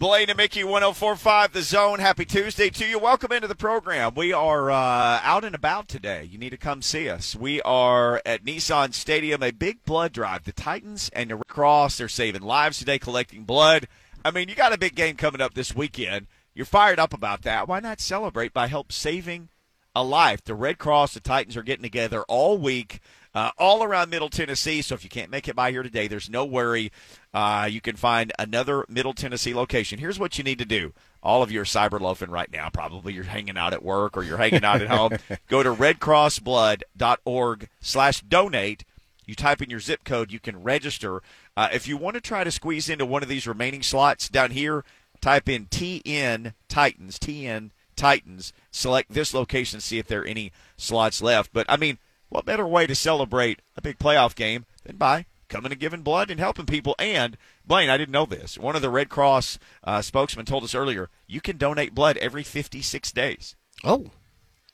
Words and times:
Blaine 0.00 0.30
and 0.30 0.38
Mickey 0.38 0.64
1045 0.64 1.52
The 1.52 1.60
Zone. 1.60 1.98
Happy 1.98 2.24
Tuesday 2.24 2.70
to 2.70 2.86
you. 2.86 2.98
Welcome 2.98 3.32
into 3.32 3.46
the 3.46 3.54
program. 3.54 4.14
We 4.14 4.32
are 4.32 4.70
uh, 4.70 5.20
out 5.22 5.44
and 5.44 5.54
about 5.54 5.88
today. 5.88 6.24
You 6.24 6.38
need 6.38 6.52
to 6.52 6.56
come 6.56 6.80
see 6.80 7.10
us. 7.10 7.36
We 7.36 7.60
are 7.60 8.22
at 8.24 8.42
Nissan 8.42 8.94
Stadium, 8.94 9.42
a 9.42 9.50
big 9.50 9.84
blood 9.84 10.14
drive. 10.14 10.44
The 10.44 10.52
Titans 10.52 11.10
and 11.12 11.28
the 11.28 11.34
Red 11.34 11.48
Cross, 11.48 11.98
they're 11.98 12.08
saving 12.08 12.40
lives 12.40 12.78
today, 12.78 12.98
collecting 12.98 13.44
blood. 13.44 13.88
I 14.24 14.30
mean, 14.30 14.48
you 14.48 14.54
got 14.54 14.72
a 14.72 14.78
big 14.78 14.94
game 14.94 15.16
coming 15.16 15.42
up 15.42 15.52
this 15.52 15.76
weekend. 15.76 16.28
You're 16.54 16.64
fired 16.64 16.98
up 16.98 17.12
about 17.12 17.42
that. 17.42 17.68
Why 17.68 17.80
not 17.80 18.00
celebrate 18.00 18.54
by 18.54 18.68
help 18.68 18.92
saving 18.92 19.50
a 19.94 20.02
life? 20.02 20.42
The 20.42 20.54
Red 20.54 20.78
Cross, 20.78 21.12
the 21.12 21.20
Titans 21.20 21.58
are 21.58 21.62
getting 21.62 21.82
together 21.82 22.22
all 22.22 22.56
week 22.56 23.00
uh, 23.34 23.50
all 23.58 23.82
around 23.82 24.10
Middle 24.10 24.28
Tennessee. 24.28 24.82
So 24.82 24.94
if 24.94 25.04
you 25.04 25.10
can't 25.10 25.30
make 25.30 25.48
it 25.48 25.56
by 25.56 25.70
here 25.70 25.82
today, 25.82 26.08
there's 26.08 26.30
no 26.30 26.44
worry. 26.44 26.90
Uh, 27.32 27.68
you 27.70 27.80
can 27.80 27.96
find 27.96 28.32
another 28.38 28.84
Middle 28.88 29.12
Tennessee 29.12 29.54
location. 29.54 29.98
Here's 29.98 30.18
what 30.18 30.38
you 30.38 30.44
need 30.44 30.58
to 30.58 30.64
do. 30.64 30.92
All 31.22 31.42
of 31.42 31.50
you 31.50 31.60
are 31.60 31.64
cyber 31.64 32.00
loafing 32.00 32.30
right 32.30 32.50
now. 32.50 32.70
Probably 32.70 33.12
you're 33.12 33.24
hanging 33.24 33.56
out 33.56 33.72
at 33.72 33.84
work 33.84 34.16
or 34.16 34.22
you're 34.22 34.38
hanging 34.38 34.64
out 34.64 34.80
at 34.82 34.88
home. 34.90 35.12
Go 35.48 35.62
to 35.62 35.72
redcrossblood.org 35.72 37.68
slash 37.80 38.20
donate. 38.22 38.84
You 39.26 39.34
type 39.34 39.62
in 39.62 39.70
your 39.70 39.80
zip 39.80 40.02
code. 40.04 40.32
You 40.32 40.40
can 40.40 40.62
register. 40.62 41.22
Uh, 41.56 41.68
if 41.72 41.86
you 41.86 41.96
want 41.96 42.14
to 42.14 42.20
try 42.20 42.42
to 42.42 42.50
squeeze 42.50 42.88
into 42.88 43.06
one 43.06 43.22
of 43.22 43.28
these 43.28 43.46
remaining 43.46 43.82
slots 43.82 44.28
down 44.28 44.50
here, 44.50 44.84
type 45.20 45.48
in 45.48 45.66
TN 45.66 46.54
Titans, 46.68 47.18
TN 47.18 47.70
Titans. 47.94 48.52
Select 48.72 49.12
this 49.12 49.34
location, 49.34 49.80
see 49.80 49.98
if 49.98 50.08
there 50.08 50.22
are 50.22 50.26
any 50.26 50.50
slots 50.76 51.22
left. 51.22 51.52
But, 51.52 51.66
I 51.68 51.76
mean– 51.76 51.98
what 52.30 52.46
better 52.46 52.66
way 52.66 52.86
to 52.86 52.94
celebrate 52.94 53.60
a 53.76 53.82
big 53.82 53.98
playoff 53.98 54.34
game 54.34 54.64
than 54.84 54.96
by 54.96 55.26
coming 55.48 55.72
and 55.72 55.80
giving 55.80 56.02
blood 56.02 56.30
and 56.30 56.40
helping 56.40 56.64
people? 56.64 56.94
And 56.98 57.36
Blaine, 57.66 57.90
I 57.90 57.98
didn't 57.98 58.12
know 58.12 58.26
this. 58.26 58.56
One 58.56 58.76
of 58.76 58.82
the 58.82 58.88
Red 58.90 59.10
Cross 59.10 59.58
uh, 59.84 60.00
spokesmen 60.00 60.46
told 60.46 60.64
us 60.64 60.74
earlier 60.74 61.10
you 61.26 61.40
can 61.40 61.58
donate 61.58 61.94
blood 61.94 62.16
every 62.16 62.42
56 62.42 63.12
days. 63.12 63.56
Oh, 63.84 64.10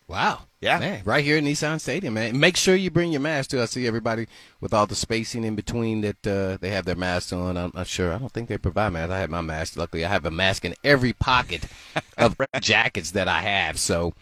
wow. 0.06 0.42
Yeah. 0.60 0.78
Man, 0.78 1.02
right 1.04 1.24
here 1.24 1.38
at 1.38 1.44
Nissan 1.44 1.80
Stadium, 1.80 2.14
man. 2.14 2.38
Make 2.38 2.56
sure 2.56 2.74
you 2.74 2.90
bring 2.90 3.12
your 3.12 3.20
mask 3.20 3.50
too. 3.50 3.60
I 3.60 3.66
see 3.66 3.86
everybody 3.86 4.26
with 4.60 4.74
all 4.74 4.86
the 4.86 4.94
spacing 4.94 5.44
in 5.44 5.54
between 5.54 6.00
that 6.02 6.26
uh, 6.26 6.58
they 6.60 6.70
have 6.70 6.84
their 6.84 6.96
masks 6.96 7.32
on. 7.32 7.56
I'm 7.56 7.72
not 7.74 7.86
sure. 7.86 8.12
I 8.12 8.18
don't 8.18 8.32
think 8.32 8.48
they 8.48 8.58
provide 8.58 8.92
masks. 8.92 9.12
I 9.12 9.18
have 9.20 9.30
my 9.30 9.40
mask. 9.40 9.76
Luckily, 9.76 10.04
I 10.04 10.08
have 10.08 10.26
a 10.26 10.30
mask 10.30 10.64
in 10.64 10.74
every 10.84 11.12
pocket 11.12 11.64
of 12.18 12.36
jackets 12.60 13.12
that 13.12 13.28
I 13.28 13.42
have. 13.42 13.78
So 13.78 14.14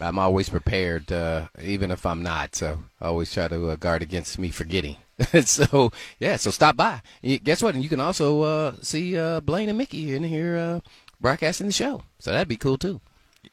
I'm 0.00 0.18
always 0.18 0.48
prepared, 0.48 1.10
uh, 1.12 1.48
even 1.62 1.90
if 1.90 2.06
I'm 2.06 2.22
not. 2.22 2.54
So 2.54 2.78
I 3.00 3.06
always 3.06 3.32
try 3.32 3.48
to 3.48 3.70
uh, 3.70 3.76
guard 3.76 4.02
against 4.02 4.38
me 4.38 4.50
forgetting. 4.50 4.96
so 5.44 5.92
yeah, 6.18 6.36
so 6.36 6.50
stop 6.50 6.76
by. 6.76 7.02
Guess 7.22 7.62
what? 7.62 7.74
And 7.74 7.82
you 7.82 7.88
can 7.88 8.00
also 8.00 8.42
uh, 8.42 8.74
see 8.80 9.18
uh, 9.18 9.40
Blaine 9.40 9.68
and 9.68 9.78
Mickey 9.78 10.14
in 10.14 10.22
here 10.22 10.56
uh, 10.56 10.80
broadcasting 11.20 11.66
the 11.66 11.72
show. 11.72 12.02
So 12.18 12.30
that'd 12.30 12.48
be 12.48 12.56
cool 12.56 12.78
too. 12.78 13.00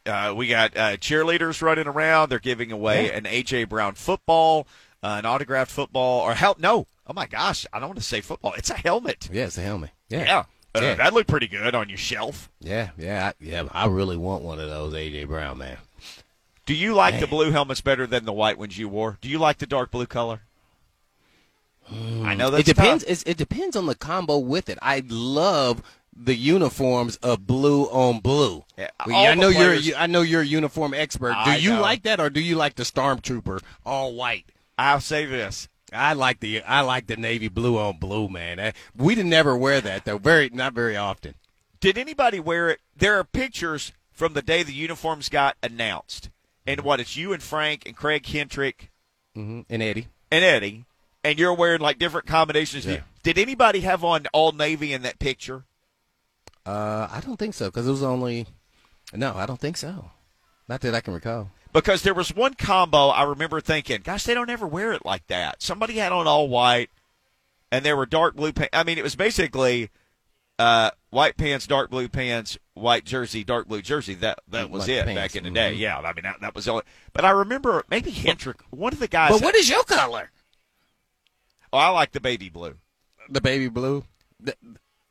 Uh, 0.06 0.34
we 0.36 0.48
got 0.48 0.74
cheerleaders 0.74 1.62
running 1.62 1.88
around. 1.88 2.30
They're 2.30 2.40
giving 2.40 2.72
away 2.72 3.08
yeah. 3.08 3.18
an 3.18 3.24
AJ 3.24 3.70
Brown 3.70 3.96
football, 3.96 4.68
an 5.02 5.26
autographed 5.26 5.72
football, 5.72 6.22
or 6.22 6.34
help. 6.34 6.60
No, 6.60 6.88
oh 7.08 7.14
my 7.14 7.26
gosh, 7.26 7.66
I 7.72 7.80
don't 7.80 7.90
want 7.90 8.00
to 8.00 8.06
say 8.06 8.22
football. 8.22 8.54
It's 8.54 8.70
a 8.70 8.76
helmet. 8.76 9.30
Yeah, 9.32 9.46
it's 9.46 9.58
a 9.58 9.62
helmet. 9.62 9.92
Yeah. 10.10 10.26
yeah. 10.26 10.44
Yeah. 10.82 10.96
that 10.96 11.14
looked 11.14 11.30
pretty 11.30 11.48
good 11.48 11.74
on 11.74 11.90
your 11.90 11.98
shelf. 11.98 12.50
Yeah, 12.60 12.90
yeah, 12.98 13.28
I, 13.28 13.44
yeah. 13.44 13.64
I 13.72 13.88
really 13.88 14.18
want 14.18 14.44
one 14.44 14.60
of 14.60 14.70
those 14.70 14.94
AJ 14.94 15.28
Brown, 15.28 15.58
man. 15.58 15.78
Do 16.66 16.74
you 16.74 16.94
like 16.94 17.16
Man. 17.16 17.22
the 17.22 17.28
blue 17.28 17.52
helmets 17.52 17.82
better 17.82 18.08
than 18.08 18.26
the 18.26 18.34
white 18.34 18.58
ones 18.58 18.78
you 18.78 18.90
wore? 18.90 19.18
Do 19.22 19.30
you 19.30 19.38
like 19.38 19.60
the 19.60 19.68
dark 19.68 19.92
blue 19.92 20.08
color? 20.08 20.42
I 21.92 22.34
know 22.34 22.50
that 22.50 22.62
it 22.62 22.66
depends. 22.66 23.04
It 23.04 23.38
depends 23.38 23.76
on 23.76 23.86
the 23.86 23.94
combo 23.94 24.40
with 24.40 24.70
it. 24.70 24.80
I 24.82 25.04
love 25.08 25.84
the 26.16 26.34
uniforms 26.34 27.18
of 27.18 27.46
blue 27.46 27.84
on 27.86 28.20
blue. 28.20 28.64
Yeah, 28.76 28.90
I 29.00 29.36
know 29.36 29.52
players, 29.52 29.88
you're. 29.88 29.98
I 29.98 30.08
know 30.08 30.22
you're 30.22 30.42
a 30.42 30.46
uniform 30.46 30.96
expert. 30.96 31.34
Do 31.46 31.52
I 31.52 31.58
you 31.58 31.72
know. 31.72 31.82
like 31.82 32.02
that, 32.04 32.20
or 32.20 32.32
do 32.32 32.42
you 32.42 32.56
like 32.56 32.76
the 32.76 32.84
stormtrooper 32.84 33.62
all 33.86 34.16
white? 34.16 34.46
I'll 34.80 35.02
say 35.02 35.26
this. 35.26 35.68
I 35.94 36.14
like 36.14 36.40
the 36.40 36.64
I 36.64 36.82
like 36.82 37.06
the 37.06 37.18
navy 37.18 37.50
blue 37.50 37.78
on 37.78 38.00
blue, 38.00 38.30
man. 38.30 38.58
Eh, 38.58 38.72
we 38.96 39.14
didn't 39.14 39.30
never 39.30 39.56
wear 39.56 39.80
that 39.82 40.06
though. 40.06 40.18
Very 40.18 40.50
not 40.50 40.74
very 40.74 40.98
often. 40.98 41.36
Did 41.80 42.00
anybody 42.00 42.40
wear 42.40 42.70
it? 42.70 42.80
There 42.98 43.20
are 43.20 43.24
pictures 43.24 43.92
from 44.12 44.34
the 44.34 44.42
day 44.42 44.64
the 44.64 44.74
uniforms 44.74 45.30
got 45.30 45.56
announced 45.62 46.30
and 46.66 46.82
what 46.82 47.00
it's 47.00 47.16
you 47.16 47.34
and 47.34 47.42
Frank 47.42 47.84
and 47.86 47.96
Craig 47.96 48.24
Hentrich 48.24 48.90
mm-hmm. 49.36 49.62
and 49.70 49.84
Eddie 49.84 50.08
and 50.32 50.44
Eddie, 50.44 50.86
and 51.24 51.40
you're 51.40 51.54
wearing 51.54 51.82
like 51.82 52.00
different 52.00 52.28
combinations. 52.28 52.86
Yeah. 52.86 53.02
Did 53.24 53.38
anybody 53.38 53.82
have 53.82 54.04
on 54.04 54.28
all 54.34 54.52
navy 54.52 54.94
in 54.94 55.02
that 55.04 55.20
picture? 55.20 55.66
Uh, 56.66 57.08
I 57.12 57.22
don't 57.22 57.38
think 57.38 57.54
so 57.54 57.66
because 57.66 57.88
it 57.88 57.92
was 57.92 58.04
only. 58.04 58.48
No, 59.14 59.36
I 59.36 59.46
don't 59.46 59.60
think 59.60 59.78
so. 59.78 60.12
Not 60.68 60.82
that 60.82 60.96
I 60.96 61.02
can 61.02 61.14
recall. 61.14 61.52
Because 61.72 62.02
there 62.02 62.14
was 62.14 62.34
one 62.34 62.54
combo 62.54 63.10
I 63.10 63.24
remember 63.24 63.60
thinking, 63.62 64.02
gosh, 64.02 64.24
they 64.24 64.34
don't 64.34 64.50
ever 64.50 64.66
wear 64.66 64.94
it 64.94 65.06
like 65.06 65.28
that. 65.28 65.62
Somebody 65.62 65.96
had 65.96 66.12
on 66.12 66.26
all 66.26 66.48
white, 66.48 66.90
and 67.72 67.86
there 67.86 67.98
were 67.98 68.06
dark 68.06 68.36
blue 68.36 68.54
pants. 68.54 68.72
I 68.74 68.84
mean, 68.84 68.98
it 68.98 69.04
was 69.04 69.16
basically 69.16 69.90
uh, 70.58 70.92
white 71.16 71.38
pants, 71.38 71.66
dark 71.66 71.90
blue 71.90 72.10
pants, 72.10 72.58
white 72.74 73.06
jersey, 73.06 73.44
dark 73.44 73.68
blue 73.68 73.82
jersey. 73.82 74.14
That 74.16 74.40
that 74.50 74.70
was 74.70 74.88
it 74.88 75.06
pants. 75.06 75.20
back 75.20 75.36
in 75.36 75.46
the 75.46 75.50
day. 75.50 75.72
Mm-hmm. 75.72 75.82
Yeah, 75.82 76.00
I 76.00 76.14
mean 76.14 76.24
that, 76.24 76.42
that 76.42 76.54
was 76.54 76.68
all. 76.68 76.84
But 77.14 77.26
I 77.26 77.32
remember 77.32 77.84
maybe 77.90 78.12
Hentrich, 78.12 78.60
one 78.70 78.94
of 78.94 79.00
the 79.00 79.08
guys. 79.08 79.32
But 79.32 79.42
what 79.42 79.56
is 79.56 79.70
your 79.70 79.84
color? 79.84 80.30
Oh, 81.74 81.78
I 81.78 81.90
like 81.90 82.12
the 82.12 82.20
baby 82.20 82.50
blue. 82.50 82.76
The 83.30 83.42
baby 83.42 83.70
blue, 83.70 84.04
the, 84.40 84.56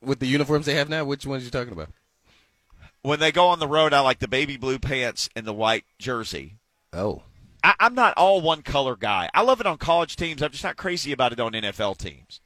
with 0.00 0.20
the 0.20 0.26
uniforms 0.26 0.66
they 0.66 0.74
have 0.74 0.88
now. 0.88 1.04
Which 1.04 1.26
ones 1.26 1.42
are 1.42 1.46
you 1.46 1.50
talking 1.50 1.72
about? 1.72 1.88
When 3.02 3.18
they 3.18 3.32
go 3.32 3.48
on 3.48 3.58
the 3.58 3.68
road, 3.68 3.92
I 3.92 4.00
like 4.00 4.18
the 4.18 4.28
baby 4.28 4.56
blue 4.56 4.78
pants 4.78 5.28
and 5.34 5.46
the 5.46 5.52
white 5.52 5.84
jersey. 5.98 6.58
Oh. 6.92 7.22
I, 7.62 7.74
I'm 7.80 7.94
not 7.94 8.14
all 8.16 8.40
one 8.40 8.62
color 8.62 8.96
guy. 8.96 9.28
I 9.34 9.42
love 9.42 9.60
it 9.60 9.66
on 9.66 9.78
college 9.78 10.16
teams. 10.16 10.42
I'm 10.42 10.52
just 10.52 10.64
not 10.64 10.76
crazy 10.76 11.12
about 11.12 11.32
it 11.32 11.40
on 11.40 11.52
NFL 11.52 11.98
teams. 11.98 12.40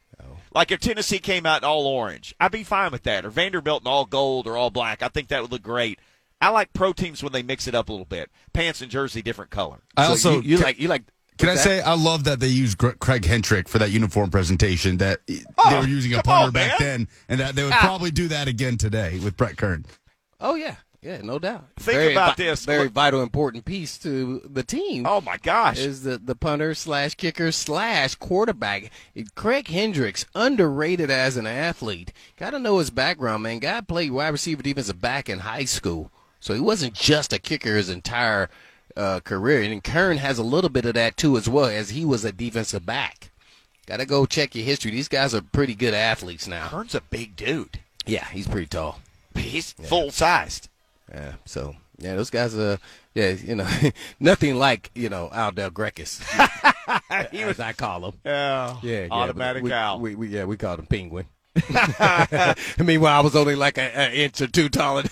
Like 0.54 0.70
if 0.70 0.80
Tennessee 0.80 1.18
came 1.18 1.46
out 1.46 1.62
in 1.62 1.68
all 1.68 1.86
orange, 1.86 2.34
I'd 2.40 2.52
be 2.52 2.64
fine 2.64 2.92
with 2.92 3.02
that. 3.04 3.24
Or 3.24 3.30
Vanderbilt 3.30 3.82
in 3.82 3.88
all 3.88 4.04
gold 4.04 4.46
or 4.46 4.56
all 4.56 4.70
black. 4.70 5.02
I 5.02 5.08
think 5.08 5.28
that 5.28 5.42
would 5.42 5.52
look 5.52 5.62
great. 5.62 5.98
I 6.40 6.50
like 6.50 6.72
pro 6.72 6.92
teams 6.92 7.22
when 7.22 7.32
they 7.32 7.42
mix 7.42 7.66
it 7.66 7.74
up 7.74 7.88
a 7.88 7.92
little 7.92 8.06
bit. 8.06 8.30
Pants 8.52 8.80
and 8.80 8.90
jersey, 8.90 9.22
different 9.22 9.50
color. 9.50 9.80
I 9.96 10.04
so 10.04 10.10
also 10.10 10.32
you, 10.40 10.56
you 10.56 10.58
like 10.58 10.78
you 10.78 10.88
like. 10.88 11.04
Can 11.38 11.48
I 11.48 11.54
that? 11.54 11.62
say 11.62 11.80
I 11.80 11.94
love 11.94 12.24
that 12.24 12.40
they 12.40 12.48
used 12.48 12.78
Craig 12.78 13.22
Hentrich 13.22 13.68
for 13.68 13.78
that 13.78 13.90
uniform 13.90 14.30
presentation 14.30 14.98
that 14.98 15.20
oh, 15.28 15.70
they 15.70 15.78
were 15.78 15.86
using 15.86 16.14
a 16.14 16.22
punter 16.22 16.50
back 16.50 16.78
then, 16.78 17.08
and 17.28 17.38
that 17.40 17.54
they 17.54 17.62
would 17.62 17.72
ah. 17.72 17.80
probably 17.80 18.10
do 18.10 18.28
that 18.28 18.48
again 18.48 18.76
today 18.76 19.18
with 19.20 19.36
Brett 19.36 19.56
Kern. 19.56 19.84
Oh 20.40 20.54
yeah, 20.54 20.76
yeah, 21.00 21.20
no 21.22 21.38
doubt. 21.38 21.66
Think 21.76 21.98
very 21.98 22.12
about 22.12 22.36
vi- 22.36 22.44
this. 22.44 22.64
Very 22.64 22.88
vital, 22.88 23.22
important 23.22 23.64
piece 23.64 23.98
to 23.98 24.40
the 24.44 24.64
team. 24.64 25.06
Oh 25.06 25.20
my 25.20 25.36
gosh, 25.36 25.78
is 25.78 26.02
the 26.02 26.18
the 26.18 26.34
punter 26.34 26.74
slash 26.74 27.14
kicker 27.14 27.52
slash 27.52 28.16
quarterback. 28.16 28.90
Craig 29.36 29.68
Hentrich's 29.68 30.26
underrated 30.34 31.10
as 31.10 31.36
an 31.36 31.46
athlete. 31.46 32.12
Got 32.36 32.50
to 32.50 32.58
know 32.58 32.78
his 32.78 32.90
background, 32.90 33.44
man. 33.44 33.60
Guy 33.60 33.80
played 33.80 34.10
wide 34.10 34.28
receiver, 34.28 34.62
defensive 34.62 35.00
back 35.00 35.28
in 35.28 35.40
high 35.40 35.66
school, 35.66 36.10
so 36.40 36.52
he 36.52 36.60
wasn't 36.60 36.94
just 36.94 37.32
a 37.32 37.38
kicker 37.38 37.76
his 37.76 37.90
entire 37.90 38.50
uh, 38.96 39.20
career. 39.20 39.62
And 39.62 39.84
Kern 39.84 40.16
has 40.16 40.38
a 40.38 40.42
little 40.42 40.70
bit 40.70 40.84
of 40.84 40.94
that 40.94 41.16
too, 41.16 41.36
as 41.36 41.48
well 41.48 41.66
as 41.66 41.90
he 41.90 42.04
was 42.04 42.24
a 42.24 42.32
defensive 42.32 42.84
back. 42.84 43.30
Got 43.86 43.98
to 43.98 44.04
go 44.06 44.26
check 44.26 44.54
your 44.54 44.64
history. 44.64 44.90
These 44.90 45.08
guys 45.08 45.34
are 45.34 45.40
pretty 45.40 45.74
good 45.74 45.94
athletes 45.94 46.48
now. 46.48 46.68
Kern's 46.68 46.94
a 46.94 47.00
big 47.00 47.36
dude. 47.36 47.80
Yeah, 48.04 48.26
he's 48.26 48.48
pretty 48.48 48.66
tall. 48.66 49.00
He's 49.34 49.74
yeah. 49.78 49.86
full 49.86 50.10
sized. 50.10 50.68
Yeah. 51.12 51.34
So 51.44 51.74
yeah, 51.98 52.14
those 52.14 52.30
guys 52.30 52.56
are 52.56 52.78
yeah, 53.14 53.30
you 53.30 53.56
know, 53.56 53.68
nothing 54.20 54.56
like 54.56 54.90
you 54.94 55.08
know 55.08 55.28
Al 55.32 55.50
Del 55.50 55.70
Greckis, 55.70 56.22
as 57.10 57.60
I 57.60 57.72
call 57.72 58.06
him. 58.06 58.14
Yeah. 58.24 58.76
Yeah. 58.82 59.00
yeah 59.02 59.08
automatic 59.10 59.62
we, 59.62 59.72
Al. 59.72 59.98
We, 60.00 60.14
we, 60.14 60.28
yeah, 60.28 60.44
we 60.44 60.56
called 60.56 60.78
him 60.78 60.86
Penguin. 60.86 61.26
Meanwhile, 62.78 63.18
I 63.18 63.20
was 63.20 63.34
only 63.34 63.56
like 63.56 63.78
an 63.78 64.12
inch 64.12 64.40
or 64.40 64.46
two 64.46 64.68
taller. 64.68 65.02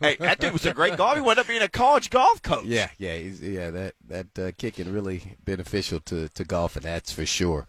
hey, 0.00 0.16
that 0.20 0.38
dude 0.38 0.52
was 0.52 0.64
a 0.64 0.72
great 0.72 0.96
golfer. 0.96 1.16
He 1.16 1.26
went 1.26 1.40
up 1.40 1.48
being 1.48 1.62
a 1.62 1.68
college 1.68 2.10
golf 2.10 2.40
coach. 2.42 2.64
Yeah, 2.64 2.90
yeah, 2.98 3.16
he's, 3.16 3.42
yeah. 3.42 3.70
That 3.70 3.94
that 4.06 4.38
uh, 4.38 4.52
kicking 4.56 4.92
really 4.92 5.36
beneficial 5.44 5.98
to 6.00 6.28
to 6.28 6.44
golf, 6.44 6.76
and 6.76 6.84
that's 6.84 7.10
for 7.10 7.26
sure. 7.26 7.66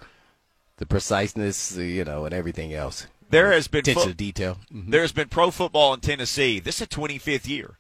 The 0.78 0.86
preciseness, 0.86 1.76
you 1.76 2.04
know, 2.04 2.26
and 2.26 2.34
everything 2.36 2.76
else. 2.76 3.08
There 3.30 3.52
has 3.52 3.68
been 3.68 3.80
attention 3.80 4.10
fo- 4.10 4.14
detail. 4.14 4.58
Mm-hmm. 4.74 4.92
There 4.92 5.02
has 5.02 5.12
been 5.12 5.30
pro 5.30 5.52
football 5.52 5.94
in 5.94 6.00
Tennessee. 6.00 6.60
This 6.60 6.78
is 6.78 6.84
a 6.84 6.88
25th 6.88 7.48
year. 7.48 7.78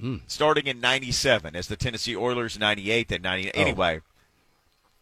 Mm. 0.00 0.22
Starting 0.26 0.66
in 0.66 0.80
97 0.80 1.54
as 1.54 1.68
the 1.68 1.76
Tennessee 1.76 2.16
Oilers 2.16 2.58
98 2.58 3.12
and 3.12 3.22
90 3.22 3.48
oh. 3.48 3.60
anyway. 3.60 4.00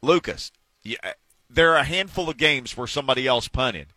Lucas, 0.03 0.51
yeah, 0.83 0.97
there 1.49 1.73
are 1.73 1.79
a 1.79 1.85
handful 1.85 2.29
of 2.29 2.37
games 2.37 2.77
where 2.77 2.87
somebody 2.87 3.27
else 3.27 3.49
punted 3.49 3.89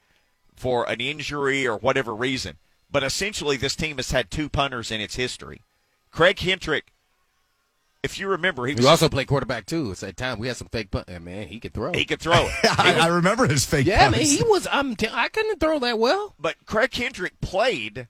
for 0.55 0.87
an 0.89 1.01
injury 1.01 1.67
or 1.67 1.77
whatever 1.77 2.13
reason. 2.13 2.57
But 2.91 3.03
essentially 3.03 3.57
this 3.57 3.75
team 3.75 3.97
has 3.97 4.11
had 4.11 4.29
two 4.29 4.49
punters 4.49 4.91
in 4.91 5.01
its 5.01 5.15
history. 5.15 5.61
Craig 6.11 6.37
Hentrich 6.37 6.89
if 8.03 8.19
you 8.19 8.27
remember, 8.29 8.65
he 8.65 8.73
was 8.75 8.85
also 8.85 9.09
played 9.09 9.27
quarterback 9.27 9.65
too. 9.65 9.91
At 9.91 9.97
that 9.99 10.17
time, 10.17 10.39
we 10.39 10.47
had 10.47 10.57
some 10.57 10.67
fake 10.69 10.89
punt. 10.91 11.07
Man, 11.21 11.47
he 11.47 11.59
could 11.59 11.73
throw. 11.73 11.91
he 11.93 12.05
could 12.05 12.19
throw 12.19 12.47
it. 12.47 12.51
I, 12.79 12.99
I 13.01 13.07
remember 13.07 13.47
his 13.47 13.65
fake. 13.65 13.85
yeah, 13.85 14.09
man, 14.09 14.21
he 14.21 14.41
was. 14.43 14.67
I'm. 14.71 14.95
T- 14.95 15.07
I 15.11 15.29
couldn't 15.29 15.59
throw 15.59 15.79
that 15.79 15.99
well. 15.99 16.33
but 16.39 16.55
Craig 16.65 16.91
Hentrich 16.91 17.39
played 17.41 18.07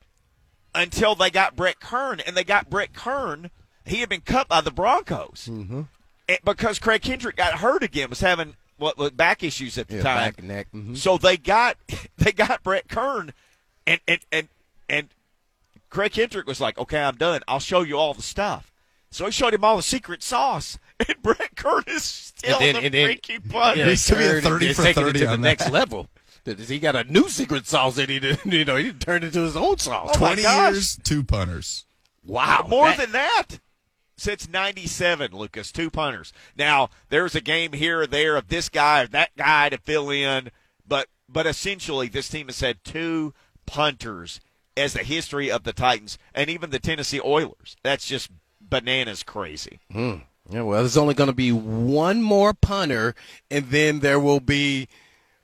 until 0.74 1.16
they 1.16 1.30
got 1.30 1.56
Brett 1.56 1.80
Kern, 1.80 2.20
and 2.22 2.36
they 2.38 2.44
got 2.44 2.70
Brett 2.70 2.94
Kern. 2.94 3.50
He 3.86 3.98
had 4.00 4.10
been 4.10 4.22
cut 4.22 4.48
by 4.48 4.62
the 4.62 4.72
Broncos 4.72 5.48
Mm-hmm. 5.52 5.82
And 6.30 6.40
because 6.46 6.78
Craig 6.80 7.02
Hentrich 7.02 7.36
got 7.36 7.56
hurt 7.56 7.84
again, 7.84 8.10
was 8.10 8.22
having 8.22 8.56
what, 8.78 8.98
what 8.98 9.18
back 9.18 9.44
issues 9.44 9.78
at 9.78 9.88
the 9.90 9.98
Yeah, 9.98 10.04
time. 10.04 10.16
back 10.18 10.38
and 10.40 10.48
neck. 10.48 10.68
mhm. 10.74 10.96
So 10.96 11.18
they 11.18 11.36
got 11.36 11.78
they 12.18 12.32
got 12.32 12.64
Brett 12.64 12.88
Kern, 12.88 13.34
and 13.86 14.00
and 14.08 14.20
and 14.32 14.48
and 14.88 15.08
Craig 15.90 16.14
Hentrich 16.14 16.46
was 16.46 16.62
like, 16.62 16.78
"Okay, 16.78 17.02
I'm 17.02 17.16
done. 17.18 17.42
I'll 17.48 17.60
show 17.60 17.82
you 17.82 17.98
all 17.98 18.14
the 18.14 18.22
stuff." 18.22 18.71
So 19.12 19.26
he 19.26 19.32
showed 19.32 19.54
him 19.54 19.64
all 19.64 19.76
the 19.78 19.84
secret 19.84 20.24
sauce, 20.24 20.80
and 21.00 21.22
Brett 21.22 21.56
Kern 21.56 21.84
is 21.88 22.04
still 22.04 22.58
And 22.60 22.76
then- 22.78 22.84
the 22.84 22.90
then- 22.90 23.08
freaky 23.08 23.40
punter. 23.40 23.80
Yeah, 23.84 23.90
He's 23.90 24.06
to 24.06 24.16
be 24.16 24.24
a 24.24 24.28
turned- 24.32 24.44
30 24.44 24.74
for 24.74 24.84
taking 24.84 25.04
30 25.04 25.10
it 25.10 25.14
to 25.14 25.26
the 25.26 25.32
that. 25.32 25.40
next 25.40 25.70
level. 25.70 26.08
That 26.46 26.60
is, 26.60 26.70
He 26.70 26.80
got 26.80 26.96
a 26.96 27.04
new 27.04 27.30
secret 27.30 27.68
sauce 27.68 27.96
that 27.96 28.10
he 28.10 28.20
did. 28.20 28.40
You 28.46 28.66
know, 28.66 28.76
he 28.78 28.92
turned 28.94 29.24
into 29.24 29.42
his 29.42 29.56
own 29.56 29.78
sauce. 29.78 30.12
Oh, 30.14 30.18
Twenty 30.18 30.42
years, 30.42 30.98
two 31.04 31.24
punters. 31.24 31.86
Wow, 32.26 32.66
More 32.70 32.88
that- 32.88 32.98
than 32.98 33.12
that. 33.12 33.48
Since 34.18 34.48
97, 34.48 35.32
Lucas, 35.32 35.72
two 35.72 35.90
punters. 35.90 36.32
Now, 36.56 36.90
there's 37.10 37.34
a 37.34 37.42
game 37.42 37.74
here 37.74 38.02
or 38.02 38.08
there 38.08 38.36
of 38.38 38.50
this 38.50 38.70
guy 38.70 39.02
or 39.02 39.08
that 39.08 39.36
guy 39.36 39.70
to 39.70 39.78
fill 39.80 40.10
in, 40.12 40.52
but 40.88 41.08
but 41.28 41.48
essentially 41.48 42.08
this 42.08 42.30
team 42.30 42.46
has 42.48 42.60
had 42.60 42.84
two 42.84 43.34
punters 43.66 44.40
as 44.78 44.94
the 44.94 45.04
history 45.04 45.50
of 45.50 45.64
the 45.64 45.74
Titans 45.74 46.18
and 46.36 46.50
even 46.52 46.70
the 46.70 46.78
Tennessee 46.80 47.20
Oilers. 47.24 47.76
That's 47.84 48.06
just 48.06 48.30
bananas 48.72 49.22
crazy. 49.22 49.80
Hmm. 49.92 50.14
Yeah, 50.50 50.64
well, 50.64 50.80
there's 50.80 50.98
only 50.98 51.14
going 51.14 51.30
to 51.30 51.36
be 51.36 51.52
one 51.52 52.24
more 52.24 52.54
punter, 52.54 53.14
and 53.52 53.66
then 53.68 54.00
there 54.00 54.20
will 54.20 54.40
be 54.40 54.88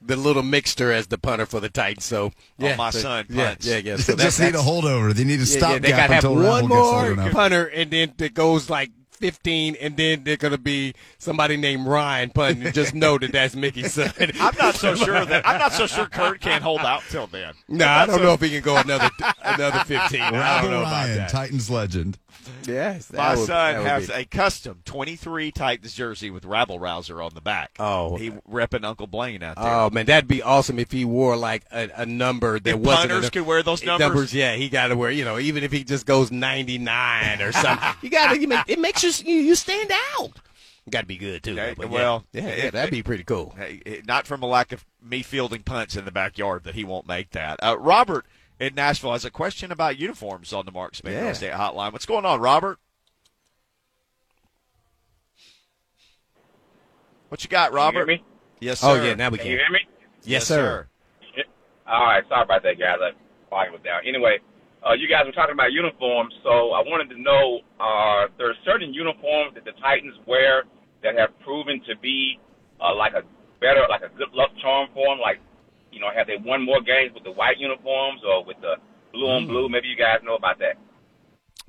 the 0.01 0.15
little 0.15 0.43
mixture 0.43 0.91
as 0.91 1.07
the 1.07 1.17
punter 1.17 1.45
for 1.45 1.59
the 1.59 1.69
Titans. 1.69 2.03
So, 2.05 2.25
oh, 2.25 2.31
yeah, 2.57 2.75
my 2.75 2.89
so- 2.89 2.99
son 2.99 3.25
yeah, 3.29 3.49
punts. 3.49 3.65
yeah, 3.67 3.77
yeah. 3.77 3.95
They 3.95 4.01
So 4.01 4.11
that- 4.15 4.23
just 4.23 4.39
need 4.39 4.55
a 4.55 4.59
holdover. 4.59 5.13
They 5.13 5.23
need 5.23 5.39
to 5.39 5.45
stop 5.45 5.73
yeah, 5.73 5.79
they 5.79 5.89
got 5.91 6.07
to 6.07 6.13
have 6.15 6.23
one 6.25 6.67
more 6.67 7.09
old 7.09 7.31
punter, 7.31 7.65
and 7.67 7.91
then 7.91 8.13
it 8.17 8.33
goes 8.33 8.69
like 8.69 8.91
15, 9.11 9.75
and 9.81 9.97
then 9.97 10.23
they're 10.23 10.37
going 10.37 10.51
to 10.51 10.57
be 10.59 10.93
somebody 11.17 11.57
named 11.57 11.87
Ryan 11.87 12.29
punting. 12.29 12.71
just 12.73 12.93
know 12.93 13.17
that 13.17 13.31
that's 13.31 13.55
Mickey's 13.55 13.93
son. 13.93 14.11
I'm 14.39 14.55
not 14.59 14.75
so 14.75 14.93
sure 14.95 15.25
that 15.25 15.47
I'm 15.47 15.57
not 15.59 15.73
so 15.73 15.87
sure 15.87 16.05
Kern 16.05 16.37
can't 16.37 16.63
hold 16.63 16.81
out 16.81 17.01
till 17.09 17.25
then. 17.27 17.53
No, 17.67 17.87
I 17.87 18.05
don't 18.05 18.21
know 18.21 18.33
if 18.33 18.41
he 18.41 18.49
can 18.49 18.61
go 18.61 18.77
another 18.77 19.09
another 19.43 19.83
15. 19.85 20.21
I 20.21 20.61
don't 20.61 20.71
know 20.71 20.81
about 20.81 20.91
Ryan, 20.91 21.17
that. 21.17 21.29
Titans 21.31 21.69
legend. 21.69 22.19
Yes, 22.65 23.11
My 23.13 23.35
would- 23.35 23.45
son 23.45 23.75
has 23.85 24.07
be- 24.07 24.13
a 24.13 24.25
custom 24.25 24.81
23 24.85 25.51
Titans 25.51 25.93
jersey 25.93 26.29
with 26.29 26.45
Rabble 26.45 26.79
Rouser 26.79 27.21
on 27.21 27.31
the 27.33 27.41
back. 27.41 27.71
Oh. 27.79 28.17
he 28.17 28.31
repping 28.31 28.83
Uncle 28.83 29.07
Blaine 29.07 29.43
out 29.43 29.55
there. 29.55 29.65
Oh 29.73 29.89
man, 29.89 30.05
that'd 30.05 30.27
be 30.27 30.41
awesome 30.41 30.79
if 30.79 30.91
he 30.91 31.05
wore 31.05 31.35
like 31.37 31.63
a, 31.71 31.89
a 31.95 32.05
number 32.05 32.59
that 32.59 32.69
If 32.69 32.79
wasn't 32.79 33.09
punters 33.11 33.27
a, 33.27 33.31
could 33.31 33.45
wear 33.45 33.63
those 33.63 33.83
numbers? 33.83 34.33
Yeah, 34.33 34.55
he 34.55 34.69
got 34.69 34.87
to 34.87 34.95
wear. 34.97 35.11
You 35.11 35.25
know, 35.25 35.39
even 35.39 35.63
if 35.63 35.71
he 35.71 35.83
just 35.83 36.05
goes 36.05 36.31
ninety 36.31 36.77
nine 36.77 37.41
or 37.41 37.51
something, 37.51 37.89
you 38.01 38.09
got 38.09 38.33
to. 38.33 38.39
You 38.39 38.47
make, 38.47 38.67
it 38.67 38.79
makes 38.79 39.03
you 39.03 39.11
you, 39.25 39.41
you 39.41 39.55
stand 39.55 39.91
out. 40.17 40.31
Got 40.89 41.01
to 41.01 41.05
be 41.07 41.17
good 41.17 41.43
too. 41.43 41.55
Well, 41.77 42.23
yeah, 42.31 42.47
yeah, 42.47 42.55
yeah, 42.55 42.69
that'd 42.69 42.91
be 42.91 43.03
pretty 43.03 43.25
cool. 43.25 43.53
Not 44.07 44.25
from 44.25 44.41
a 44.41 44.45
lack 44.45 44.71
of 44.71 44.85
me 45.01 45.21
fielding 45.21 45.63
punts 45.63 45.97
in 45.97 46.05
the 46.05 46.11
backyard 46.11 46.63
that 46.63 46.75
he 46.75 46.85
won't 46.85 47.05
make 47.07 47.31
that. 47.31 47.59
Uh, 47.61 47.77
Robert 47.77 48.25
in 48.59 48.75
Nashville 48.75 49.11
has 49.13 49.25
a 49.25 49.31
question 49.31 49.71
about 49.71 49.97
uniforms 49.97 50.51
on 50.53 50.65
the 50.65 50.71
Mark 50.71 50.95
Spain 50.95 51.13
Yeah. 51.13 51.21
Real 51.21 51.29
Estate 51.29 51.51
Hotline. 51.53 51.91
What's 51.93 52.05
going 52.05 52.25
on, 52.25 52.39
Robert? 52.39 52.79
What 57.29 57.43
you 57.43 57.49
got, 57.49 57.73
Robert? 57.73 58.05
Can 58.05 58.09
you 58.09 58.15
hear 58.15 58.17
me? 58.17 58.23
Yes, 58.59 58.79
sir. 58.79 58.87
Oh 58.89 59.03
yeah, 59.03 59.13
now 59.13 59.29
we 59.29 59.37
Can 59.37 59.45
can. 59.45 59.51
you 59.53 59.57
hear 59.59 59.69
me? 59.71 59.79
Yes, 60.23 60.47
sir. 60.47 60.87
All 61.87 62.03
right, 62.03 62.23
sorry 62.27 62.43
about 62.43 62.63
that, 62.63 62.79
guys. 62.79 62.97
That 62.99 63.13
volume 63.49 63.73
was 63.73 63.81
down. 63.83 64.01
Anyway, 64.05 64.39
uh, 64.85 64.91
you 64.93 65.07
guys 65.07 65.23
were 65.25 65.31
talking 65.31 65.53
about 65.53 65.71
uniforms, 65.71 66.33
so 66.43 66.71
I 66.75 66.81
wanted 66.83 67.09
to 67.15 67.21
know: 67.21 67.61
Are 67.79 68.27
there 68.37 68.53
certain 68.65 68.93
uniforms 68.93 69.53
that 69.55 69.63
the 69.63 69.71
Titans 69.79 70.15
wear 70.25 70.63
that 71.03 71.15
have 71.17 71.37
proven 71.41 71.79
to 71.87 71.95
be 72.01 72.39
uh, 72.81 72.95
like 72.95 73.13
a 73.13 73.21
better, 73.61 73.85
like 73.89 74.01
a 74.01 74.09
good 74.17 74.31
luck 74.33 74.49
charm 74.61 74.89
for 74.93 75.05
them? 75.07 75.19
Like, 75.19 75.39
you 75.97 76.01
know, 76.03 76.11
have 76.15 76.27
they 76.27 76.37
won 76.37 76.63
more 76.63 76.79
games 76.79 77.11
with 77.15 77.23
the 77.23 77.31
white 77.31 77.57
uniforms 77.57 78.21
or 78.23 78.43
with 78.43 78.61
the 78.61 78.75
blue 79.11 79.27
on 79.27 79.47
blue? 79.47 79.67
Maybe 79.67 79.87
you 79.87 79.95
guys 79.95 80.19
know 80.23 80.35
about 80.35 80.59
that. 80.59 80.77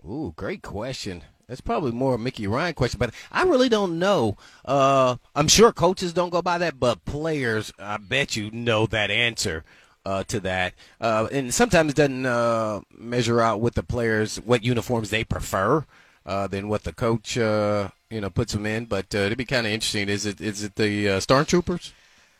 Ooh, 0.04 0.34
great 0.36 0.60
question. 0.60 1.24
That's 1.46 1.62
probably 1.62 1.92
more 1.92 2.16
a 2.16 2.18
Mickey 2.18 2.46
Ryan 2.46 2.74
question, 2.74 2.98
but 2.98 3.14
I 3.32 3.44
really 3.44 3.70
don't 3.70 3.98
know. 3.98 4.36
Uh, 4.66 5.16
I'm 5.34 5.48
sure 5.48 5.72
coaches 5.72 6.12
don't 6.12 6.28
go 6.28 6.42
by 6.42 6.58
that, 6.58 6.78
but 6.78 7.06
players, 7.06 7.72
I 7.78 7.96
bet 7.96 8.36
you 8.36 8.50
know 8.50 8.84
that 8.88 9.10
answer 9.10 9.64
uh, 10.04 10.24
to 10.24 10.40
that. 10.40 10.74
Uh, 11.00 11.28
and 11.32 11.54
sometimes 11.54 11.92
it 11.92 11.96
doesn't 11.96 12.26
uh, 12.26 12.82
measure 12.94 13.40
out 13.40 13.62
with 13.62 13.76
the 13.76 13.82
players 13.82 14.36
what 14.36 14.62
uniforms 14.62 15.08
they 15.08 15.24
prefer 15.24 15.86
uh, 16.26 16.46
than 16.48 16.68
what 16.68 16.84
the 16.84 16.92
coach 16.92 17.38
uh, 17.38 17.88
you 18.10 18.20
know 18.20 18.28
puts 18.28 18.52
them 18.52 18.66
in. 18.66 18.84
But 18.84 19.14
uh, 19.14 19.20
it'd 19.20 19.38
be 19.38 19.46
kind 19.46 19.66
of 19.66 19.72
interesting. 19.72 20.10
Is 20.10 20.26
it 20.26 20.42
is 20.42 20.62
it 20.62 20.76
the 20.76 21.08
uh, 21.08 21.20
Stormtroopers? 21.20 21.92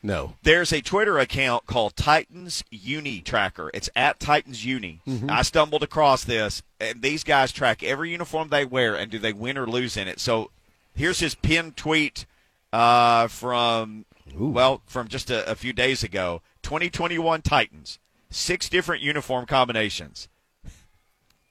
No. 0.02 0.34
There's 0.42 0.72
a 0.72 0.80
Twitter 0.80 1.18
account 1.18 1.66
called 1.66 1.96
Titans 1.96 2.62
Uni 2.70 3.20
Tracker. 3.20 3.70
It's 3.74 3.90
at 3.96 4.20
Titans 4.20 4.64
Uni. 4.64 5.00
I 5.28 5.42
stumbled 5.42 5.82
across 5.82 6.24
this, 6.24 6.62
and 6.80 7.02
these 7.02 7.24
guys 7.24 7.50
track 7.50 7.82
every 7.82 8.10
uniform 8.10 8.48
they 8.48 8.64
wear 8.64 8.94
and 8.94 9.10
do 9.10 9.18
they 9.18 9.32
win 9.32 9.58
or 9.58 9.66
lose 9.66 9.96
in 9.96 10.06
it. 10.06 10.20
So 10.20 10.50
here's 10.94 11.20
his 11.20 11.34
pinned 11.34 11.76
tweet 11.76 12.26
uh, 12.72 13.28
from 13.28 14.04
well 14.34 14.82
from 14.86 15.08
just 15.08 15.30
a, 15.30 15.50
a 15.50 15.54
few 15.54 15.72
days 15.72 16.02
ago. 16.02 16.42
2021 16.62 17.42
Titans, 17.42 17.98
six 18.30 18.68
different 18.68 19.02
uniform 19.02 19.46
combinations. 19.46 20.28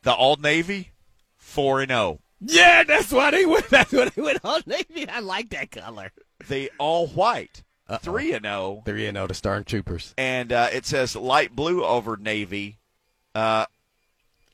The 0.04 0.16
Old 0.16 0.42
Navy, 0.42 0.92
four 1.36 1.82
and 1.82 1.92
oh. 1.92 1.96
zero. 1.96 2.20
Yeah, 2.40 2.84
that's 2.84 3.12
why 3.12 3.32
they 3.32 3.46
went. 3.46 3.70
That's 3.70 3.92
what 3.92 4.14
they 4.14 4.22
went 4.22 4.40
on 4.44 4.62
Navy. 4.66 5.10
I 5.10 5.20
like 5.20 5.50
that 5.50 5.72
color. 5.72 6.12
The 6.48 6.72
All 6.78 7.08
White, 7.08 7.64
three 8.02 8.34
and 8.34 8.46
oh. 8.46 8.50
zero. 8.50 8.84
Three 8.86 9.08
and 9.08 9.16
zero, 9.16 9.28
the 9.28 9.34
Stormtroopers. 9.34 10.14
and 10.18 10.52
uh, 10.52 10.70
it 10.72 10.86
says 10.86 11.16
light 11.16 11.56
blue 11.56 11.84
over 11.86 12.18
navy, 12.18 12.78
uh, 13.36 13.66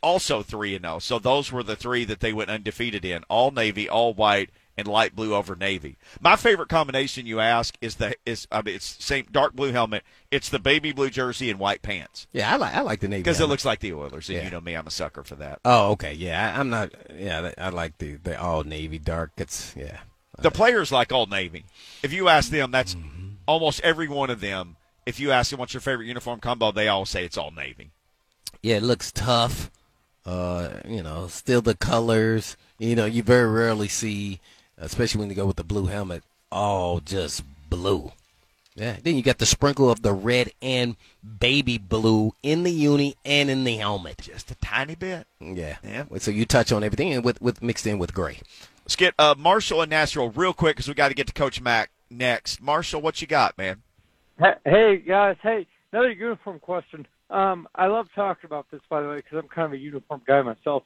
also 0.01 0.41
three 0.43 0.75
and 0.75 0.85
zero. 0.85 0.99
So 0.99 1.19
those 1.19 1.51
were 1.51 1.63
the 1.63 1.75
three 1.75 2.05
that 2.05 2.19
they 2.19 2.33
went 2.33 2.49
undefeated 2.49 3.05
in: 3.05 3.23
all 3.29 3.51
navy, 3.51 3.87
all 3.89 4.13
white, 4.13 4.49
and 4.77 4.87
light 4.87 5.15
blue 5.15 5.33
over 5.35 5.55
navy. 5.55 5.97
My 6.19 6.35
favorite 6.35 6.67
combination, 6.69 7.25
you 7.25 7.39
ask, 7.39 7.75
is 7.81 7.95
the 7.95 8.15
is 8.25 8.47
I 8.51 8.61
mean 8.61 8.75
it's 8.75 9.03
same 9.03 9.27
dark 9.31 9.53
blue 9.53 9.71
helmet. 9.71 10.03
It's 10.31 10.49
the 10.49 10.59
baby 10.59 10.91
blue 10.91 11.09
jersey 11.09 11.49
and 11.51 11.59
white 11.59 11.83
pants 11.83 12.25
Yeah, 12.33 12.51
I 12.51 12.57
like 12.57 12.73
I 12.75 12.81
like 12.81 12.99
the 13.01 13.07
Navy 13.07 13.21
because 13.21 13.39
it 13.39 13.45
looks 13.45 13.65
like 13.65 13.79
the 13.79 13.93
Oilers, 13.93 14.29
and 14.29 14.39
Yeah. 14.39 14.45
you 14.45 14.49
know 14.51 14.61
me, 14.61 14.73
I'm 14.73 14.87
a 14.87 14.91
sucker 14.91 15.23
for 15.23 15.35
that. 15.35 15.59
Oh, 15.63 15.91
okay. 15.91 16.13
Yeah, 16.13 16.53
I, 16.53 16.59
I'm 16.59 16.69
not. 16.69 16.91
Yeah, 17.15 17.51
I 17.57 17.69
like 17.69 17.97
the 17.99 18.15
the 18.15 18.39
all 18.39 18.63
navy 18.63 18.97
dark. 18.99 19.31
It's 19.37 19.73
yeah. 19.77 19.99
The 20.39 20.49
players 20.49 20.91
like 20.91 21.11
all 21.11 21.27
navy. 21.27 21.65
If 22.01 22.11
you 22.11 22.27
ask 22.27 22.49
them, 22.49 22.71
that's 22.71 22.95
almost 23.45 23.81
every 23.81 24.07
one 24.07 24.29
of 24.29 24.41
them. 24.41 24.75
If 25.05 25.19
you 25.19 25.31
ask 25.31 25.51
them 25.51 25.59
what's 25.59 25.73
your 25.73 25.81
favorite 25.81 26.07
uniform 26.07 26.39
combo, 26.39 26.71
they 26.71 26.87
all 26.87 27.05
say 27.05 27.25
it's 27.25 27.37
all 27.37 27.51
navy. 27.51 27.91
Yeah, 28.61 28.77
it 28.77 28.83
looks 28.83 29.11
tough. 29.11 29.69
Uh, 30.25 30.79
you 30.87 31.03
know, 31.03 31.27
still 31.27 31.61
the 31.61 31.75
colors. 31.75 32.55
You 32.77 32.95
know, 32.95 33.05
you 33.05 33.23
very 33.23 33.49
rarely 33.49 33.89
see, 33.89 34.39
especially 34.77 35.19
when 35.19 35.29
you 35.29 35.35
go 35.35 35.45
with 35.45 35.57
the 35.57 35.63
blue 35.63 35.87
helmet, 35.87 36.23
all 36.51 37.01
just 37.01 37.43
blue. 37.69 38.13
Yeah. 38.75 38.97
Then 39.03 39.15
you 39.15 39.21
got 39.21 39.37
the 39.37 39.45
sprinkle 39.45 39.91
of 39.91 40.01
the 40.01 40.13
red 40.13 40.51
and 40.61 40.95
baby 41.39 41.77
blue 41.77 42.33
in 42.41 42.63
the 42.63 42.71
uni 42.71 43.15
and 43.23 43.49
in 43.49 43.65
the 43.65 43.77
helmet. 43.77 44.17
Just 44.23 44.49
a 44.51 44.55
tiny 44.55 44.95
bit. 44.95 45.27
Yeah. 45.39 45.77
Yeah. 45.83 46.05
So 46.17 46.31
you 46.31 46.45
touch 46.45 46.71
on 46.71 46.83
everything 46.83 47.13
and 47.13 47.23
with 47.23 47.41
with 47.41 47.61
mixed 47.61 47.85
in 47.85 47.99
with 47.99 48.13
gray. 48.13 48.39
Let's 48.83 48.95
get 48.95 49.13
uh, 49.19 49.35
Marshall 49.37 49.81
and 49.81 49.89
Nashville 49.89 50.29
real 50.29 50.53
quick 50.53 50.75
because 50.75 50.87
we 50.87 50.93
got 50.93 51.09
to 51.09 51.13
get 51.13 51.27
to 51.27 51.33
Coach 51.33 51.61
Mac 51.61 51.89
next. 52.09 52.61
Marshall, 52.61 53.01
what 53.01 53.21
you 53.21 53.27
got, 53.27 53.57
man? 53.57 53.81
Hey- 54.65 54.97
guys, 54.97 55.37
hey, 55.41 55.67
another 55.91 56.11
uniform 56.11 56.59
question. 56.59 57.07
Um, 57.29 57.67
I 57.75 57.87
love 57.87 58.07
talking 58.13 58.45
about 58.45 58.69
this, 58.71 58.81
by 58.89 59.01
the 59.01 59.09
way, 59.09 59.17
because 59.17 59.37
I'm 59.39 59.47
kind 59.47 59.65
of 59.65 59.73
a 59.73 59.77
uniform 59.77 60.21
guy 60.25 60.41
myself. 60.41 60.83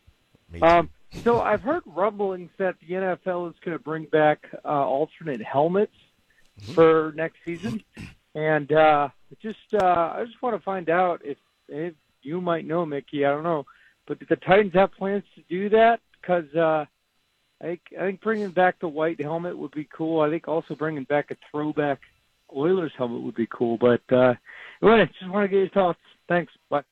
Um, 0.62 0.90
so 1.24 1.42
I've 1.42 1.62
heard 1.62 1.84
rumblings 1.86 2.50
that 2.58 2.76
the 2.80 2.96
NFL 2.96 3.50
is 3.50 3.56
going 3.64 3.78
to 3.78 3.84
bring 3.84 4.06
back 4.06 4.46
uh, 4.64 4.68
alternate 4.68 5.42
helmets 5.42 5.96
for 6.74 7.14
next 7.16 7.38
season, 7.46 7.84
and 8.36 8.72
uh, 8.72 9.10
just 9.42 9.58
uh, 9.74 10.14
I 10.16 10.24
just 10.26 10.42
want 10.42 10.56
to 10.56 10.64
find 10.64 10.90
out 10.90 11.22
if, 11.24 11.38
if 11.68 11.94
you 12.22 12.40
might 12.42 12.66
know, 12.66 12.86
Mickey. 12.86 13.26
I 13.26 13.32
don't 13.32 13.44
know, 13.44 13.66
but 14.06 14.20
the 14.28 14.36
Titans 14.36 14.74
have 14.74 14.92
plans 14.94 15.24
to 15.36 15.42
do 15.50 15.70
that? 15.70 16.00
Because 16.22 16.54
uh, 16.56 16.86
I 17.62 17.66
think 17.66 17.82
I 18.00 18.04
think 18.04 18.22
bringing 18.22 18.52
back 18.52 18.80
the 18.80 18.88
white 18.88 19.20
helmet 19.20 19.58
would 19.58 19.72
be 19.72 19.88
cool. 19.92 20.22
I 20.22 20.30
think 20.30 20.48
also 20.48 20.76
bringing 20.76 21.06
back 21.06 21.32
a 21.32 21.38
throwback 21.52 22.00
Oilers 22.56 22.92
helmet 22.98 23.24
would 23.24 23.36
be 23.36 23.48
cool. 23.48 23.78
But 23.78 24.02
uh, 24.12 24.36
anyway, 24.82 25.10
just 25.20 25.32
want 25.32 25.46
to 25.46 25.48
get 25.48 25.58
your 25.58 25.70
thoughts. 25.70 26.00
Thanks. 26.28 26.54
Bye. 26.70 26.84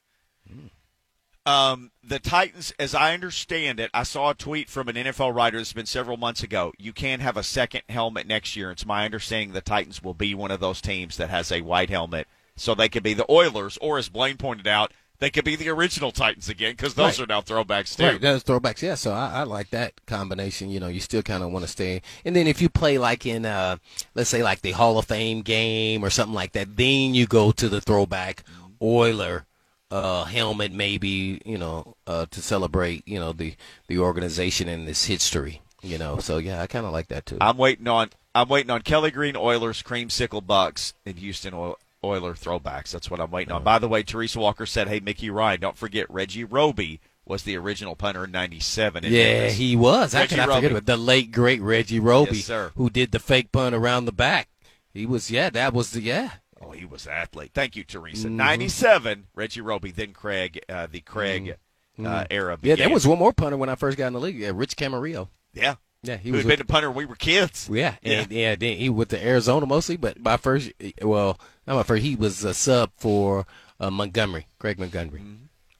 Um, 1.45 1.91
the 2.03 2.17
Titans, 2.17 2.73
as 2.79 2.95
I 2.95 3.13
understand 3.13 3.79
it, 3.79 3.91
I 3.93 4.01
saw 4.01 4.31
a 4.31 4.33
tweet 4.33 4.67
from 4.67 4.87
an 4.87 4.95
NFL 4.95 5.35
writer 5.35 5.57
that's 5.57 5.73
been 5.73 5.85
several 5.85 6.17
months 6.17 6.41
ago. 6.41 6.73
You 6.79 6.91
can 6.91 7.19
have 7.19 7.37
a 7.37 7.43
second 7.43 7.83
helmet 7.87 8.25
next 8.25 8.55
year. 8.55 8.71
It's 8.71 8.85
my 8.85 9.05
understanding 9.05 9.53
the 9.53 9.61
Titans 9.61 10.01
will 10.01 10.15
be 10.15 10.33
one 10.33 10.49
of 10.49 10.59
those 10.59 10.81
teams 10.81 11.17
that 11.17 11.29
has 11.29 11.51
a 11.51 11.61
white 11.61 11.91
helmet, 11.91 12.27
so 12.55 12.73
they 12.73 12.89
could 12.89 13.03
be 13.03 13.13
the 13.13 13.31
Oilers, 13.31 13.77
or 13.79 13.99
as 13.99 14.09
Blaine 14.09 14.37
pointed 14.37 14.65
out, 14.65 14.91
they 15.19 15.29
could 15.29 15.45
be 15.45 15.55
the 15.55 15.69
original 15.69 16.11
Titans 16.11 16.49
again 16.49 16.71
because 16.71 16.93
those 16.95 17.19
Right. 17.19 17.25
are 17.25 17.27
now 17.33 17.41
throwbacks 17.41 17.95
too. 17.95 18.03
Right, 18.05 18.21
that's 18.21 18.43
throwbacks. 18.43 18.81
Yeah, 18.81 18.95
so 18.95 19.11
I, 19.13 19.31
I 19.39 19.43
like 19.43 19.69
that 19.71 19.93
combination. 20.05 20.69
You 20.69 20.79
know, 20.79 20.87
you 20.87 20.99
still 20.99 21.21
kind 21.21 21.43
of 21.43 21.51
want 21.51 21.63
to 21.65 21.71
stay. 21.71 22.01
And 22.25 22.35
then 22.35 22.47
if 22.47 22.61
you 22.61 22.69
play 22.69 22.97
like 22.97 23.25
in, 23.25 23.45
uh, 23.45 23.77
let's 24.13 24.29
say 24.29 24.43
like 24.43 24.61
the 24.61 24.71
Hall 24.71 24.97
of 24.97 25.05
Fame 25.05 25.41
game 25.41 26.03
or 26.03 26.09
something 26.09 26.33
like 26.35 26.51
that, 26.53 26.75
then 26.77 27.13
you 27.13 27.25
go 27.27 27.51
to 27.51 27.69
the 27.69 27.81
throwback 27.81 28.43
Oiler 28.81 29.45
uh, 29.91 30.25
helmet, 30.25 30.71
maybe 30.71 31.41
you 31.45 31.57
know, 31.57 31.95
uh, 32.07 32.25
to 32.31 32.41
celebrate 32.41 33.07
you 33.07 33.19
know 33.19 33.31
the 33.31 33.55
the 33.87 33.97
organization 33.99 34.67
and 34.67 34.87
its 34.89 35.05
history. 35.05 35.61
You 35.81 35.97
know, 35.99 36.17
so 36.17 36.37
yeah, 36.39 36.61
I 36.61 36.67
kind 36.67 36.85
of 36.85 36.91
like 36.91 37.07
that 37.09 37.25
too. 37.27 37.37
I'm 37.39 37.57
waiting 37.57 37.87
on 37.87 38.09
I'm 38.33 38.49
waiting 38.49 38.71
on 38.71 38.81
Kelly 38.81 39.11
Green 39.11 39.35
Oilers, 39.37 39.81
Creamsicle 39.83 40.41
Bucs, 40.43 40.93
and 41.05 41.17
Houston 41.19 41.53
Oil, 41.53 41.77
Oiler 42.05 42.33
throwbacks. 42.33 42.91
That's 42.91 43.09
what 43.09 43.19
I'm 43.19 43.31
waiting 43.31 43.51
on. 43.51 43.63
By 43.63 43.79
the 43.79 43.87
way, 43.87 44.03
Teresa 44.03 44.39
Walker 44.39 44.65
said, 44.65 44.87
"Hey, 44.87 44.99
Mickey 44.99 45.29
Ryan, 45.29 45.59
don't 45.59 45.77
forget 45.77 46.09
Reggie 46.09 46.43
Roby 46.43 46.99
was 47.25 47.43
the 47.43 47.57
original 47.57 47.95
punter 47.95 48.23
in 48.25 48.31
'97." 48.31 49.03
in 49.05 49.11
Yeah, 49.13 49.23
Memphis." 49.41 49.57
he 49.57 49.75
was. 49.75 50.13
Reggie 50.13 50.35
I 50.35 50.45
forget 50.45 50.49
Roby. 50.49 50.67
about 50.67 50.85
the 50.85 50.97
late 50.97 51.31
great 51.31 51.61
Reggie 51.61 51.99
Roby, 51.99 52.37
Yes, 52.37 52.45
sir. 52.45 52.71
who 52.75 52.89
did 52.89 53.11
the 53.11 53.19
fake 53.19 53.51
punt 53.51 53.73
around 53.75 54.05
the 54.05 54.11
back? 54.11 54.49
He 54.93 55.05
was. 55.05 55.29
Yeah, 55.31 55.49
that 55.49 55.73
was 55.73 55.91
the 55.91 56.01
yeah. 56.01 56.31
Oh, 56.61 56.71
he 56.71 56.85
was 56.85 57.05
athlete. 57.05 57.51
Thank 57.53 57.75
you, 57.75 57.83
Teresa. 57.83 58.27
Mm-hmm. 58.27 58.37
97, 58.37 59.27
Reggie 59.35 59.61
Roby, 59.61 59.91
then 59.91 60.13
Craig, 60.13 60.59
uh, 60.69 60.87
the 60.89 61.01
Craig 61.01 61.57
uh, 62.03 62.25
era. 62.31 62.55
Mm-hmm. 62.57 62.65
Yeah, 62.65 62.75
there 62.75 62.89
was 62.89 63.05
one 63.05 63.19
more 63.19 63.33
punter 63.33 63.57
when 63.57 63.69
I 63.69 63.75
first 63.75 63.97
got 63.97 64.07
in 64.07 64.13
the 64.13 64.19
league. 64.19 64.39
Yeah, 64.39 64.51
Rich 64.55 64.75
Camarillo. 64.77 65.27
Yeah. 65.53 65.75
Yeah, 66.01 66.17
he 66.17 66.31
was 66.31 66.45
with- 66.45 66.47
been 66.57 66.61
a 66.61 66.65
punter 66.65 66.89
when 66.89 66.97
we 66.97 67.05
were 67.05 67.15
kids. 67.15 67.67
Yeah, 67.71 67.95
and, 68.03 68.31
yeah. 68.31 68.55
then 68.55 68.77
he 68.77 68.89
went 68.89 69.09
to 69.09 69.23
Arizona 69.25 69.65
mostly, 69.65 69.97
but 69.97 70.19
my 70.19 70.37
first, 70.37 70.71
well, 71.01 71.39
not 71.67 71.75
my 71.75 71.83
first. 71.83 72.03
He 72.03 72.15
was 72.15 72.43
a 72.43 72.53
sub 72.53 72.91
for 72.97 73.45
uh, 73.79 73.89
Montgomery, 73.91 74.47
Greg 74.59 74.79
Montgomery, 74.79 75.21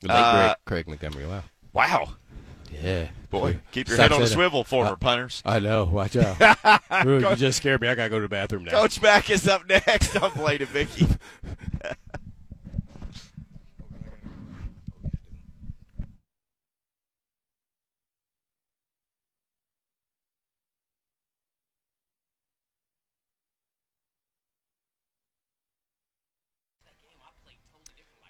the 0.02 0.08
late 0.08 0.16
Uh, 0.16 0.48
great 0.48 0.56
Greg 0.66 0.88
Montgomery. 0.88 1.28
Wow. 1.28 1.44
Wow. 1.74 2.10
Yeah, 2.84 3.08
Boy, 3.30 3.60
keep 3.72 3.88
your 3.88 3.96
Stop 3.96 4.12
head 4.12 4.16
on 4.18 4.22
a 4.22 4.28
saying 4.28 4.36
swivel, 4.36 4.64
former 4.66 4.96
punters. 4.98 5.42
I 5.46 5.60
know. 5.60 5.86
Watch 5.86 6.18
out. 6.18 6.42
Ooh, 7.06 7.20
you 7.20 7.36
just 7.36 7.58
scared 7.60 7.80
me. 7.80 7.88
I 7.88 7.96
gotta 7.96 8.10
go 8.10 8.18
to 8.18 8.24
the 8.24 8.28
bathroom 8.30 8.66
now. 8.66 8.72
Coach 8.72 9.02
Mac 9.02 9.30
is 9.30 9.48
up 9.48 9.66
next 9.70 10.16
on 10.18 10.32
Blaine 10.34 10.62
and 10.62 10.74
Mickey. 10.74 11.08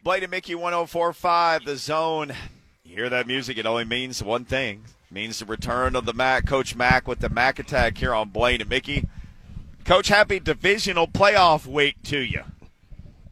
Blaine 0.06 0.22
and 0.22 0.30
Mickey 0.30 0.54
1045, 0.54 1.66
the 1.66 1.78
zone. 1.78 2.32
You 2.84 2.96
hear 2.96 3.10
that 3.10 3.26
music, 3.26 3.58
it 3.58 3.66
only 3.66 3.86
means 3.86 4.22
one 4.22 4.46
thing. 4.46 4.84
It 5.10 5.12
means 5.12 5.40
the 5.40 5.46
return 5.46 5.96
of 5.96 6.06
the 6.06 6.14
Mac, 6.14 6.46
Coach 6.46 6.76
Mac 6.76 7.08
with 7.08 7.22
the 7.22 7.30
Mac 7.30 7.58
attack 7.58 7.98
here 7.98 8.14
on 8.14 8.30
Blaine 8.30 8.62
and 8.62 8.70
Mickey. 8.70 9.08
Coach, 9.84 10.10
happy 10.10 10.40
divisional 10.40 11.08
playoff 11.08 11.66
week 11.66 11.96
to 12.04 12.20
you. 12.20 12.44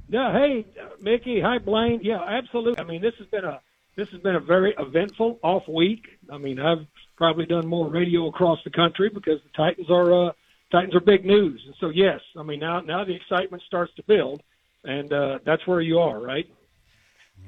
Yeah, 0.10 0.34
hey, 0.34 0.66
Mickey, 1.00 1.40
hi 1.42 1.60
Blaine. 1.60 2.00
Yeah, 2.02 2.24
absolutely. 2.24 2.80
I 2.80 2.88
mean, 2.88 3.04
this 3.04 3.14
has 3.20 3.28
been 3.28 3.46
a 3.46 3.62
this 3.96 4.10
has 4.10 4.22
been 4.22 4.34
a 4.34 4.40
very 4.40 4.74
eventful 4.80 5.38
off 5.44 5.68
week. 5.68 6.08
I 6.32 6.40
mean, 6.40 6.60
I've 6.60 6.88
probably 7.18 7.46
done 7.46 7.68
more 7.68 7.88
radio 7.88 8.30
across 8.30 8.58
the 8.64 8.72
country 8.72 9.12
because 9.14 9.40
the 9.44 9.50
Titans 9.56 9.92
are 9.92 10.30
uh, 10.30 10.32
Titans 10.72 10.96
are 10.96 11.02
big 11.02 11.24
news. 11.24 11.62
And 11.68 11.76
so 11.80 11.90
yes, 11.90 12.20
I 12.36 12.42
mean 12.42 12.60
now 12.60 12.80
now 12.80 13.04
the 13.04 13.14
excitement 13.14 13.62
starts 13.68 13.94
to 13.98 14.04
build, 14.08 14.42
and 14.84 15.14
uh, 15.14 15.38
that's 15.46 15.68
where 15.68 15.80
you 15.80 16.00
are, 16.00 16.20
right? 16.20 16.48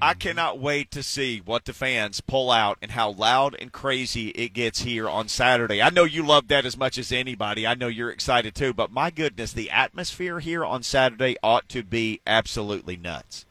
I 0.01 0.13
cannot 0.13 0.59
wait 0.59 0.91
to 0.91 1.01
see 1.01 1.41
what 1.43 1.65
the 1.65 1.73
fans 1.73 2.21
pull 2.21 2.51
out 2.51 2.77
and 2.81 2.91
how 2.91 3.11
loud 3.11 3.55
and 3.59 3.71
crazy 3.71 4.29
it 4.29 4.53
gets 4.53 4.81
here 4.81 5.07
on 5.09 5.27
Saturday. 5.29 5.81
I 5.81 5.89
know 5.89 6.03
you 6.03 6.25
love 6.25 6.49
that 6.49 6.65
as 6.65 6.77
much 6.77 6.97
as 6.97 7.11
anybody. 7.11 7.65
I 7.65 7.75
know 7.75 7.87
you're 7.87 8.11
excited 8.11 8.55
too, 8.55 8.73
but 8.73 8.91
my 8.91 9.09
goodness, 9.09 9.53
the 9.53 9.71
atmosphere 9.71 10.39
here 10.39 10.65
on 10.65 10.83
Saturday 10.83 11.37
ought 11.41 11.69
to 11.69 11.81
be 11.83 12.19
absolutely 12.27 12.97
nuts. 12.97 13.45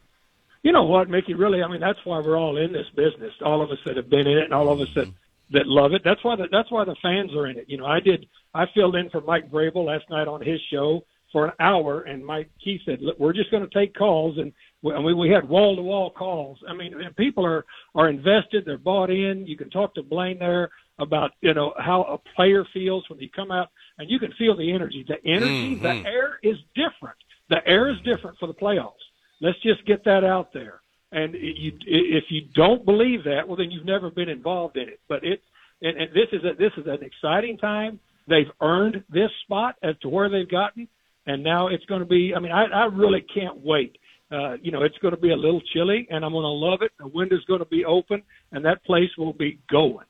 You 0.61 0.71
know 0.71 0.83
what, 0.83 1.09
Mickey? 1.09 1.33
Really, 1.33 1.61
I 1.61 1.67
mean, 1.67 1.79
that's 1.79 1.99
why 2.05 2.19
we're 2.19 2.37
all 2.37 2.57
in 2.57 2.73
this 2.73 2.87
business. 2.95 3.33
All 3.43 3.61
of 3.61 3.69
us 3.69 3.77
that 3.85 3.97
have 3.97 4.09
been 4.09 4.27
in 4.27 4.37
it, 4.37 4.45
and 4.45 4.53
all 4.53 4.69
of 4.69 4.81
us 4.81 4.87
that 4.95 5.11
that 5.51 5.67
love 5.67 5.93
it. 5.93 6.01
That's 6.03 6.23
why 6.23 6.35
the, 6.35 6.47
that's 6.51 6.71
why 6.71 6.85
the 6.85 6.95
fans 7.01 7.33
are 7.35 7.47
in 7.47 7.57
it. 7.57 7.65
You 7.67 7.77
know, 7.77 7.85
I 7.85 7.99
did. 7.99 8.25
I 8.53 8.65
filled 8.73 8.95
in 8.95 9.09
for 9.09 9.21
Mike 9.21 9.51
Vrabel 9.51 9.85
last 9.85 10.09
night 10.09 10.27
on 10.27 10.41
his 10.41 10.59
show 10.71 11.03
for 11.31 11.45
an 11.45 11.51
hour, 11.59 12.01
and 12.01 12.25
Mike 12.25 12.49
Keith 12.63 12.81
said, 12.85 12.99
"Look, 13.01 13.19
we're 13.19 13.33
just 13.33 13.51
going 13.51 13.67
to 13.67 13.79
take 13.79 13.93
calls." 13.93 14.37
And 14.37 14.53
we, 14.85 14.93
I 14.93 15.01
mean, 15.01 15.17
we 15.17 15.29
had 15.29 15.49
wall 15.49 15.75
to 15.75 15.81
wall 15.81 16.11
calls. 16.11 16.59
I 16.69 16.73
mean, 16.73 16.93
people 17.17 17.45
are 17.45 17.65
are 17.95 18.09
invested. 18.09 18.63
They're 18.65 18.77
bought 18.77 19.09
in. 19.09 19.47
You 19.47 19.57
can 19.57 19.71
talk 19.71 19.95
to 19.95 20.03
Blaine 20.03 20.39
there 20.39 20.69
about 20.99 21.31
you 21.41 21.53
know 21.53 21.73
how 21.79 22.03
a 22.03 22.17
player 22.35 22.65
feels 22.71 23.03
when 23.09 23.19
you 23.19 23.29
come 23.29 23.51
out, 23.51 23.69
and 23.97 24.09
you 24.09 24.19
can 24.19 24.31
feel 24.33 24.55
the 24.55 24.71
energy. 24.71 25.03
The 25.07 25.17
energy, 25.25 25.75
the 25.75 25.87
mm-hmm. 25.87 26.05
air 26.05 26.39
is 26.43 26.57
different. 26.75 27.17
The 27.49 27.67
air 27.67 27.89
is 27.89 27.97
different 28.05 28.37
for 28.39 28.47
the 28.47 28.53
playoffs. 28.53 28.93
Let's 29.41 29.59
just 29.61 29.85
get 29.85 30.03
that 30.05 30.23
out 30.23 30.53
there. 30.53 30.81
And 31.11 31.33
you, 31.33 31.71
if 31.85 32.25
you 32.29 32.41
don't 32.53 32.85
believe 32.85 33.23
that, 33.23 33.47
well, 33.47 33.57
then 33.57 33.71
you've 33.71 33.85
never 33.85 34.09
been 34.09 34.29
involved 34.29 34.77
in 34.77 34.89
it. 34.89 34.99
But 35.07 35.23
it, 35.23 35.41
and, 35.81 35.97
and 35.97 36.09
this 36.13 36.27
is 36.31 36.43
a, 36.43 36.55
this 36.57 36.71
is 36.77 36.85
an 36.87 36.99
exciting 37.03 37.57
time. 37.57 37.99
They've 38.27 38.51
earned 38.61 39.03
this 39.09 39.29
spot 39.43 39.75
as 39.83 39.95
to 40.01 40.09
where 40.09 40.29
they've 40.29 40.49
gotten, 40.49 40.87
and 41.25 41.43
now 41.43 41.67
it's 41.67 41.85
going 41.85 42.01
to 42.01 42.07
be. 42.07 42.33
I 42.35 42.39
mean, 42.39 42.51
I, 42.51 42.65
I 42.65 42.85
really 42.85 43.21
can't 43.33 43.57
wait. 43.57 43.97
Uh, 44.31 44.53
you 44.61 44.71
know, 44.71 44.83
it's 44.83 44.97
going 44.99 45.13
to 45.13 45.19
be 45.19 45.31
a 45.31 45.35
little 45.35 45.61
chilly, 45.73 46.07
and 46.09 46.25
I'm 46.25 46.31
going 46.31 46.43
to 46.43 46.47
love 46.47 46.81
it. 46.81 46.91
The 46.99 47.07
window's 47.07 47.45
going 47.45 47.59
to 47.59 47.65
be 47.65 47.85
open, 47.85 48.23
and 48.51 48.65
that 48.65 48.83
place 48.83 49.09
will 49.17 49.33
be 49.33 49.59
going. 49.69 50.05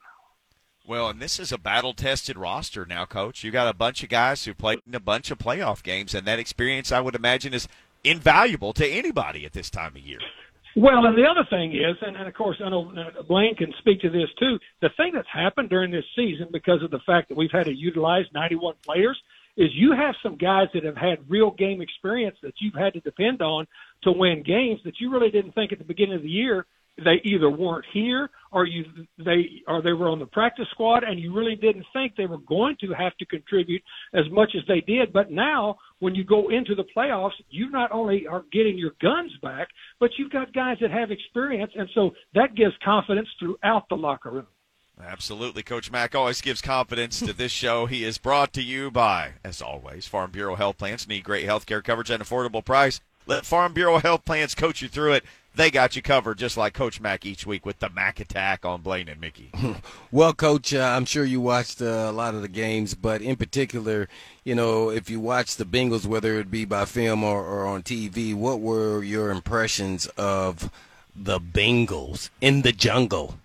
Well, 0.88 1.10
and 1.10 1.20
this 1.20 1.40
is 1.40 1.52
a 1.52 1.58
battle 1.58 1.94
tested 1.94 2.38
roster 2.38 2.86
now, 2.86 3.06
Coach. 3.06 3.44
You 3.44 3.52
got 3.52 3.68
a 3.68 3.74
bunch 3.74 4.04
of 4.04 4.10
guys 4.10 4.46
who 4.46 4.54
played 4.54 4.82
in 4.88 4.94
a 4.94 5.00
bunch 5.00 5.32
of 5.32 5.40
playoff 5.40 5.82
games, 5.82 6.14
and 6.14 6.28
that 6.28 6.40
experience, 6.40 6.92
I 6.92 7.02
would 7.02 7.16
imagine, 7.16 7.54
is 7.54 7.68
invaluable 8.04 8.72
to 8.74 8.88
anybody 8.88 9.46
at 9.46 9.54
this 9.54 9.70
time 9.70 9.96
of 9.96 10.02
year. 10.02 10.20
Well, 10.76 11.06
and 11.06 11.18
the 11.18 11.26
other 11.26 11.46
thing 11.50 11.72
is, 11.72 11.96
and, 12.02 12.18
and 12.18 12.28
of 12.28 12.34
course, 12.34 12.58
I 12.64 12.70
know 12.70 12.92
uh, 12.92 13.24
Blaine 13.24 13.56
can 13.56 13.74
speak 13.80 14.02
to 14.02 14.10
this 14.10 14.30
too. 14.38 14.60
The 14.82 14.90
thing 14.98 15.14
that's 15.14 15.28
happened 15.32 15.70
during 15.70 15.90
this 15.90 16.04
season, 16.16 16.50
because 16.52 16.84
of 16.84 16.92
the 16.92 17.00
fact 17.06 17.30
that 17.30 17.38
we've 17.38 17.52
had 17.52 17.66
to 17.66 17.74
utilize 17.74 18.26
91 18.34 18.76
players, 18.86 19.18
is 19.58 19.70
you 19.74 19.94
have 19.94 20.16
some 20.22 20.38
guys 20.38 20.68
that 20.74 20.84
have 20.84 20.98
had 20.98 21.30
real 21.30 21.52
game 21.52 21.82
experience 21.82 22.38
that 22.44 22.54
you've 22.60 22.76
had 22.76 22.94
to 22.94 23.00
depend 23.02 23.42
on 23.42 23.66
to 24.04 24.12
win 24.12 24.44
games 24.44 24.80
that 24.86 25.00
you 25.00 25.12
really 25.12 25.30
didn't 25.30 25.54
think 25.54 25.72
at 25.72 25.78
the 25.78 25.86
beginning 25.86 26.16
of 26.16 26.24
the 26.24 26.30
year 26.30 26.66
they 27.04 27.20
either 27.26 27.50
weren't 27.50 27.86
here 27.94 28.30
or 28.54 28.66
you 28.66 28.86
they 29.18 29.62
or 29.68 29.82
they 29.82 29.92
were 29.92 30.08
on 30.08 30.20
the 30.20 30.26
practice 30.26 30.68
squad 30.72 31.04
and 31.04 31.20
you 31.20 31.34
really 31.36 31.56
didn't 31.56 31.86
think 31.92 32.14
they 32.16 32.26
were 32.26 32.38
going 32.38 32.76
to 32.80 32.94
have 32.94 33.16
to 33.18 33.26
contribute 33.26 33.82
as 34.14 34.24
much 34.32 34.52
as 34.56 34.64
they 34.68 34.80
did. 34.82 35.12
But 35.12 35.30
now 35.30 35.76
when 36.00 36.16
you 36.16 36.24
go 36.24 36.50
into 36.50 36.74
the 36.74 36.86
playoffs 36.96 37.32
you 37.50 37.70
not 37.70 37.92
only 37.92 38.28
are 38.28 38.46
getting 38.52 38.78
your 38.78 38.92
guns 39.02 39.32
back 39.42 39.68
but 40.00 40.12
you've 40.18 40.32
got 40.32 40.54
guys 40.54 40.78
that 40.80 40.92
have 40.92 41.12
experience. 41.12 41.72
And 41.76 41.90
so 41.94 42.12
that 42.34 42.56
gives 42.56 42.74
confidence 42.84 43.28
throughout 43.40 43.84
the 43.90 43.96
locker 43.96 44.32
room 44.32 44.48
Absolutely. 45.04 45.62
Coach 45.62 45.92
Mac 45.92 46.16
always 46.16 46.42
gives 46.42 46.62
confidence 46.62 47.20
to 47.20 47.34
this 47.34 47.52
show. 47.52 47.86
He 47.86 48.04
is 48.04 48.18
brought 48.18 48.54
to 48.54 48.62
you 48.62 48.90
by, 48.90 49.34
as 49.44 49.62
always, 49.62 50.08
Farm 50.08 50.32
Bureau 50.32 50.56
Health 50.56 50.78
Plans. 50.78 51.08
Need 51.08 51.24
great 51.24 51.46
health 51.46 51.66
care 51.66 51.82
coverage 51.82 52.10
at 52.12 52.22
an 52.22 52.26
affordable 52.26 52.64
price. 52.64 53.02
Let 53.28 53.46
Farm 53.46 53.74
Bureau 53.74 53.98
Health 54.00 54.24
Plans 54.24 54.56
coach 54.56 54.82
you 54.82 54.88
through 54.88 55.14
it. 55.14 55.26
They 55.56 55.72
got 55.72 55.96
you 55.96 56.02
covered 56.02 56.38
just 56.38 56.58
like 56.58 56.74
Coach 56.74 57.00
Mac 57.00 57.26
each 57.26 57.46
week 57.46 57.66
with 57.66 57.80
the 57.80 57.90
Mac 57.90 58.20
attack 58.20 58.66
on 58.66 58.82
Blaine 58.82 59.08
and 59.08 59.22
Mickey. 59.22 59.52
Well, 60.12 60.34
Coach, 60.34 60.74
uh, 60.74 60.80
I'm 60.80 61.04
sure 61.04 61.26
you 61.26 61.42
watched 61.42 61.82
uh, 61.82 62.08
a 62.08 62.12
lot 62.12 62.36
of 62.36 62.42
the 62.42 62.48
games, 62.48 62.94
but 62.94 63.22
in 63.22 63.36
particular, 63.36 64.08
you 64.46 64.56
know, 64.56 64.90
if 64.90 65.10
you 65.10 65.20
watched 65.20 65.58
the 65.58 65.66
Bengals, 65.66 66.06
whether 66.06 66.40
it 66.40 66.50
be 66.50 66.64
by 66.64 66.86
film 66.86 67.22
or, 67.22 67.44
or 67.44 67.66
on 67.66 67.84
TV, 67.84 68.34
what 68.34 68.62
were 68.62 69.04
your 69.04 69.30
impressions 69.30 70.08
of 70.18 70.72
the 71.14 71.40
Bengals 71.40 72.30
in 72.40 72.62
the 72.62 72.72
jungle? 72.72 73.40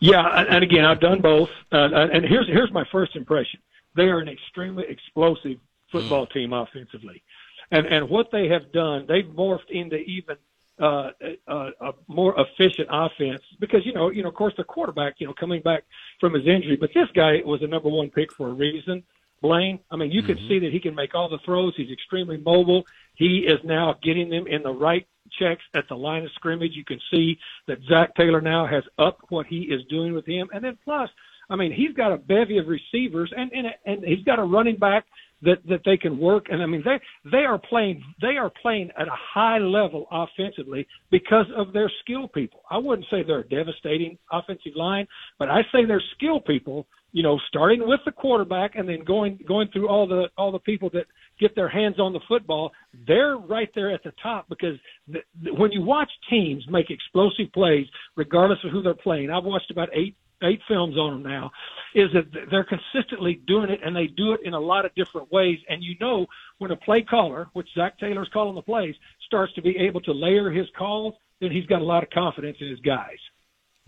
Yeah, 0.00 0.26
and, 0.26 0.64
again, 0.64 0.84
I've 0.86 1.00
done 1.00 1.20
both. 1.20 1.50
Uh, 1.70 1.88
and 1.92 2.24
here's 2.24 2.46
here's 2.48 2.72
my 2.72 2.84
first 2.90 3.16
impression: 3.16 3.60
they 3.94 4.04
are 4.04 4.18
an 4.18 4.28
extremely 4.28 4.84
explosive 4.88 5.58
football 5.92 6.26
team 6.26 6.52
offensively, 6.52 7.22
and 7.70 7.86
and 7.86 8.08
what 8.08 8.30
they 8.32 8.48
have 8.48 8.72
done, 8.72 9.04
they've 9.06 9.26
morphed 9.26 9.68
into 9.70 9.96
even 9.96 10.36
uh, 10.80 11.10
a, 11.48 11.54
a 11.80 11.92
more 12.08 12.34
efficient 12.40 12.88
offense 12.90 13.42
because 13.58 13.84
you 13.84 13.92
know 13.92 14.10
you 14.10 14.22
know 14.22 14.30
of 14.30 14.34
course 14.34 14.54
the 14.56 14.64
quarterback 14.64 15.16
you 15.18 15.26
know 15.26 15.34
coming 15.34 15.60
back 15.60 15.84
from 16.18 16.32
his 16.32 16.46
injury, 16.46 16.76
but 16.76 16.90
this 16.94 17.08
guy 17.14 17.42
was 17.44 17.62
a 17.62 17.66
number 17.66 17.90
one 17.90 18.08
pick 18.08 18.32
for 18.32 18.48
a 18.48 18.52
reason. 18.52 19.02
Blaine. 19.42 19.80
I 19.90 19.96
mean, 19.96 20.10
you 20.10 20.22
can 20.22 20.36
mm-hmm. 20.36 20.48
see 20.48 20.58
that 20.60 20.72
he 20.72 20.80
can 20.80 20.94
make 20.94 21.14
all 21.14 21.28
the 21.28 21.38
throws. 21.44 21.74
He's 21.76 21.90
extremely 21.90 22.36
mobile. 22.36 22.84
He 23.14 23.46
is 23.46 23.58
now 23.64 23.96
getting 24.02 24.28
them 24.30 24.46
in 24.46 24.62
the 24.62 24.72
right 24.72 25.06
checks 25.38 25.62
at 25.74 25.88
the 25.88 25.94
line 25.94 26.24
of 26.24 26.30
scrimmage. 26.32 26.72
You 26.74 26.84
can 26.84 27.00
see 27.10 27.38
that 27.66 27.78
Zac 27.88 28.14
Taylor 28.14 28.40
now 28.40 28.66
has 28.66 28.84
upped 28.98 29.30
what 29.30 29.46
he 29.46 29.62
is 29.62 29.80
doing 29.88 30.12
with 30.12 30.26
him. 30.26 30.48
And 30.52 30.64
then 30.64 30.78
plus, 30.84 31.10
I 31.48 31.56
mean, 31.56 31.72
he's 31.72 31.92
got 31.94 32.12
a 32.12 32.16
bevy 32.16 32.58
of 32.58 32.66
receivers 32.68 33.32
and, 33.36 33.50
and, 33.52 33.66
and 33.84 34.04
he's 34.04 34.24
got 34.24 34.38
a 34.38 34.44
running 34.44 34.76
back 34.76 35.04
that, 35.42 35.66
that 35.68 35.80
they 35.84 35.96
can 35.96 36.18
work. 36.18 36.46
And 36.50 36.62
I 36.62 36.66
mean, 36.66 36.82
they, 36.84 37.00
they 37.30 37.44
are 37.44 37.58
playing, 37.58 38.04
they 38.20 38.36
are 38.36 38.50
playing 38.62 38.90
at 38.98 39.08
a 39.08 39.16
high 39.16 39.58
level 39.58 40.06
offensively 40.10 40.86
because 41.10 41.46
of 41.56 41.72
their 41.72 41.90
skill 42.02 42.28
people. 42.28 42.60
I 42.70 42.78
wouldn't 42.78 43.06
say 43.10 43.22
they're 43.22 43.40
a 43.40 43.48
devastating 43.48 44.18
offensive 44.30 44.76
line, 44.76 45.06
but 45.38 45.50
I 45.50 45.62
say 45.72 45.84
they're 45.84 46.02
skill 46.16 46.40
people 46.40 46.86
you 47.12 47.22
know, 47.22 47.38
starting 47.48 47.86
with 47.86 48.00
the 48.04 48.12
quarterback 48.12 48.76
and 48.76 48.88
then 48.88 49.04
going 49.04 49.38
going 49.46 49.68
through 49.72 49.88
all 49.88 50.06
the 50.06 50.28
all 50.36 50.52
the 50.52 50.58
people 50.60 50.90
that 50.90 51.06
get 51.38 51.54
their 51.54 51.68
hands 51.68 51.98
on 51.98 52.12
the 52.12 52.20
football, 52.28 52.72
they're 53.06 53.36
right 53.36 53.70
there 53.74 53.92
at 53.92 54.02
the 54.04 54.12
top 54.22 54.48
because 54.48 54.76
the, 55.08 55.20
when 55.54 55.72
you 55.72 55.82
watch 55.82 56.10
teams 56.28 56.64
make 56.68 56.90
explosive 56.90 57.52
plays, 57.52 57.86
regardless 58.16 58.58
of 58.64 58.70
who 58.70 58.82
they're 58.82 58.94
playing, 58.94 59.30
I've 59.30 59.44
watched 59.44 59.70
about 59.70 59.88
eight 59.92 60.16
eight 60.42 60.60
films 60.68 60.96
on 60.96 61.22
them 61.22 61.30
now, 61.30 61.50
is 61.94 62.08
that 62.14 62.24
they're 62.50 62.64
consistently 62.64 63.42
doing 63.46 63.70
it 63.70 63.80
and 63.84 63.94
they 63.94 64.06
do 64.06 64.32
it 64.32 64.40
in 64.44 64.54
a 64.54 64.60
lot 64.60 64.84
of 64.84 64.94
different 64.94 65.30
ways. 65.30 65.58
And 65.68 65.82
you 65.82 65.96
know 66.00 66.26
when 66.58 66.70
a 66.70 66.76
play 66.76 67.02
caller, 67.02 67.48
which 67.52 67.68
Zac 67.74 67.98
Taylor's 67.98 68.30
calling 68.32 68.54
the 68.54 68.62
plays, 68.62 68.94
starts 69.26 69.52
to 69.54 69.62
be 69.62 69.76
able 69.78 70.00
to 70.02 70.12
layer 70.12 70.50
his 70.50 70.66
calls, 70.78 71.14
then 71.40 71.50
he's 71.50 71.66
got 71.66 71.82
a 71.82 71.84
lot 71.84 72.02
of 72.02 72.10
confidence 72.10 72.56
in 72.60 72.68
his 72.68 72.80
guys. 72.80 73.18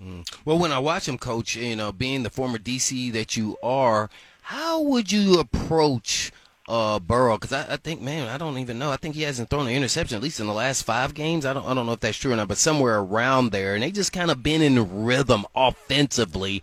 Mm. 0.00 0.28
Well, 0.44 0.58
when 0.58 0.72
I 0.72 0.78
watch 0.78 1.08
him, 1.08 1.18
coach, 1.18 1.56
you 1.56 1.76
know, 1.76 1.92
being 1.92 2.22
the 2.22 2.30
former 2.30 2.58
DC 2.58 3.12
that 3.12 3.36
you 3.36 3.56
are, 3.62 4.10
how 4.42 4.80
would 4.80 5.12
you 5.12 5.38
approach 5.38 6.32
uh, 6.68 6.98
Burrow? 6.98 7.36
Because 7.36 7.52
I, 7.52 7.74
I, 7.74 7.76
think, 7.76 8.00
man, 8.00 8.28
I 8.28 8.38
don't 8.38 8.58
even 8.58 8.78
know. 8.78 8.90
I 8.90 8.96
think 8.96 9.14
he 9.14 9.22
hasn't 9.22 9.50
thrown 9.50 9.66
an 9.66 9.74
interception 9.74 10.16
at 10.16 10.22
least 10.22 10.40
in 10.40 10.46
the 10.46 10.52
last 10.52 10.82
five 10.82 11.14
games. 11.14 11.46
I 11.46 11.52
don't, 11.52 11.66
I 11.66 11.74
don't 11.74 11.86
know 11.86 11.92
if 11.92 12.00
that's 12.00 12.18
true 12.18 12.32
or 12.32 12.36
not, 12.36 12.48
but 12.48 12.58
somewhere 12.58 12.98
around 12.98 13.52
there, 13.52 13.74
and 13.74 13.82
they 13.82 13.90
just 13.90 14.12
kind 14.12 14.30
of 14.30 14.42
been 14.42 14.62
in 14.62 15.04
rhythm 15.04 15.44
offensively. 15.54 16.62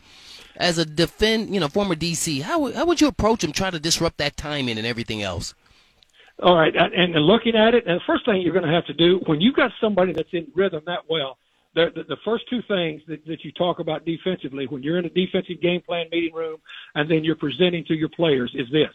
As 0.56 0.78
a 0.78 0.86
defend, 0.86 1.54
you 1.54 1.62
know, 1.62 1.70
former 1.70 1.96
DC, 1.96 2.42
how 2.42 2.70
how 2.74 2.86
would 2.86 3.00
you 3.00 3.08
approach 3.08 3.46
him? 3.46 3.54
Try 3.54 3.70
to 3.70 3.80
disrupt 3.80 4.18
that 4.18 4.36
timing 4.36 4.78
and 4.78 4.86
everything 4.86 5.22
else. 5.22 5.54
All 6.44 6.56
right, 6.56 6.76
and, 6.76 6.94
and 6.94 7.26
looking 7.26 7.56
at 7.56 7.76
it, 7.76 7.86
and 7.88 8.02
the 8.02 8.04
first 8.06 8.26
thing 8.26 8.42
you're 8.42 8.54
going 8.54 8.66
to 8.66 8.72
have 8.72 8.86
to 8.88 8.94
do 8.94 9.22
when 9.26 9.40
you've 9.40 9.56
got 9.56 9.72
somebody 9.80 10.12
that's 10.12 10.34
in 10.34 10.48
rhythm 10.54 10.84
that 10.86 11.10
well 11.10 11.38
the, 11.76 11.88
the, 11.96 12.04
the 12.04 12.18
first 12.26 12.46
two 12.50 12.62
things 12.68 13.02
that, 13.08 13.26
that 13.26 13.44
you 13.44 13.52
talk 13.52 13.80
about 13.80 14.06
defensively 14.06 14.66
when 14.68 14.82
you're 14.84 14.98
in 14.98 15.06
a 15.06 15.10
defensive 15.10 15.62
game 15.62 15.82
plan 15.82 16.08
meeting 16.12 16.34
room 16.34 16.58
and 16.96 17.10
then 17.10 17.24
you're 17.24 17.36
presenting 17.36 17.86
to 17.86 17.94
your 17.94 18.10
players 18.10 18.52
is 18.56 18.68
this. 18.72 18.94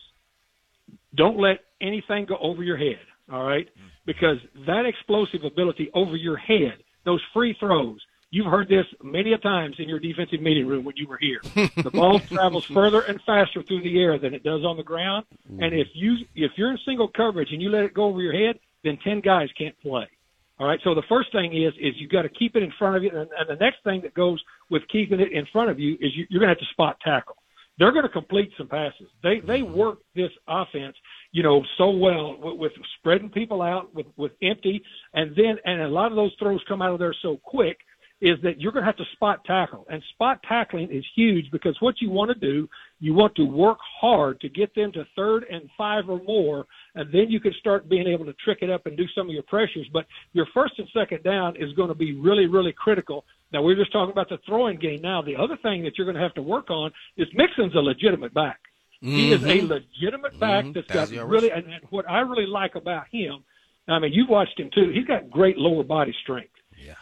Don't 1.15 1.39
let 1.39 1.61
anything 1.81 2.27
go 2.27 2.37
over 2.41 2.63
your 2.63 2.77
head, 2.77 2.99
all 3.33 3.45
right? 3.45 3.69
Because 4.07 4.39
that 4.67 4.87
explosive 4.87 5.45
ability 5.45 5.91
over 5.95 6.17
your 6.17 6.37
head, 6.37 6.83
those 7.05 7.23
free 7.33 7.57
throws, 7.59 8.01
you've 8.31 8.47
heard 8.47 8.69
this 8.69 8.87
many 9.03 9.33
a 9.33 9.39
times 9.39 9.77
in 9.79 9.89
your 9.89 10.01
defensive 10.01 10.43
meeting 10.43 10.67
room 10.67 10.85
when 10.85 10.97
you 10.97 11.07
were 11.07 11.19
here. 11.19 11.41
The 11.55 11.91
ball 11.95 12.19
travels 12.19 12.65
further 12.65 13.03
and 13.03 13.21
faster 13.23 13.63
through 13.63 13.83
the 13.83 14.01
air 14.01 14.19
than 14.19 14.35
it 14.35 14.43
does 14.43 14.65
on 14.65 14.77
the 14.77 14.83
ground. 14.83 15.25
And 15.49 15.73
mm. 15.73 15.81
if 15.81 15.89
you 15.95 16.17
if 16.35 16.51
you're 16.57 16.73
in 16.73 16.79
single 16.85 17.09
coverage 17.09 17.53
and 17.53 17.63
you 17.63 17.71
let 17.71 17.85
it 17.85 17.95
go 17.95 18.05
over 18.07 18.21
your 18.21 18.33
head, 18.33 18.59
then 18.83 18.99
ten 19.05 19.21
guys 19.21 19.49
can't 19.57 19.79
play. 19.81 20.09
All 20.59 20.67
right. 20.67 20.79
So 20.85 20.95
the 20.95 21.03
first 21.09 21.33
thing 21.33 21.53
is 21.53 21.73
is 21.81 21.95
you 21.97 22.09
got 22.09 22.23
to 22.23 22.29
keep 22.29 22.55
it 22.55 22.63
in 22.63 22.73
front 22.79 22.97
of 22.97 23.03
you, 23.03 23.11
and, 23.11 23.29
and 23.39 23.49
the 23.49 23.57
next 23.57 23.79
thing 23.83 24.03
that 24.03 24.15
goes 24.15 24.43
with 24.71 24.83
keeping 24.91 25.21
it 25.21 25.33
in 25.33 25.47
front 25.53 25.71
of 25.71 25.79
you 25.79 25.95
is 25.95 26.13
you, 26.15 26.27
you're 26.31 26.41
going 26.41 26.49
to 26.49 26.55
have 26.55 26.59
to 26.59 26.73
spot 26.73 26.97
tackle. 27.05 27.37
They're 27.77 27.91
going 27.91 28.05
to 28.05 28.09
complete 28.09 28.51
some 28.57 28.69
passes. 28.69 29.09
They 29.23 29.41
they 29.41 29.61
mm-hmm. 29.61 29.77
work 29.77 29.99
this 30.15 30.31
offense, 30.47 30.95
you 31.33 31.43
know, 31.43 31.65
so 31.77 31.91
well 31.91 32.37
with, 32.41 32.59
with 32.59 32.73
spreading 32.99 33.31
people 33.31 33.63
out 33.63 33.93
with 33.95 34.07
with 34.17 34.33
empty, 34.43 34.83
and 35.13 35.35
then 35.37 35.57
and 35.65 35.83
a 35.83 35.89
lot 35.89 36.13
of 36.13 36.17
those 36.17 36.33
throws 36.39 36.63
come 36.69 36.83
out 36.83 36.93
of 36.93 37.01
there 37.01 37.15
so 37.21 37.39
quick 37.43 37.79
is 38.21 38.39
that 38.43 38.61
you're 38.61 38.73
going 38.73 38.83
to 38.83 38.87
have 38.87 38.97
to 38.97 39.05
spot 39.13 39.45
tackle. 39.45 39.87
And 39.91 40.03
spot 40.15 40.41
tackling 40.49 40.91
is 40.91 41.05
huge 41.15 41.51
because 41.51 41.77
what 41.81 41.97
you 42.01 42.11
want 42.11 42.31
to 42.31 42.39
do, 42.39 42.69
you 43.01 43.13
want 43.13 43.35
to 43.35 43.45
work 43.45 43.79
hard 44.01 44.41
to 44.41 44.49
get 44.49 44.75
them 44.75 44.93
to 44.93 45.05
third 45.17 45.45
and 45.51 45.69
five 45.77 46.09
or 46.09 46.23
more, 46.23 46.67
and 46.95 47.13
then 47.13 47.27
you 47.29 47.41
can 47.41 47.53
start 47.59 47.89
being 47.89 48.07
able 48.07 48.25
to 48.25 48.33
trick 48.45 48.59
it 48.63 48.71
up 48.71 48.87
and 48.87 48.97
do 48.97 49.05
some 49.15 49.29
of 49.29 49.35
your 49.35 49.43
pressures. 49.43 49.87
But 49.93 50.07
your 50.33 50.47
first 50.55 50.75
and 50.79 50.89
second 50.95 51.23
down 51.23 51.57
is 51.57 51.73
going 51.75 51.89
to 51.89 51.95
be 51.95 52.15
really, 52.15 52.47
really 52.47 52.73
critical. 52.73 53.25
Now, 53.53 53.63
we're 53.63 53.77
just 53.77 53.93
talking 53.93 54.13
about 54.13 54.29
the 54.29 54.39
throwing 54.47 54.79
game 54.79 55.03
now. 55.03 55.21
The 55.21 55.37
other 55.37 55.57
thing 55.63 55.83
that 55.85 55.99
you're 55.99 56.07
going 56.07 56.17
to 56.17 56.23
have 56.23 56.35
to 56.35 56.43
work 56.43 56.71
on 56.71 56.93
is 57.17 57.29
Mixon's 57.35 57.75
a 57.75 57.81
legitimate 57.81 58.33
back. 58.33 58.61
Mm-hmm. 59.03 59.17
He 59.17 59.33
is 59.33 59.43
a 59.43 59.47
mm-hmm. 59.47 59.67
legitimate 59.67 60.41
back 60.41 60.65
mm-hmm. 60.65 60.73
that's 60.73 61.11
got 61.11 61.29
really, 61.29 61.51
and, 61.51 61.67
and 61.67 61.85
what 61.91 62.09
I 62.09 62.21
really 62.21 62.47
like 62.47 62.75
about 62.75 63.05
him, 63.11 63.45
I 63.87 63.99
mean, 63.99 64.13
you've 64.15 64.31
watched 64.31 64.59
him 64.59 64.71
too. 64.75 64.91
He's 64.95 65.05
got 65.05 65.29
great 65.31 65.59
lower 65.59 65.83
body 65.83 66.15
strength. 66.23 66.55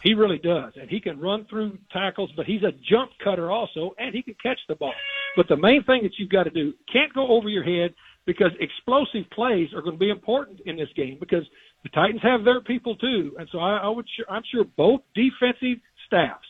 He 0.03 0.13
really 0.13 0.37
does. 0.37 0.73
And 0.79 0.89
he 0.89 0.99
can 0.99 1.19
run 1.19 1.45
through 1.49 1.77
tackles, 1.91 2.31
but 2.35 2.45
he's 2.45 2.63
a 2.63 2.71
jump 2.89 3.11
cutter 3.23 3.51
also, 3.51 3.93
and 3.97 4.13
he 4.13 4.21
can 4.21 4.35
catch 4.41 4.59
the 4.67 4.75
ball. 4.75 4.93
But 5.35 5.47
the 5.47 5.57
main 5.57 5.83
thing 5.83 6.03
that 6.03 6.13
you've 6.17 6.29
got 6.29 6.43
to 6.43 6.49
do 6.49 6.73
can't 6.91 7.13
go 7.13 7.27
over 7.27 7.49
your 7.49 7.63
head 7.63 7.93
because 8.25 8.51
explosive 8.59 9.29
plays 9.31 9.69
are 9.73 9.81
going 9.81 9.95
to 9.95 9.99
be 9.99 10.09
important 10.09 10.61
in 10.65 10.77
this 10.77 10.89
game 10.95 11.17
because 11.19 11.43
the 11.83 11.89
Titans 11.89 12.21
have 12.21 12.45
their 12.45 12.61
people 12.61 12.95
too. 12.95 13.35
And 13.37 13.47
so 13.51 13.59
I, 13.59 13.77
I 13.77 13.89
would, 13.89 14.07
I'm 14.29 14.43
sure 14.51 14.63
both 14.77 15.01
defensive 15.13 15.79
staffs 16.07 16.47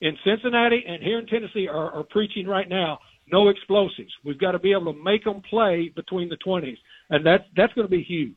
in 0.00 0.16
Cincinnati 0.24 0.84
and 0.86 1.02
here 1.02 1.18
in 1.18 1.26
Tennessee 1.26 1.68
are, 1.68 1.92
are 1.92 2.04
preaching 2.04 2.46
right 2.46 2.68
now 2.68 2.98
no 3.32 3.48
explosives. 3.48 4.12
We've 4.24 4.38
got 4.38 4.52
to 4.52 4.58
be 4.58 4.72
able 4.72 4.92
to 4.92 5.02
make 5.02 5.24
them 5.24 5.42
play 5.48 5.90
between 5.94 6.28
the 6.28 6.36
20s, 6.46 6.76
and 7.10 7.24
that's 7.24 7.44
that's 7.56 7.72
going 7.72 7.86
to 7.86 7.90
be 7.90 8.02
huge. 8.02 8.36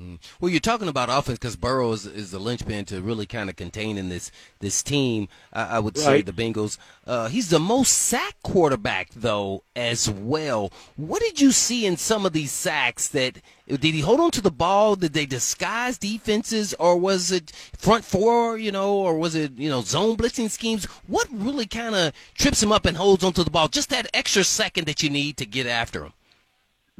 Mm. 0.00 0.18
Well, 0.40 0.50
you're 0.50 0.60
talking 0.60 0.88
about 0.88 1.10
offense 1.10 1.38
because 1.38 1.56
Burrow 1.56 1.92
is, 1.92 2.06
is, 2.06 2.30
the 2.30 2.38
linchpin 2.38 2.86
to 2.86 3.02
really 3.02 3.26
kind 3.26 3.50
of 3.50 3.56
containing 3.56 4.08
this 4.08 4.32
this 4.60 4.82
team. 4.82 5.28
I, 5.52 5.76
I 5.76 5.78
would 5.78 5.96
right. 5.98 6.04
say 6.04 6.22
the 6.22 6.32
Bengals. 6.32 6.78
Uh, 7.06 7.28
he's 7.28 7.50
the 7.50 7.58
most 7.58 7.90
sack 7.90 8.36
quarterback 8.42 9.10
though 9.14 9.62
as 9.76 10.08
well. 10.08 10.72
What 10.96 11.20
did 11.20 11.38
you 11.38 11.52
see 11.52 11.84
in 11.84 11.98
some 11.98 12.24
of 12.24 12.32
these 12.32 12.50
sacks? 12.50 13.08
That 13.08 13.42
did 13.66 13.82
he 13.82 14.00
hold 14.00 14.20
on 14.20 14.30
to 14.30 14.40
the 14.40 14.50
ball? 14.50 14.96
Did 14.96 15.12
they 15.12 15.26
disguise 15.26 15.98
defenses, 15.98 16.72
or 16.78 16.96
was 16.96 17.30
it 17.30 17.52
front 17.76 18.06
four? 18.06 18.56
You 18.56 18.72
know, 18.72 18.94
or 18.94 19.18
was 19.18 19.34
it 19.34 19.52
you 19.58 19.68
know 19.68 19.82
zone 19.82 20.16
blitzing 20.16 20.50
schemes? 20.50 20.86
What 21.08 21.28
really 21.30 21.66
kind 21.66 21.94
of 21.94 22.14
trips 22.34 22.62
him 22.62 22.72
up 22.72 22.86
and 22.86 22.96
holds 22.96 23.22
onto 23.22 23.44
the 23.44 23.50
ball? 23.50 23.68
Just 23.68 23.90
that 23.90 24.08
extra 24.14 24.44
second 24.44 24.86
that 24.86 25.02
you 25.02 25.10
need 25.10 25.36
to 25.36 25.44
get 25.44 25.66
after 25.66 26.04
him. 26.04 26.12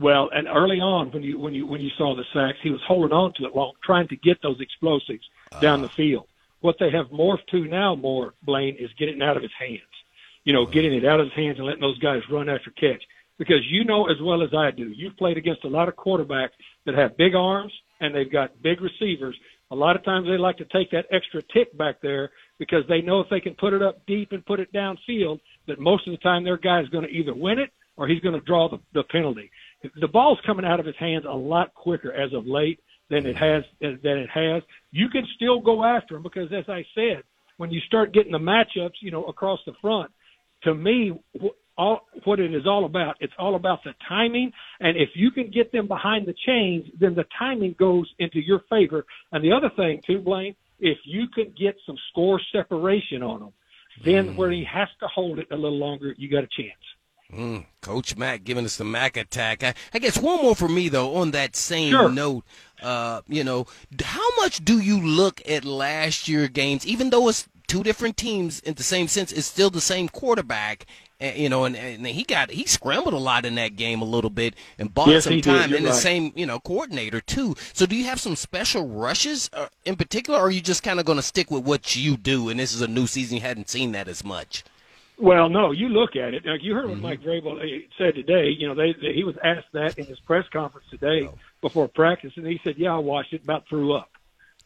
Well, 0.00 0.30
and 0.32 0.48
early 0.48 0.80
on 0.80 1.12
when 1.12 1.22
you 1.22 1.38
when 1.38 1.52
you 1.52 1.66
when 1.66 1.82
you 1.82 1.90
saw 1.98 2.16
the 2.16 2.24
sacks, 2.32 2.56
he 2.62 2.70
was 2.70 2.80
holding 2.88 3.12
on 3.12 3.34
to 3.34 3.44
it 3.44 3.54
while 3.54 3.74
trying 3.84 4.08
to 4.08 4.16
get 4.16 4.40
those 4.42 4.58
explosives 4.58 5.28
uh, 5.52 5.60
down 5.60 5.82
the 5.82 5.90
field. 5.90 6.26
What 6.60 6.76
they 6.80 6.90
have 6.90 7.08
morphed 7.08 7.46
to 7.50 7.66
now 7.66 7.94
more, 7.94 8.32
Blaine, 8.42 8.76
is 8.76 8.90
getting 8.98 9.16
it 9.16 9.22
out 9.22 9.36
of 9.36 9.42
his 9.42 9.52
hands. 9.58 9.82
You 10.44 10.54
know, 10.54 10.62
uh, 10.62 10.70
getting 10.70 10.94
it 10.94 11.04
out 11.04 11.20
of 11.20 11.26
his 11.26 11.34
hands 11.34 11.58
and 11.58 11.66
letting 11.66 11.82
those 11.82 11.98
guys 11.98 12.22
run 12.30 12.48
after 12.48 12.70
catch. 12.70 13.02
Because 13.38 13.60
you 13.68 13.84
know 13.84 14.06
as 14.06 14.16
well 14.22 14.42
as 14.42 14.54
I 14.54 14.70
do, 14.70 14.88
you've 14.88 15.18
played 15.18 15.36
against 15.36 15.64
a 15.64 15.68
lot 15.68 15.88
of 15.88 15.96
quarterbacks 15.96 16.56
that 16.86 16.94
have 16.94 17.18
big 17.18 17.34
arms 17.34 17.72
and 18.00 18.14
they've 18.14 18.32
got 18.32 18.62
big 18.62 18.80
receivers. 18.80 19.36
A 19.70 19.76
lot 19.76 19.96
of 19.96 20.04
times 20.04 20.26
they 20.26 20.38
like 20.38 20.56
to 20.58 20.64
take 20.66 20.90
that 20.92 21.06
extra 21.10 21.42
tick 21.52 21.76
back 21.76 22.00
there 22.02 22.30
because 22.58 22.84
they 22.88 23.02
know 23.02 23.20
if 23.20 23.28
they 23.28 23.40
can 23.40 23.54
put 23.54 23.74
it 23.74 23.82
up 23.82 24.04
deep 24.06 24.32
and 24.32 24.44
put 24.44 24.60
it 24.60 24.72
downfield, 24.72 25.40
that 25.68 25.78
most 25.78 26.08
of 26.08 26.12
the 26.12 26.18
time 26.18 26.42
their 26.42 26.56
guy 26.56 26.80
is 26.80 26.88
going 26.88 27.04
to 27.04 27.10
either 27.10 27.34
win 27.34 27.58
it 27.58 27.70
or 27.96 28.08
he's 28.08 28.20
going 28.20 28.34
to 28.34 28.44
draw 28.46 28.68
the, 28.68 28.78
the 28.94 29.04
penalty 29.04 29.50
the 30.00 30.08
ball's 30.08 30.38
coming 30.44 30.64
out 30.64 30.80
of 30.80 30.86
his 30.86 30.96
hands 30.96 31.24
a 31.28 31.34
lot 31.34 31.74
quicker 31.74 32.12
as 32.12 32.32
of 32.32 32.46
late 32.46 32.80
than 33.08 33.26
it 33.26 33.36
has 33.36 33.64
than 33.80 34.18
it 34.18 34.30
has. 34.30 34.62
You 34.92 35.08
can 35.08 35.26
still 35.34 35.60
go 35.60 35.84
after 35.84 36.16
him 36.16 36.22
because, 36.22 36.52
as 36.52 36.64
I 36.68 36.84
said, 36.94 37.22
when 37.56 37.70
you 37.70 37.80
start 37.80 38.12
getting 38.12 38.32
the 38.32 38.38
matchups, 38.38 38.94
you 39.00 39.10
know, 39.10 39.24
across 39.24 39.60
the 39.66 39.72
front, 39.80 40.10
to 40.62 40.74
me, 40.74 41.12
all 41.76 42.06
what 42.24 42.38
it 42.38 42.54
is 42.54 42.66
all 42.66 42.84
about, 42.84 43.16
it's 43.20 43.32
all 43.38 43.54
about 43.54 43.82
the 43.84 43.94
timing. 44.06 44.52
And 44.80 44.96
if 44.96 45.10
you 45.14 45.30
can 45.30 45.50
get 45.50 45.72
them 45.72 45.88
behind 45.88 46.26
the 46.26 46.34
chains, 46.46 46.86
then 46.98 47.14
the 47.14 47.24
timing 47.38 47.74
goes 47.78 48.08
into 48.18 48.40
your 48.40 48.60
favor. 48.68 49.04
And 49.32 49.42
the 49.42 49.52
other 49.52 49.70
thing 49.76 50.00
too, 50.06 50.20
Blaine, 50.20 50.54
if 50.78 50.98
you 51.04 51.26
can 51.28 51.52
get 51.58 51.76
some 51.86 51.96
score 52.10 52.40
separation 52.52 53.22
on 53.22 53.40
them, 53.40 53.52
then 54.04 54.28
mm. 54.28 54.36
where 54.36 54.50
he 54.50 54.64
has 54.64 54.88
to 55.00 55.06
hold 55.08 55.38
it 55.38 55.48
a 55.50 55.56
little 55.56 55.78
longer, 55.78 56.14
you 56.18 56.30
got 56.30 56.44
a 56.44 56.48
chance. 56.48 56.80
Mm, 57.34 57.66
Coach 57.80 58.16
Mac 58.16 58.42
giving 58.42 58.64
us 58.64 58.76
the 58.76 58.84
Mac 58.84 59.16
attack. 59.16 59.62
I, 59.62 59.74
I, 59.94 59.98
guess 60.00 60.18
one 60.18 60.42
more 60.42 60.56
for 60.56 60.68
me 60.68 60.88
though 60.88 61.16
on 61.16 61.30
that 61.30 61.54
same 61.54 61.92
sure. 61.92 62.10
note. 62.10 62.44
Uh, 62.82 63.20
you 63.28 63.44
know, 63.44 63.66
how 64.02 64.26
much 64.38 64.64
do 64.64 64.80
you 64.80 65.00
look 65.00 65.40
at 65.48 65.64
last 65.64 66.28
year 66.28 66.48
games, 66.48 66.86
even 66.86 67.10
though 67.10 67.28
it's 67.28 67.46
two 67.70 67.82
different 67.84 68.16
teams 68.16 68.58
in 68.60 68.74
the 68.74 68.82
same 68.82 69.06
sense, 69.06 69.30
it's 69.30 69.46
still 69.46 69.70
the 69.70 69.80
same 69.80 70.08
quarterback. 70.08 70.86
And, 71.20 71.36
you 71.36 71.48
know, 71.48 71.64
and, 71.64 71.76
and 71.76 72.04
he 72.06 72.24
got 72.24 72.50
he 72.50 72.66
scrambled 72.66 73.14
a 73.14 73.18
lot 73.18 73.44
in 73.44 73.54
that 73.56 73.76
game 73.76 74.02
a 74.02 74.06
little 74.06 74.30
bit 74.30 74.54
and 74.78 74.92
bought 74.92 75.08
yes, 75.08 75.24
some 75.24 75.40
time 75.40 75.72
in 75.72 75.84
right. 75.84 75.90
the 75.90 75.92
same 75.92 76.32
you 76.34 76.46
know 76.46 76.58
coordinator 76.58 77.20
too. 77.20 77.54
So 77.74 77.86
do 77.86 77.94
you 77.94 78.06
have 78.06 78.18
some 78.18 78.34
special 78.34 78.88
rushes 78.88 79.50
uh, 79.52 79.68
in 79.84 79.94
particular, 79.94 80.40
or 80.40 80.48
are 80.48 80.50
you 80.50 80.60
just 80.60 80.82
kind 80.82 80.98
of 80.98 81.06
going 81.06 81.18
to 81.18 81.22
stick 81.22 81.50
with 81.50 81.62
what 81.64 81.94
you 81.94 82.16
do? 82.16 82.48
And 82.48 82.58
this 82.58 82.74
is 82.74 82.80
a 82.80 82.88
new 82.88 83.06
season, 83.06 83.36
you 83.36 83.42
hadn't 83.42 83.68
seen 83.68 83.92
that 83.92 84.08
as 84.08 84.24
much. 84.24 84.64
Well, 85.20 85.50
no, 85.50 85.70
you 85.70 85.88
look 85.88 86.16
at 86.16 86.32
it. 86.32 86.46
Like 86.46 86.62
you 86.62 86.74
heard 86.74 86.86
what 86.86 86.94
mm-hmm. 86.94 87.02
Mike 87.02 87.22
Vrabel 87.22 87.60
uh, 87.60 87.86
said 87.98 88.14
today. 88.14 88.48
You 88.56 88.68
know, 88.68 88.74
they, 88.74 88.94
they 89.00 89.12
he 89.12 89.22
was 89.22 89.36
asked 89.44 89.66
that 89.74 89.98
in 89.98 90.06
his 90.06 90.18
press 90.20 90.46
conference 90.50 90.86
today 90.90 91.28
oh. 91.28 91.34
before 91.60 91.88
practice, 91.88 92.32
and 92.36 92.46
he 92.46 92.58
said, 92.64 92.76
"Yeah, 92.78 92.94
I 92.94 92.98
watched 92.98 93.34
it, 93.34 93.42
about 93.42 93.68
threw 93.68 93.94
up." 93.94 94.10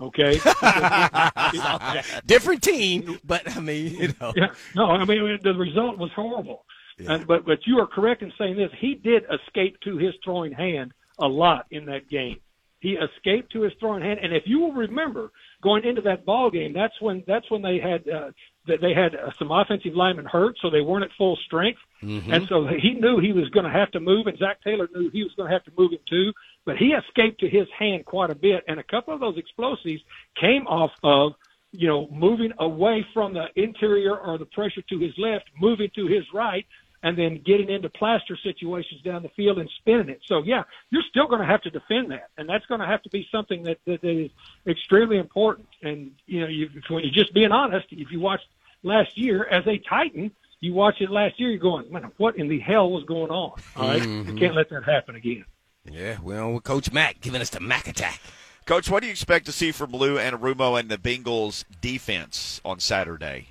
Okay, 0.00 0.40
different 2.26 2.62
team, 2.62 3.18
but 3.24 3.50
I 3.56 3.60
mean, 3.60 3.94
you 3.94 4.14
know, 4.20 4.32
yeah, 4.36 4.46
no, 4.76 4.86
I 4.86 5.04
mean 5.04 5.38
the 5.42 5.54
result 5.54 5.98
was 5.98 6.10
horrible. 6.14 6.64
Yeah. 6.98 7.14
And, 7.14 7.26
but 7.26 7.44
but 7.44 7.66
you 7.66 7.78
are 7.80 7.86
correct 7.86 8.22
in 8.22 8.32
saying 8.38 8.56
this. 8.56 8.70
He 8.78 8.94
did 8.94 9.24
escape 9.24 9.80
to 9.84 9.96
his 9.96 10.14
throwing 10.24 10.52
hand 10.52 10.92
a 11.18 11.26
lot 11.26 11.66
in 11.70 11.86
that 11.86 12.08
game. 12.08 12.38
He 12.78 12.96
escaped 12.96 13.50
to 13.52 13.62
his 13.62 13.72
throwing 13.80 14.02
hand, 14.02 14.20
and 14.22 14.32
if 14.32 14.44
you 14.46 14.60
will 14.60 14.72
remember, 14.72 15.32
going 15.62 15.84
into 15.84 16.02
that 16.02 16.24
ball 16.24 16.50
game, 16.50 16.72
that's 16.72 16.94
when 17.00 17.24
that's 17.26 17.50
when 17.50 17.62
they 17.62 17.78
had 17.78 18.08
uh, 18.08 18.30
that 18.66 18.80
they 18.80 18.94
had 18.94 19.14
uh, 19.14 19.30
some 19.38 19.50
offensive 19.50 19.94
linemen 19.94 20.24
hurt, 20.24 20.56
so 20.60 20.70
they 20.70 20.80
weren't 20.80 21.04
at 21.04 21.10
full 21.16 21.36
strength, 21.44 21.80
mm-hmm. 22.02 22.32
and 22.32 22.48
so 22.48 22.66
he 22.66 22.94
knew 22.94 23.20
he 23.20 23.32
was 23.32 23.48
going 23.50 23.64
to 23.64 23.72
have 23.72 23.90
to 23.92 24.00
move, 24.00 24.26
and 24.26 24.38
Zac 24.38 24.62
Taylor 24.62 24.88
knew 24.94 25.10
he 25.10 25.22
was 25.22 25.32
going 25.36 25.48
to 25.48 25.52
have 25.52 25.64
to 25.64 25.72
move 25.76 25.92
him 25.92 26.00
too. 26.08 26.32
But 26.64 26.76
he 26.76 26.94
escaped 26.94 27.40
to 27.40 27.48
his 27.48 27.68
hand 27.78 28.06
quite 28.06 28.30
a 28.30 28.34
bit, 28.34 28.64
and 28.66 28.80
a 28.80 28.84
couple 28.84 29.12
of 29.12 29.20
those 29.20 29.36
explosives 29.36 30.02
came 30.40 30.66
off 30.66 30.92
of 31.02 31.32
you 31.72 31.88
know 31.88 32.08
moving 32.10 32.52
away 32.58 33.06
from 33.12 33.34
the 33.34 33.46
interior 33.56 34.16
or 34.16 34.38
the 34.38 34.46
pressure 34.46 34.82
to 34.88 34.98
his 34.98 35.12
left, 35.18 35.44
moving 35.60 35.90
to 35.94 36.06
his 36.06 36.24
right, 36.32 36.66
and 37.04 37.18
then 37.18 37.40
getting 37.44 37.68
into 37.68 37.90
plaster 37.90 38.36
situations 38.42 39.02
down 39.02 39.22
the 39.22 39.28
field 39.28 39.58
and 39.58 39.70
spinning 39.78 40.08
it. 40.08 40.22
So 40.24 40.42
yeah, 40.42 40.64
you're 40.90 41.02
still 41.08 41.28
going 41.28 41.40
to 41.40 41.46
have 41.46 41.60
to 41.62 41.70
defend 41.70 42.10
that, 42.10 42.30
and 42.38 42.48
that's 42.48 42.64
going 42.66 42.80
to 42.80 42.86
have 42.86 43.02
to 43.02 43.10
be 43.10 43.28
something 43.30 43.62
that, 43.64 43.78
that, 43.86 44.00
that 44.00 44.24
is 44.24 44.30
extremely 44.66 45.18
important. 45.18 45.68
And 45.82 46.12
you 46.26 46.40
know, 46.40 46.46
you, 46.48 46.70
when 46.88 47.04
you're 47.04 47.12
just 47.12 47.34
being 47.34 47.52
honest, 47.52 47.86
if 47.90 48.10
you 48.10 48.20
watched 48.20 48.46
last 48.82 49.18
year 49.18 49.44
as 49.44 49.66
a 49.66 49.76
Titan, 49.78 50.32
you 50.60 50.72
watch 50.72 51.02
it 51.02 51.10
last 51.10 51.38
year, 51.38 51.50
you're 51.50 51.58
going, 51.58 51.92
man, 51.92 52.10
what 52.16 52.36
in 52.36 52.48
the 52.48 52.58
hell 52.58 52.90
was 52.90 53.04
going 53.04 53.30
on? 53.30 53.60
All 53.76 53.88
right? 53.88 54.02
mm-hmm. 54.02 54.30
you 54.30 54.40
can't 54.40 54.54
let 54.54 54.70
that 54.70 54.84
happen 54.84 55.14
again. 55.14 55.44
Yeah, 55.84 56.16
well, 56.22 56.52
with 56.54 56.64
Coach 56.64 56.90
Mac 56.90 57.20
giving 57.20 57.42
us 57.42 57.50
the 57.50 57.60
Mac 57.60 57.86
attack. 57.86 58.18
Coach, 58.64 58.88
what 58.88 59.00
do 59.00 59.08
you 59.08 59.12
expect 59.12 59.44
to 59.44 59.52
see 59.52 59.72
from 59.72 59.92
Lou 59.92 60.16
Anarumo 60.16 60.80
and 60.80 60.88
the 60.88 60.96
Bengals 60.96 61.64
defense 61.82 62.62
on 62.64 62.80
Saturday? 62.80 63.48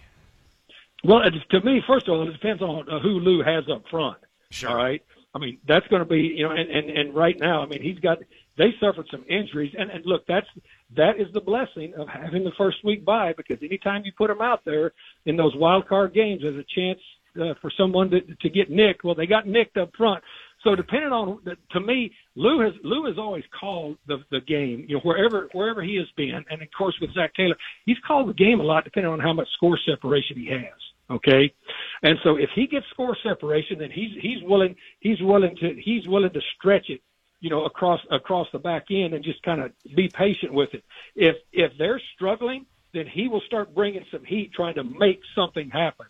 Well, 1.04 1.22
to 1.52 1.62
me, 1.62 1.82
first 1.86 2.08
of 2.08 2.14
all, 2.14 2.28
it 2.28 2.32
depends 2.32 2.62
on 2.62 2.90
uh, 2.90 3.00
who 3.00 3.20
Lou 3.20 3.44
has 3.44 3.66
up 3.70 3.84
front. 3.90 4.18
Sure. 4.52 4.70
All 4.70 4.76
right. 4.76 5.04
I 5.36 5.40
mean, 5.40 5.58
that's 5.68 5.88
going 5.88 6.02
to 6.02 6.08
be, 6.08 6.34
you 6.38 6.48
know, 6.48 6.52
and, 6.52 6.70
and, 6.70 6.90
and 6.90 7.16
right 7.16 7.36
now, 7.40 7.62
I 7.62 7.66
mean, 7.66 7.82
he's 7.82 8.00
got, 8.00 8.20
they 8.56 8.74
suffered 8.80 9.08
some 9.10 9.26
injuries. 9.28 9.74
And, 9.78 9.90
and 9.90 10.06
look, 10.06 10.26
that's, 10.28 10.48
that 10.96 11.20
is 11.20 11.28
the 11.34 11.42
blessing 11.42 11.94
of 11.98 12.08
having 12.08 12.44
the 12.44 12.52
first 12.58 12.78
week 12.84 13.04
bye 13.04 13.34
because 13.36 13.58
anytime 13.64 14.04
you 14.06 14.12
put 14.16 14.28
them 14.28 14.42
out 14.42 14.62
there 14.64 14.94
in 15.26 15.36
those 15.36 15.56
wild 15.56 15.88
card 15.88 16.14
games, 16.14 16.42
there's 16.44 16.56
a 16.56 16.66
chance 16.76 17.00
uh, 17.42 17.56
for 17.62 17.72
someone 17.76 18.12
to, 18.12 18.22
to 18.22 18.50
get 18.50 18.70
nicked. 18.70 19.04
Well, 19.04 19.16
they 19.16 19.26
got 19.26 19.48
nicked 19.48 19.78
up 19.78 19.90
front. 19.98 20.24
So 20.64 20.76
depending 20.76 21.12
on, 21.12 21.42
to 21.72 21.80
me, 21.80 22.12
Lou 22.36 22.62
has 22.62 22.74
Lou 22.84 23.06
has 23.06 23.18
always 23.18 23.44
called 23.60 23.98
the 24.08 24.20
the 24.32 24.40
game. 24.40 24.86
You 24.88 24.96
know, 24.96 25.02
wherever 25.02 25.50
wherever 25.52 25.84
he 25.84 25.98
has 25.98 26.08
been, 26.16 26.46
and 26.50 26.62
of 26.62 26.68
course 26.78 26.96
with 27.02 27.14
Zac 27.14 27.34
Taylor, 27.36 27.56
he's 27.86 27.98
called 28.08 28.30
the 28.30 28.34
game 28.34 28.62
a 28.62 28.64
lot, 28.64 28.86
depending 28.86 29.12
on 29.12 29.20
how 29.20 29.34
much 29.34 29.50
score 29.58 29.78
separation 29.86 30.38
he 30.38 30.48
has. 30.52 30.80
Okay, 31.10 31.54
and 32.02 32.18
so 32.24 32.38
if 32.38 32.50
he 32.56 32.66
gets 32.66 32.86
score 32.90 33.16
separation, 33.22 33.78
then 33.78 33.92
he's 33.92 34.12
he's 34.22 34.42
willing 34.42 34.76
he's 35.02 35.22
willing 35.22 35.56
to 35.58 35.76
he's 35.84 36.08
willing 36.08 36.32
to 36.32 36.42
stretch 36.56 36.90
it, 36.90 37.02
you 37.42 37.50
know, 37.50 37.66
across 37.66 38.00
across 38.10 38.48
the 38.54 38.60
back 38.60 38.86
end 38.90 39.14
and 39.14 39.24
just 39.24 39.44
kind 39.44 39.62
of 39.62 39.74
be 39.96 40.08
patient 40.08 40.54
with 40.54 40.74
it. 40.74 40.84
If 41.14 41.36
if 41.52 41.74
they're 41.78 42.02
struggling, 42.16 42.66
then 42.94 43.06
he 43.06 43.28
will 43.28 43.42
start 43.42 43.76
bringing 43.76 44.06
some 44.12 44.24
heat, 44.24 44.54
trying 44.54 44.76
to 44.76 44.84
make 44.84 45.20
something 45.36 45.70
happen. 45.70 46.06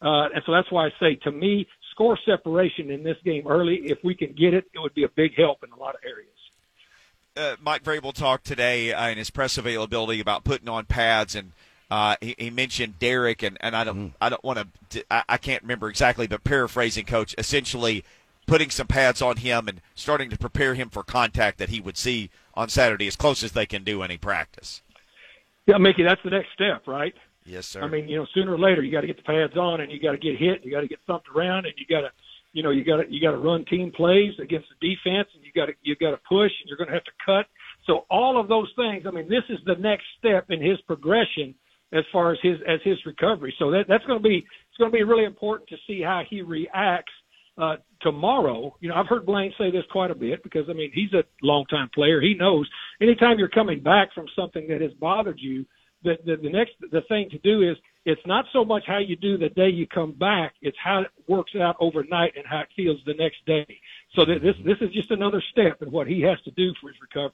Uh, 0.00 0.28
and 0.34 0.42
so 0.46 0.52
that's 0.52 0.70
why 0.72 0.86
I 0.86 0.90
say, 0.98 1.16
to 1.24 1.30
me, 1.30 1.66
score 1.90 2.18
separation 2.24 2.90
in 2.90 3.02
this 3.02 3.18
game 3.24 3.46
early, 3.46 3.80
if 3.84 3.98
we 4.02 4.14
can 4.14 4.32
get 4.32 4.54
it, 4.54 4.64
it 4.72 4.78
would 4.78 4.94
be 4.94 5.04
a 5.04 5.08
big 5.08 5.34
help 5.36 5.62
in 5.62 5.72
a 5.72 5.76
lot 5.76 5.94
of 5.94 6.00
areas. 6.04 6.30
Uh, 7.36 7.56
Mike 7.60 7.82
Vrabel 7.82 8.14
talked 8.14 8.46
today 8.46 8.92
uh, 8.92 9.08
in 9.08 9.18
his 9.18 9.30
press 9.30 9.58
availability 9.58 10.20
about 10.20 10.42
putting 10.42 10.68
on 10.70 10.86
pads 10.86 11.34
and– 11.34 11.52
uh, 11.90 12.16
he, 12.20 12.34
he, 12.38 12.50
mentioned 12.50 12.98
Derrick, 12.98 13.42
and, 13.42 13.56
and 13.60 13.74
I 13.74 13.84
don't 13.84 13.96
mm. 13.96 14.12
I 14.20 14.28
don't 14.28 14.44
want 14.44 14.68
to 14.90 15.04
I, 15.10 15.24
I 15.28 15.36
can't 15.38 15.62
remember 15.62 15.88
exactly, 15.88 16.26
but 16.26 16.44
paraphrasing, 16.44 17.06
coach, 17.06 17.34
essentially 17.38 18.04
putting 18.46 18.70
some 18.70 18.86
pads 18.86 19.22
on 19.22 19.38
him 19.38 19.68
and 19.68 19.80
starting 19.94 20.30
to 20.30 20.38
prepare 20.38 20.74
him 20.74 20.90
for 20.90 21.02
contact 21.02 21.58
that 21.58 21.68
he 21.68 21.80
would 21.80 21.96
see 21.96 22.30
on 22.54 22.68
Saturday, 22.68 23.06
as 23.06 23.16
close 23.16 23.42
as 23.42 23.52
they 23.52 23.66
can 23.66 23.84
do 23.84 24.02
any 24.02 24.16
practice. 24.16 24.82
Yeah, 25.66 25.78
Mickey, 25.78 26.02
that's 26.02 26.22
the 26.24 26.30
next 26.30 26.48
step, 26.54 26.86
right? 26.86 27.14
Yes, 27.44 27.66
sir. 27.66 27.82
I 27.82 27.88
mean, 27.88 28.08
you 28.08 28.16
know, 28.16 28.26
sooner 28.34 28.54
or 28.54 28.58
later, 28.58 28.82
you 28.82 28.92
got 28.92 29.02
to 29.02 29.06
get 29.06 29.16
the 29.16 29.22
pads 29.22 29.56
on, 29.56 29.80
and 29.80 29.90
you 29.90 30.00
got 30.00 30.12
to 30.12 30.18
get 30.18 30.36
hit, 30.36 30.64
you 30.64 30.70
got 30.70 30.80
to 30.80 30.88
get 30.88 30.98
thumped 31.06 31.28
around, 31.34 31.66
and 31.66 31.74
you 31.76 31.86
got 31.86 32.02
to, 32.02 32.10
you 32.52 32.62
know, 32.62 32.70
you 32.70 32.84
got 32.84 32.98
to 32.98 33.10
you 33.10 33.20
got 33.20 33.30
to 33.30 33.38
run 33.38 33.64
team 33.64 33.92
plays 33.92 34.34
against 34.38 34.68
the 34.68 34.94
defense, 34.94 35.28
and 35.34 35.44
you 35.44 35.52
got 35.54 35.66
to 35.66 35.72
you 35.82 35.96
got 35.96 36.10
to 36.10 36.20
push, 36.28 36.52
and 36.60 36.68
you're 36.68 36.76
going 36.76 36.88
to 36.88 36.94
have 36.94 37.04
to 37.04 37.12
cut. 37.24 37.46
So 37.86 38.04
all 38.10 38.38
of 38.38 38.48
those 38.48 38.70
things. 38.76 39.04
I 39.06 39.10
mean, 39.10 39.28
this 39.28 39.44
is 39.48 39.58
the 39.64 39.76
next 39.76 40.04
step 40.18 40.50
in 40.50 40.60
his 40.60 40.78
progression 40.82 41.54
as 41.92 42.04
far 42.12 42.32
as 42.32 42.38
his 42.42 42.58
as 42.66 42.80
his 42.84 42.98
recovery. 43.06 43.54
So 43.58 43.70
that 43.70 43.84
that's 43.88 44.04
going 44.04 44.22
to 44.22 44.28
be 44.28 44.38
it's 44.38 44.78
going 44.78 44.90
to 44.90 44.96
be 44.96 45.02
really 45.02 45.24
important 45.24 45.68
to 45.70 45.76
see 45.86 46.02
how 46.02 46.22
he 46.28 46.42
reacts 46.42 47.12
uh, 47.56 47.76
tomorrow. 48.00 48.76
You 48.80 48.88
know, 48.88 48.94
I've 48.94 49.06
heard 49.06 49.26
Blaine 49.26 49.52
say 49.58 49.70
this 49.70 49.84
quite 49.90 50.10
a 50.10 50.14
bit 50.14 50.42
because 50.42 50.66
I 50.68 50.72
mean 50.72 50.90
he's 50.92 51.12
a 51.12 51.24
longtime 51.42 51.90
player. 51.94 52.20
He 52.20 52.34
knows 52.34 52.68
anytime 53.00 53.38
you're 53.38 53.48
coming 53.48 53.80
back 53.80 54.12
from 54.14 54.26
something 54.36 54.68
that 54.68 54.80
has 54.80 54.92
bothered 54.94 55.40
you, 55.40 55.64
that 56.04 56.24
the, 56.24 56.36
the 56.36 56.50
next 56.50 56.72
the 56.92 57.02
thing 57.08 57.28
to 57.30 57.38
do 57.38 57.68
is 57.68 57.76
it's 58.04 58.20
not 58.26 58.46
so 58.52 58.64
much 58.64 58.84
how 58.86 58.98
you 58.98 59.16
do 59.16 59.36
the 59.36 59.48
day 59.50 59.68
you 59.68 59.86
come 59.86 60.12
back; 60.12 60.54
it's 60.62 60.76
how 60.82 61.00
it 61.00 61.10
works 61.26 61.52
out 61.60 61.76
overnight 61.80 62.34
and 62.36 62.46
how 62.46 62.60
it 62.60 62.68
feels 62.76 62.98
the 63.06 63.14
next 63.14 63.44
day. 63.46 63.66
So 64.14 64.24
that 64.24 64.42
this 64.42 64.54
this 64.64 64.78
is 64.80 64.94
just 64.94 65.10
another 65.10 65.42
step 65.50 65.82
in 65.82 65.90
what 65.90 66.06
he 66.06 66.20
has 66.22 66.40
to 66.42 66.50
do 66.52 66.72
for 66.80 66.88
his 66.88 66.96
recovery. 67.00 67.32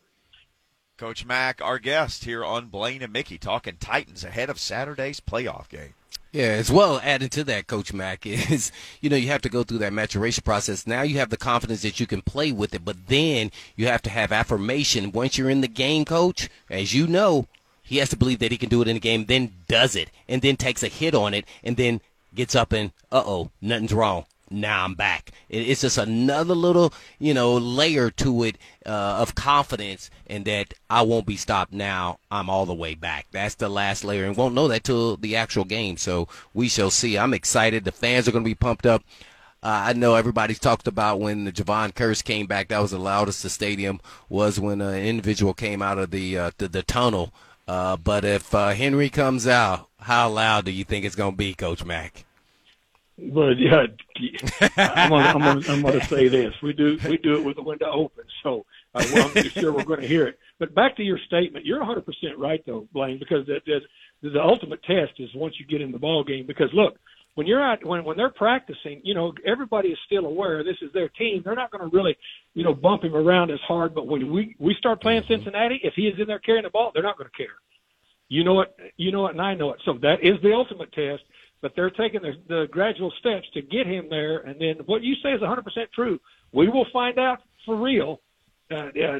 Coach 0.97 1.27
Mac, 1.27 1.61
our 1.61 1.81
guest 1.81 2.25
here 2.25 2.45
on 2.45 2.67
Blaine 2.67 3.03
and 3.03 3.13
Mickey, 3.13 3.37
talking 3.37 3.77
Titans 3.81 4.23
ahead 4.23 4.49
of 4.49 4.61
Saturday's 4.61 5.19
playoff 5.19 5.69
game. 5.69 5.95
Yeah, 6.31 6.45
as 6.45 6.71
well, 6.71 7.01
adding 7.03 7.31
to 7.31 7.43
that, 7.45 7.67
Coach 7.67 7.93
Mac, 7.93 8.25
is, 8.27 8.71
you 9.01 9.11
know, 9.11 9.17
you 9.17 9.27
have 9.27 9.43
to 9.43 9.49
go 9.49 9.65
through 9.65 9.79
that 9.79 9.93
maturation 9.93 10.43
process. 10.45 10.87
Now 10.87 11.03
you 11.03 11.19
have 11.19 11.31
the 11.31 11.37
confidence 11.37 11.83
that 11.83 11.99
you 11.99 12.07
can 12.07 12.23
play 12.23 12.53
with 12.53 12.75
it, 12.75 12.85
but 12.85 13.09
then 13.09 13.51
you 13.75 13.89
have 13.89 14.03
to 14.03 14.11
have 14.11 14.31
affirmation. 14.31 15.11
Once 15.11 15.37
you're 15.37 15.51
in 15.51 15.63
the 15.63 15.69
game, 15.69 16.05
Coach, 16.05 16.49
as 16.71 16.95
you 16.95 17.09
know, 17.09 17.49
he 17.83 17.97
has 17.97 18.11
to 18.11 18.17
believe 18.17 18.39
that 18.39 18.53
he 18.53 18.57
can 18.57 18.69
do 18.69 18.81
it 18.81 18.89
in 18.89 18.95
the 18.95 19.01
game, 19.01 19.25
then 19.25 19.53
does 19.67 19.97
it, 19.97 20.11
and 20.29 20.43
then 20.43 20.57
takes 20.57 20.85
a 20.85 20.89
hit 20.89 21.15
on 21.15 21.35
it, 21.35 21.45
and 21.65 21.77
then 21.77 22.01
gets 22.37 22.55
up 22.55 22.73
and, 22.73 22.93
uh 23.11 23.23
oh, 23.27 23.51
nothing's 23.61 23.93
wrong 23.93 24.27
now 24.55 24.85
I'm 24.85 24.95
back. 24.95 25.31
It's 25.49 25.83
just 25.83 25.99
another 25.99 26.55
little, 26.55 26.93
you 27.19 27.35
know, 27.35 27.55
layer 27.55 28.11
to 28.11 28.45
it 28.45 28.59
uh, 28.87 29.19
of 29.21 29.35
confidence, 29.35 30.11
and 30.27 30.45
that 30.45 30.75
I 30.89 31.03
won't 31.03 31.27
be 31.27 31.37
stopped 31.37 31.73
now. 31.73 32.19
I'm 32.31 32.49
all 32.49 32.67
the 32.67 32.75
way 32.75 32.95
back. 32.95 33.27
That's 33.33 33.57
the 33.57 33.69
last 33.69 34.05
layer, 34.05 34.25
and 34.25 34.37
won't 34.37 34.55
know 34.55 34.69
that 34.69 34.85
till 34.85 35.17
the 35.17 35.37
actual 35.37 35.65
game. 35.65 35.97
So 35.97 36.29
we 36.53 36.69
shall 36.69 36.91
see. 36.91 37.19
I'm 37.19 37.35
excited. 37.35 37.85
The 37.85 37.93
fans 37.93 38.29
are 38.29 38.33
going 38.33 38.45
to 38.45 38.51
be 38.51 38.55
pumped 38.55 38.87
up. 38.87 39.03
Uh, 39.65 39.85
I 39.87 39.93
know 39.95 40.15
everybody's 40.15 40.59
talked 40.59 40.87
about 40.87 41.21
when 41.21 41.45
the 41.45 41.53
Jevon 41.53 41.95
Kearse 41.95 42.23
came 42.23 42.47
back. 42.47 42.69
That 42.69 42.83
was 42.83 42.91
the 42.91 42.99
loudest 42.99 43.43
the 43.43 43.49
stadium 43.49 43.99
was 44.29 44.61
when 44.61 44.83
an 44.83 45.03
individual 45.03 45.55
came 45.55 45.81
out 45.81 45.99
of 45.99 46.11
the 46.11 46.37
uh, 46.37 46.51
the, 46.59 46.69
the, 46.69 46.83
tunnel. 46.83 47.33
Uh, 47.67 47.97
but 47.97 48.27
if 48.27 48.55
uh, 48.55 48.71
Henry 48.71 49.09
comes 49.09 49.47
out, 49.47 49.89
how 50.01 50.29
loud 50.29 50.67
do 50.67 50.71
you 50.71 50.85
think 50.85 51.07
it's 51.07 51.17
going 51.17 51.33
to 51.33 51.37
be, 51.39 51.55
Coach 51.55 51.83
Mac? 51.83 52.27
But 53.17 53.59
yeah, 53.59 53.87
I'm 54.77 55.11
gonna, 55.11 55.25
I'm 55.25 55.39
gonna, 55.39 55.63
I'm 55.69 55.83
gonna 55.83 56.05
say 56.05 56.27
this: 56.27 56.53
we 56.63 56.73
do 56.73 56.99
we 57.09 57.17
do 57.19 57.37
it 57.37 57.45
with 57.45 57.55
the 57.55 57.63
window 57.63 57.91
open, 57.93 58.25
so 58.43 58.67
uh, 58.93 59.05
well, 59.15 59.31
I'm 59.37 59.49
sure 59.51 59.73
we're 59.73 59.85
going 59.85 60.01
to 60.01 60.07
hear 60.07 60.27
it. 60.27 60.39
But 60.59 60.75
back 60.75 60.97
to 60.97 61.05
your 61.05 61.19
statement, 61.27 61.65
you're 61.65 61.79
100 61.79 62.05
percent 62.05 62.39
right 62.39 62.61
though, 62.67 62.89
Blaine, 62.93 63.21
because 63.21 63.47
the, 63.47 63.61
the, 63.67 64.31
the 64.31 64.43
ultimate 64.43 64.83
test 64.83 65.13
is 65.19 65.31
once 65.35 65.55
you 65.61 65.67
get 65.67 65.81
in 65.81 65.93
the 65.93 65.99
ball 65.99 66.25
game. 66.25 66.45
Because 66.45 66.71
look, 66.73 66.97
when 67.37 67.47
you're 67.47 67.63
out 67.63 67.85
when 67.85 68.05
when 68.05 68.17
they're 68.17 68.31
practicing, 68.31 69.01
you 69.05 69.15
know 69.15 69.33
everybody 69.47 69.91
is 69.91 69.99
still 70.07 70.27
aware 70.27 70.65
this 70.65 70.77
is 70.83 70.93
their 70.93 71.09
team. 71.09 71.43
They're 71.45 71.55
not 71.55 71.71
going 71.71 71.89
to 71.89 71.97
really, 71.97 72.17
you 72.55 72.65
know, 72.65 72.75
bump 72.75 73.05
him 73.05 73.15
around 73.15 73.53
as 73.53 73.61
hard. 73.61 73.95
But 73.95 74.09
when 74.09 74.33
we 74.33 74.57
we 74.59 74.75
start 74.75 75.01
playing 75.01 75.23
mm-hmm. 75.23 75.35
Cincinnati, 75.35 75.81
if 75.85 75.95
he 75.95 76.09
is 76.09 76.19
in 76.19 76.27
there 76.27 76.41
carrying 76.41 76.65
the 76.65 76.71
ball, 76.71 76.91
they're 76.93 77.05
not 77.05 77.17
going 77.17 77.31
to 77.31 77.37
care. 77.37 77.55
You 78.29 78.43
know 78.43 78.63
it, 78.63 78.75
you 78.97 79.13
know 79.13 79.27
it, 79.29 79.33
and 79.33 79.41
I 79.41 79.55
know 79.55 79.73
it. 79.73 79.81
So 79.85 79.99
that 80.03 80.25
is 80.25 80.41
the 80.43 80.53
ultimate 80.53 80.93
test 80.93 81.23
but 81.65 81.73
they're 81.75 81.89
taking 81.89 82.21
the, 82.21 82.33
the 82.47 82.67
gradual 82.71 83.11
steps 83.21 83.47
to 83.55 83.63
get 83.63 83.87
him 83.87 84.09
there. 84.11 84.41
And 84.41 84.61
then 84.61 84.85
what 84.85 85.03
you 85.03 85.15
say 85.23 85.31
is 85.31 85.41
100% 85.41 85.63
true. 85.95 86.21
We 86.53 86.69
will 86.69 86.85
find 86.93 87.19
out 87.19 87.39
for 87.65 87.81
real 87.81 88.21
uh, 88.71 88.75
uh, 88.75 89.19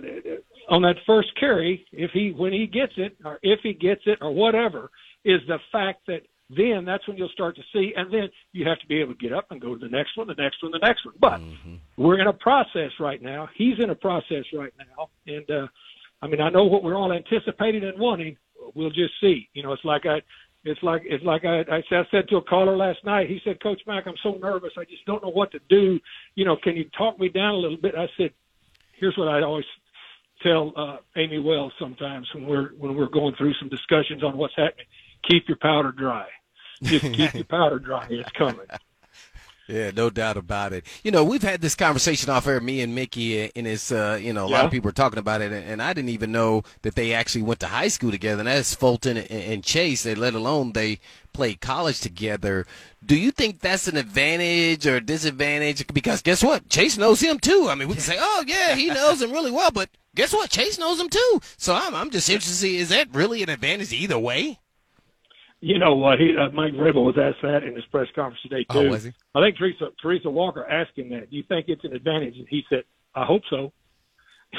on 0.69 0.83
that 0.83 0.97
first 1.07 1.29
carry 1.41 1.87
if 1.91 2.11
he 2.11 2.35
when 2.37 2.53
he 2.53 2.67
gets 2.67 2.93
it 2.99 3.17
or 3.25 3.39
if 3.43 3.61
he 3.63 3.73
gets 3.73 4.03
it 4.05 4.19
or 4.21 4.31
whatever 4.31 4.91
is 5.25 5.41
the 5.49 5.59
fact 5.73 6.01
that 6.07 6.21
then 6.51 6.85
that's 6.85 7.09
when 7.09 7.17
you'll 7.17 7.31
start 7.31 7.57
to 7.57 7.63
see 7.73 7.95
and 7.97 8.13
then 8.13 8.29
you 8.53 8.69
have 8.69 8.79
to 8.81 8.87
be 8.87 9.01
able 9.01 9.15
to 9.15 9.19
get 9.19 9.33
up 9.33 9.47
and 9.51 9.61
go 9.61 9.75
to 9.75 9.81
the 9.81 9.89
next 9.89 10.17
one 10.17 10.27
the 10.27 10.35
next 10.35 10.63
one 10.63 10.73
the 10.73 10.79
next 10.79 11.05
one 11.05 11.15
but 11.21 11.41
mm-hmm. 11.41 11.75
we're 11.97 12.19
in 12.21 12.27
a 12.27 12.33
process 12.33 12.91
right 13.01 13.23
now 13.23 13.49
he's 13.57 13.79
in 13.83 13.91
a 13.91 13.95
process 13.95 14.45
right 14.55 14.73
now 14.79 15.09
and 15.27 15.51
uh 15.51 15.67
i 16.23 16.27
mean 16.27 16.41
i 16.41 16.49
know 16.49 16.65
what 16.65 16.83
we're 16.83 16.97
all 16.97 17.13
anticipating 17.13 17.85
and 17.85 17.99
wanting 17.99 18.37
we'll 18.75 18.91
just 18.91 19.13
see 19.21 19.49
you 19.53 19.63
know 19.63 19.73
it's 19.73 19.85
like 19.85 20.07
i 20.07 20.21
It's 20.65 20.83
like 20.83 21.03
it's 21.05 21.25
like 21.25 21.45
I, 21.45 21.61
I 21.61 21.83
said, 21.89 21.99
I 21.99 22.05
said 22.11 22.29
to 22.31 22.37
a 22.37 22.43
caller 22.43 22.77
last 22.77 23.05
night. 23.05 23.29
He 23.29 23.41
said, 23.45 23.63
"Coach 23.63 23.83
Mac, 23.87 24.07
I'm 24.07 24.15
so 24.23 24.33
nervous. 24.33 24.73
I 24.79 24.85
just 24.85 25.05
don't 25.05 25.23
know 25.23 25.31
what 25.31 25.53
to 25.53 25.61
do. 25.69 26.01
You 26.37 26.45
know, 26.47 26.57
can 26.57 26.75
you 26.75 26.85
talk 26.97 27.19
me 27.19 27.29
down 27.29 27.55
a 27.55 27.59
little 27.59 27.77
bit?" 27.77 27.95
I 27.95 28.07
said, 28.17 28.31
"Here's 28.99 29.17
what 29.19 29.29
I 29.29 29.43
always 29.43 29.67
tell 30.43 30.73
uh, 30.77 30.97
Amy 31.17 31.39
Wells 31.39 31.73
sometimes 31.79 32.27
when 32.35 32.47
we're 32.47 32.71
when 32.79 32.97
we're 32.97 33.11
going 33.11 33.35
through 33.37 33.53
some 33.55 33.69
discussions 33.69 34.25
on 34.25 34.39
what's 34.39 34.57
happening. 34.57 34.87
Keep 35.29 35.49
your 35.49 35.59
powder 35.59 35.93
dry. 35.93 36.29
Just 36.83 37.13
keep 37.13 37.35
your 37.35 37.45
powder 37.45 37.79
dry. 37.79 38.07
It's 38.09 38.31
coming." 38.33 38.67
Yeah, 39.67 39.93
no 39.93 40.11
doubt 40.11 40.37
about 40.37 40.75
it. 40.75 40.85
You 41.03 41.11
know, 41.11 41.25
we've 41.25 41.43
had 41.43 41.63
this 41.63 41.75
conversation 41.75 42.29
off 42.29 42.47
air, 42.47 42.61
me 42.61 42.83
and 42.83 42.95
Mickey, 42.95 43.51
and 43.57 43.67
it's, 43.67 43.91
uh, 43.91 44.19
you 44.21 44.33
know, 44.33 44.45
a 44.45 44.51
yeah. 44.51 44.57
lot 44.57 44.65
of 44.67 44.71
people 44.71 44.91
are 44.91 44.93
talking 44.93 45.19
about 45.19 45.41
it, 45.41 45.53
and 45.53 45.81
I 45.81 45.95
didn't 45.95 46.11
even 46.11 46.33
know 46.33 46.65
that 46.83 46.95
they 46.97 47.15
actually 47.15 47.43
went 47.43 47.61
to 47.61 47.69
high 47.69 47.89
school 47.89 48.11
together, 48.11 48.41
and 48.41 48.49
that's 48.49 48.75
Fulton 48.75 49.17
and 49.17 49.65
Chase, 49.65 50.03
They 50.03 50.15
let 50.15 50.35
alone 50.35 50.73
they 50.73 51.01
played 51.33 51.63
college 51.63 52.01
together. 52.01 52.67
Do 53.05 53.17
you 53.17 53.31
think 53.31 53.61
that's 53.61 53.89
an 53.89 53.97
advantage 53.97 54.87
or 54.87 54.97
a 54.97 55.01
disadvantage? 55.01 55.87
Because 55.87 56.21
guess 56.21 56.45
what? 56.45 56.69
Chase 56.69 56.99
knows 56.99 57.21
him 57.21 57.39
too. 57.39 57.69
I 57.71 57.75
mean, 57.75 57.89
we 57.89 57.95
can 57.95 58.03
say, 58.03 58.17
oh, 58.19 58.45
yeah, 58.47 58.75
he 58.75 58.89
knows 58.89 59.23
him 59.23 59.33
really 59.33 59.51
well, 59.51 59.71
but 59.71 59.89
guess 60.15 60.33
what? 60.35 60.51
Chase 60.51 60.79
knows 60.79 61.01
him 61.01 61.09
too. 61.09 61.41
So 61.57 61.75
I'm, 61.75 61.95
I'm 61.95 62.11
just 62.11 62.29
interested 62.29 62.53
to 62.53 62.59
see, 62.59 62.77
is 62.77 62.91
that 62.91 63.15
really 63.15 63.43
an 63.43 63.49
advantage 63.49 63.93
either 63.93 64.19
way? 64.19 64.59
You 65.65 65.79
know 65.79 65.95
what? 65.95 66.21
He 66.21 66.37
uh, 66.37 66.51
Mike 66.51 66.75
Vrabel 66.75 67.07
was 67.07 67.17
asked 67.17 67.41
that 67.41 67.65
in 67.65 67.75
his 67.75 67.87
press 67.87 68.09
conference 68.15 68.43
today 68.43 68.67
oh, 68.69 68.83
too. 68.83 68.89
Oh, 68.89 68.91
was 68.91 69.05
he? 69.05 69.13
I 69.35 69.41
think 69.41 69.57
Teresa 69.57 69.89
Teresa 70.01 70.29
Walker 70.29 70.69
asked 70.69 70.91
him 70.95 71.09
that. 71.09 71.31
Do 71.31 71.37
you 71.39 71.43
think 71.43 71.69
it's 71.69 71.85
an 71.85 71.95
advantage? 71.95 72.37
And 72.37 72.47
he 72.51 72.65
said, 72.69 72.85
"I 73.15 73.25
hope 73.25 73.43
so." 73.49 73.73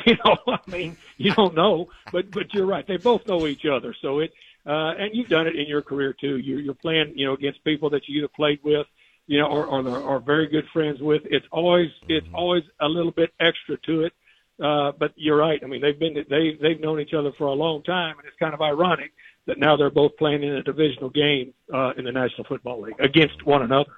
You 0.05 0.17
know, 0.25 0.37
I 0.45 0.59
mean, 0.67 0.97
you 1.15 1.31
don't 1.33 1.55
know, 1.55 1.87
but 2.11 2.29
but 2.29 2.53
you're 2.53 2.65
right. 2.65 2.85
They 2.85 2.97
both 2.97 3.25
know 3.27 3.47
each 3.47 3.65
other, 3.65 3.95
so 4.01 4.19
it. 4.19 4.33
Uh, 4.65 4.91
and 4.97 5.11
you've 5.13 5.29
done 5.29 5.47
it 5.47 5.55
in 5.55 5.67
your 5.67 5.81
career 5.81 6.11
too. 6.11 6.37
You're 6.37 6.59
you're 6.59 6.73
playing, 6.73 7.13
you 7.15 7.25
know, 7.25 7.33
against 7.33 7.63
people 7.63 7.89
that 7.91 8.01
you 8.09 8.17
either 8.17 8.27
played 8.27 8.59
with, 8.61 8.87
you 9.27 9.39
know, 9.39 9.45
or 9.45 9.67
or 9.67 9.87
are 10.03 10.19
very 10.19 10.47
good 10.47 10.65
friends 10.73 10.99
with. 10.99 11.21
It's 11.25 11.45
always 11.49 11.91
it's 12.09 12.27
always 12.33 12.63
a 12.81 12.87
little 12.87 13.11
bit 13.11 13.31
extra 13.39 13.77
to 13.85 14.01
it. 14.01 14.13
Uh, 14.61 14.91
but 14.99 15.13
you're 15.15 15.37
right. 15.37 15.61
I 15.63 15.67
mean, 15.67 15.81
they've 15.81 15.97
been 15.97 16.15
they 16.29 16.57
they've 16.61 16.81
known 16.81 16.99
each 16.99 17.13
other 17.13 17.31
for 17.37 17.45
a 17.47 17.53
long 17.53 17.81
time, 17.83 18.17
and 18.17 18.27
it's 18.27 18.37
kind 18.37 18.53
of 18.53 18.61
ironic 18.61 19.13
that 19.47 19.57
now 19.59 19.75
they're 19.75 19.89
both 19.89 20.17
playing 20.17 20.43
in 20.43 20.53
a 20.53 20.63
divisional 20.63 21.09
game 21.09 21.53
uh, 21.73 21.91
in 21.97 22.05
the 22.05 22.11
National 22.11 22.43
Football 22.45 22.81
League 22.81 22.99
against 22.99 23.45
one 23.45 23.61
another. 23.61 23.91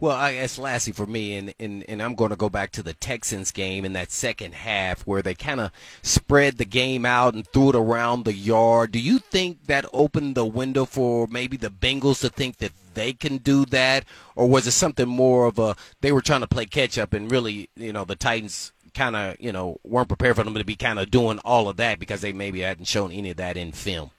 Well, 0.00 0.16
I 0.16 0.34
guess 0.34 0.58
lastly 0.58 0.92
for 0.92 1.06
me, 1.06 1.36
and, 1.36 1.54
and, 1.60 1.84
and 1.88 2.02
I'm 2.02 2.14
going 2.14 2.30
to 2.30 2.36
go 2.36 2.48
back 2.48 2.72
to 2.72 2.82
the 2.82 2.94
Texans 2.94 3.52
game 3.52 3.84
in 3.84 3.92
that 3.92 4.10
second 4.10 4.52
half 4.54 5.02
where 5.06 5.22
they 5.22 5.34
kind 5.34 5.60
of 5.60 5.70
spread 6.02 6.58
the 6.58 6.64
game 6.64 7.06
out 7.06 7.34
and 7.34 7.46
threw 7.46 7.70
it 7.70 7.76
around 7.76 8.24
the 8.24 8.34
yard. 8.34 8.90
Do 8.92 8.98
you 8.98 9.18
think 9.18 9.66
that 9.66 9.86
opened 9.92 10.34
the 10.34 10.44
window 10.44 10.84
for 10.84 11.28
maybe 11.28 11.56
the 11.56 11.70
Bengals 11.70 12.20
to 12.22 12.28
think 12.28 12.58
that 12.58 12.72
they 12.94 13.12
can 13.12 13.38
do 13.38 13.64
that, 13.66 14.04
or 14.34 14.48
was 14.48 14.66
it 14.66 14.72
something 14.72 15.08
more 15.08 15.46
of 15.46 15.58
a 15.58 15.76
they 16.00 16.12
were 16.12 16.20
trying 16.20 16.40
to 16.40 16.48
play 16.48 16.66
catch 16.66 16.98
up 16.98 17.12
and 17.12 17.30
really, 17.30 17.70
you 17.76 17.92
know, 17.92 18.04
the 18.04 18.16
Titans 18.16 18.72
kind 18.94 19.16
of 19.16 19.36
you 19.40 19.52
know 19.52 19.78
weren't 19.82 20.08
prepared 20.08 20.36
for 20.36 20.44
them 20.44 20.54
to 20.54 20.64
be 20.64 20.76
kind 20.76 20.98
of 20.98 21.10
doing 21.10 21.38
all 21.40 21.68
of 21.68 21.76
that 21.76 21.98
because 21.98 22.20
they 22.20 22.32
maybe 22.32 22.60
hadn't 22.60 22.86
shown 22.86 23.10
any 23.12 23.30
of 23.30 23.36
that 23.36 23.56
in 23.56 23.72
film? 23.72 24.10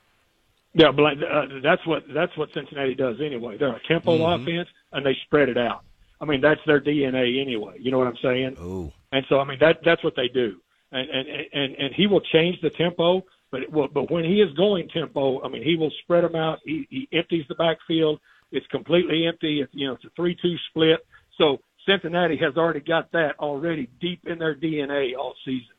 Yeah, 0.75 0.91
but 0.91 1.03
uh, 1.03 1.45
that's 1.63 1.85
what 1.87 2.03
that's 2.13 2.37
what 2.37 2.49
Cincinnati 2.53 2.95
does 2.95 3.15
anyway. 3.23 3.57
They're 3.57 3.73
a 3.73 3.87
tempo 3.87 4.17
mm-hmm. 4.17 4.41
offense, 4.43 4.67
and 4.91 5.05
they 5.05 5.15
spread 5.25 5.47
it 5.47 5.57
out. 5.57 5.85
I 6.19 6.25
mean, 6.25 6.41
that's 6.41 6.59
their 6.67 6.81
DNA 6.81 7.41
anyway. 7.41 7.77
You 7.79 7.91
know 7.91 7.97
what 7.97 8.07
I'm 8.07 8.17
saying? 8.21 8.57
Ooh. 8.59 8.91
And 9.13 9.25
so, 9.29 9.39
I 9.39 9.45
mean, 9.45 9.57
that 9.61 9.77
that's 9.85 10.03
what 10.03 10.15
they 10.17 10.27
do. 10.27 10.57
And 10.91 11.09
and 11.09 11.27
and 11.53 11.75
and 11.75 11.93
he 11.95 12.07
will 12.07 12.19
change 12.19 12.59
the 12.61 12.69
tempo, 12.69 13.23
but 13.51 13.63
it 13.63 13.71
will, 13.71 13.87
but 13.87 14.11
when 14.11 14.25
he 14.25 14.41
is 14.41 14.53
going 14.57 14.89
tempo, 14.89 15.41
I 15.41 15.47
mean, 15.47 15.63
he 15.63 15.77
will 15.77 15.91
spread 16.03 16.25
them 16.25 16.35
out. 16.35 16.59
He 16.65 16.85
he 16.89 17.07
empties 17.13 17.45
the 17.47 17.55
backfield. 17.55 18.19
It's 18.51 18.67
completely 18.67 19.25
empty. 19.27 19.61
It's, 19.61 19.73
you 19.73 19.87
know, 19.87 19.93
it's 19.93 20.05
a 20.05 20.09
three-two 20.15 20.55
split. 20.69 21.05
So 21.37 21.59
Cincinnati 21.85 22.37
has 22.37 22.57
already 22.57 22.81
got 22.81 23.11
that 23.13 23.39
already 23.39 23.89
deep 24.01 24.21
in 24.25 24.39
their 24.39 24.55
DNA 24.55 25.15
all 25.17 25.35
season. 25.45 25.74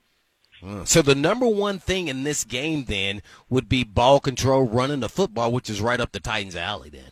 So 0.84 1.02
the 1.02 1.14
number 1.14 1.46
one 1.46 1.78
thing 1.78 2.08
in 2.08 2.24
this 2.24 2.44
game 2.44 2.84
then 2.84 3.22
would 3.48 3.68
be 3.68 3.84
ball 3.84 4.20
control, 4.20 4.62
running 4.62 5.00
the 5.00 5.08
football, 5.08 5.52
which 5.52 5.68
is 5.68 5.80
right 5.80 6.00
up 6.00 6.12
the 6.12 6.20
Titans' 6.20 6.56
alley. 6.56 6.90
Then 6.90 7.10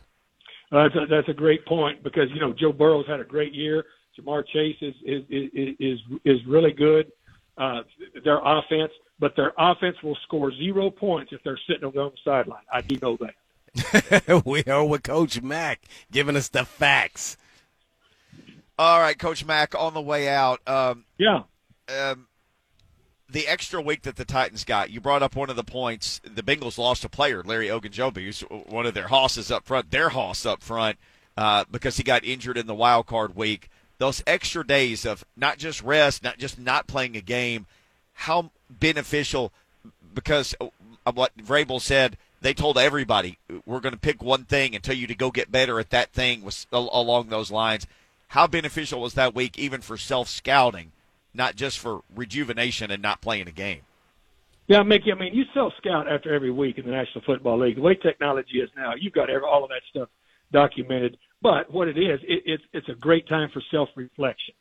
uh, 0.72 0.85
that's, 0.85 0.94
a, 0.94 1.07
that's 1.07 1.28
a 1.28 1.35
great 1.35 1.64
point 1.66 2.02
because 2.02 2.28
you 2.33 2.40
know 2.40 2.52
Joe 2.52 2.72
Burrow's 2.72 3.07
had 3.07 3.20
a 3.20 3.24
great 3.24 3.54
year. 3.54 3.85
Ja'Marr 4.18 4.44
Chase 4.52 4.76
is 4.80 4.94
is 5.04 5.22
is 5.28 5.76
is, 5.78 5.98
is 6.24 6.38
really 6.46 6.72
good. 6.72 7.11
Uh, 7.57 7.83
their 8.24 8.40
offense, 8.44 8.90
but 9.20 9.37
their 9.37 9.52
offense 9.59 9.96
will 10.02 10.16
score 10.24 10.52
zero 10.52 10.90
points 10.90 11.33
if 11.33 11.40
they're 11.44 11.61
sitting 11.68 11.85
on 11.85 11.94
the 11.94 12.11
sideline. 12.24 12.64
I 12.72 12.80
do 12.80 12.96
know 13.00 13.18
that. 13.18 14.42
we 14.44 14.64
are 14.64 14.85
with 14.85 15.02
Coach 15.02 15.40
Mac 15.42 15.83
giving 16.11 16.37
us 16.37 16.48
the 16.48 16.64
facts. 16.64 17.37
All 18.76 18.98
right, 18.98 19.16
Coach 19.16 19.44
Mac, 19.44 19.74
on 19.76 19.94
the 19.94 20.00
way 20.00 20.28
out. 20.28 20.61
Um, 20.66 21.04
yeah. 21.18 21.42
Um, 21.88 22.26
the 23.28 23.48
extra 23.48 23.80
week 23.80 24.02
that 24.02 24.16
the 24.16 24.24
Titans 24.24 24.64
got, 24.64 24.90
you 24.90 25.00
brought 25.00 25.22
up 25.22 25.34
one 25.34 25.50
of 25.50 25.56
the 25.56 25.64
points. 25.64 26.20
The 26.22 26.42
Bengals 26.42 26.78
lost 26.78 27.04
a 27.04 27.08
player, 27.08 27.42
Larry 27.42 27.68
Ogunjobi, 27.68 28.24
who's 28.24 28.40
one 28.40 28.87
of 28.87 28.94
their 28.94 29.08
hosses 29.08 29.50
up 29.50 29.64
front, 29.64 29.90
their 29.90 30.10
hoss 30.10 30.44
up 30.44 30.62
front, 30.62 30.98
uh, 31.37 31.64
because 31.70 31.96
he 31.96 32.02
got 32.02 32.24
injured 32.24 32.58
in 32.58 32.66
the 32.66 32.74
wild 32.74 33.06
card 33.06 33.34
week. 33.34 33.68
Those 33.98 34.22
extra 34.26 34.66
days 34.66 35.06
of 35.06 35.24
not 35.37 35.58
just 35.58 35.82
rest, 35.82 36.22
not 36.22 36.38
just 36.38 36.58
not 36.58 36.87
playing 36.87 37.16
a 37.16 37.20
game, 37.20 37.66
how 38.14 38.50
beneficial? 38.68 39.52
Because 40.14 40.54
of 41.06 41.16
what 41.16 41.37
Vrabel 41.37 41.80
said, 41.80 42.16
they 42.40 42.54
told 42.54 42.76
everybody 42.76 43.38
we're 43.64 43.80
going 43.80 43.94
to 43.94 44.00
pick 44.00 44.22
one 44.22 44.44
thing 44.44 44.74
and 44.74 44.84
tell 44.84 44.94
you 44.94 45.06
to 45.06 45.14
go 45.14 45.30
get 45.30 45.50
better 45.50 45.80
at 45.80 45.90
that 45.90 46.12
thing. 46.12 46.44
Was 46.44 46.66
along 46.72 47.28
those 47.28 47.50
lines. 47.50 47.87
How 48.28 48.46
beneficial 48.46 49.00
was 49.00 49.14
that 49.14 49.34
week, 49.34 49.58
even 49.58 49.80
for 49.80 49.96
self 49.96 50.28
scouting? 50.28 50.92
Not 51.35 51.57
just 51.57 51.79
for 51.79 52.01
rejuvenation 52.14 52.90
and 52.90 53.03
not 53.03 53.20
playing 53.20 53.49
a 53.49 53.53
game. 53.53 53.83
Yeah, 54.66 54.83
Mickey. 54.83 55.12
I 55.12 55.14
mean, 55.18 55.35
you 55.35 55.44
sell 55.53 55.73
scout 55.77 56.11
after 56.11 56.33
every 56.33 56.51
week 56.51 56.79
in 56.79 56.87
the 56.87 56.92
National 56.92 57.23
Football 57.27 57.61
League. 57.61 57.77
The 57.77 57.83
way 57.83 57.97
technology 57.97 58.61
is 58.61 58.70
now, 58.77 58.92
you've 58.99 59.12
got 59.12 59.29
all 59.42 59.64
of 59.64 59.68
that 59.70 59.83
stuff 59.90 60.09
documented. 60.53 61.18
But 61.42 61.70
what 61.70 61.88
it 61.88 61.99
is, 61.99 62.20
it, 62.23 62.42
it's 62.47 62.62
it's 62.73 62.88
a 62.88 62.94
great 62.94 63.29
time 63.29 63.51
for 63.53 63.62
self 63.70 63.90
reflection, 63.94 64.55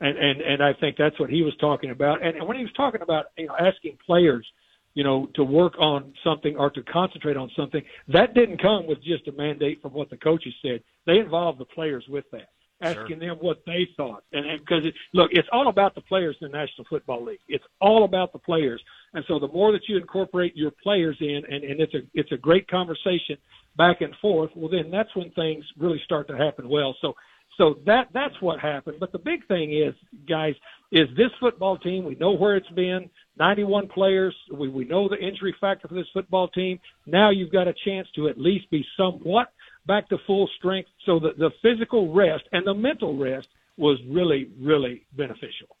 and 0.00 0.16
and 0.16 0.40
and 0.40 0.62
I 0.62 0.74
think 0.74 0.96
that's 0.96 1.18
what 1.18 1.30
he 1.30 1.42
was 1.42 1.56
talking 1.60 1.90
about. 1.90 2.24
And, 2.24 2.36
and 2.36 2.46
when 2.46 2.56
he 2.56 2.62
was 2.62 2.72
talking 2.74 3.02
about 3.02 3.26
you 3.36 3.48
know 3.48 3.56
asking 3.58 3.98
players, 4.06 4.46
you 4.94 5.02
know, 5.02 5.28
to 5.34 5.42
work 5.42 5.72
on 5.80 6.12
something 6.22 6.56
or 6.56 6.70
to 6.70 6.82
concentrate 6.84 7.36
on 7.36 7.50
something, 7.56 7.82
that 8.06 8.34
didn't 8.34 8.62
come 8.62 8.86
with 8.86 9.02
just 9.02 9.26
a 9.26 9.32
mandate 9.32 9.82
from 9.82 9.92
what 9.92 10.10
the 10.10 10.16
coaches 10.16 10.54
said. 10.62 10.84
They 11.04 11.18
involved 11.18 11.58
the 11.58 11.64
players 11.64 12.04
with 12.08 12.24
that 12.30 12.50
asking 12.80 13.18
sure. 13.18 13.28
them 13.28 13.36
what 13.40 13.62
they 13.66 13.88
thought. 13.96 14.24
And 14.32 14.60
because 14.60 14.84
it, 14.84 14.94
look, 15.12 15.30
it's 15.32 15.48
all 15.52 15.68
about 15.68 15.94
the 15.94 16.00
players 16.02 16.36
in 16.40 16.50
the 16.50 16.56
National 16.56 16.86
Football 16.88 17.24
League. 17.24 17.40
It's 17.48 17.64
all 17.80 18.04
about 18.04 18.32
the 18.32 18.38
players. 18.38 18.82
And 19.14 19.24
so 19.26 19.38
the 19.38 19.48
more 19.48 19.72
that 19.72 19.82
you 19.88 19.96
incorporate 19.96 20.56
your 20.56 20.72
players 20.82 21.16
in, 21.20 21.42
and, 21.48 21.64
and 21.64 21.80
it's 21.80 21.94
a 21.94 22.00
it's 22.14 22.32
a 22.32 22.36
great 22.36 22.68
conversation 22.68 23.36
back 23.76 24.00
and 24.00 24.14
forth. 24.20 24.50
Well, 24.54 24.70
then 24.70 24.90
that's 24.90 25.14
when 25.16 25.30
things 25.30 25.64
really 25.78 26.00
start 26.04 26.28
to 26.28 26.36
happen 26.36 26.68
well. 26.68 26.96
So 27.00 27.14
so 27.58 27.74
that 27.86 28.08
that's 28.14 28.34
what 28.40 28.60
happened. 28.60 28.98
But 29.00 29.12
the 29.12 29.18
big 29.18 29.46
thing 29.48 29.72
is, 29.72 29.94
guys, 30.28 30.54
is 30.92 31.08
this 31.16 31.30
football 31.40 31.76
team. 31.76 32.04
We 32.04 32.14
know 32.14 32.32
where 32.32 32.56
it's 32.56 32.68
been. 32.70 33.10
91 33.38 33.88
players. 33.88 34.34
We 34.52 34.68
we 34.68 34.84
know 34.84 35.08
the 35.08 35.18
injury 35.18 35.54
factor 35.60 35.88
for 35.88 35.94
this 35.94 36.06
football 36.14 36.48
team. 36.48 36.78
Now 37.06 37.30
you've 37.30 37.52
got 37.52 37.66
a 37.66 37.74
chance 37.84 38.06
to 38.14 38.28
at 38.28 38.38
least 38.38 38.70
be 38.70 38.84
somewhat 38.96 39.52
back 39.88 40.08
to 40.10 40.18
full 40.26 40.48
strength. 40.58 40.88
So 41.04 41.18
the, 41.18 41.30
the 41.36 41.50
physical 41.60 42.14
rest 42.14 42.44
and 42.52 42.64
the 42.64 42.74
mental 42.74 43.18
rest 43.18 43.48
was 43.76 43.98
really, 44.08 44.50
really 44.60 45.06
beneficial. 45.16 45.76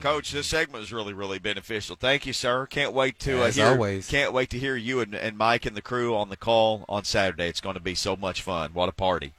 Coach, 0.00 0.32
this 0.32 0.46
segment 0.46 0.80
was 0.80 0.92
really, 0.92 1.12
really 1.12 1.38
beneficial. 1.38 1.96
Thank 1.96 2.24
you, 2.24 2.32
sir. 2.32 2.66
Can't 2.66 2.92
wait 2.92 3.18
to 3.20 3.42
uh, 3.42 3.46
As 3.46 3.56
hear. 3.56 3.66
Always. 3.66 4.08
Can't 4.08 4.32
wait 4.32 4.50
to 4.50 4.58
hear 4.58 4.76
you 4.76 5.00
and, 5.00 5.14
and 5.14 5.36
Mike 5.36 5.66
and 5.66 5.76
the 5.76 5.82
crew 5.82 6.16
on 6.16 6.28
the 6.28 6.36
call 6.36 6.84
on 6.88 7.04
Saturday. 7.04 7.48
It's 7.48 7.60
going 7.60 7.74
to 7.74 7.80
be 7.80 7.94
so 7.94 8.16
much 8.16 8.42
fun. 8.42 8.70
What 8.72 8.88
a 8.88 8.92
party, 8.92 9.34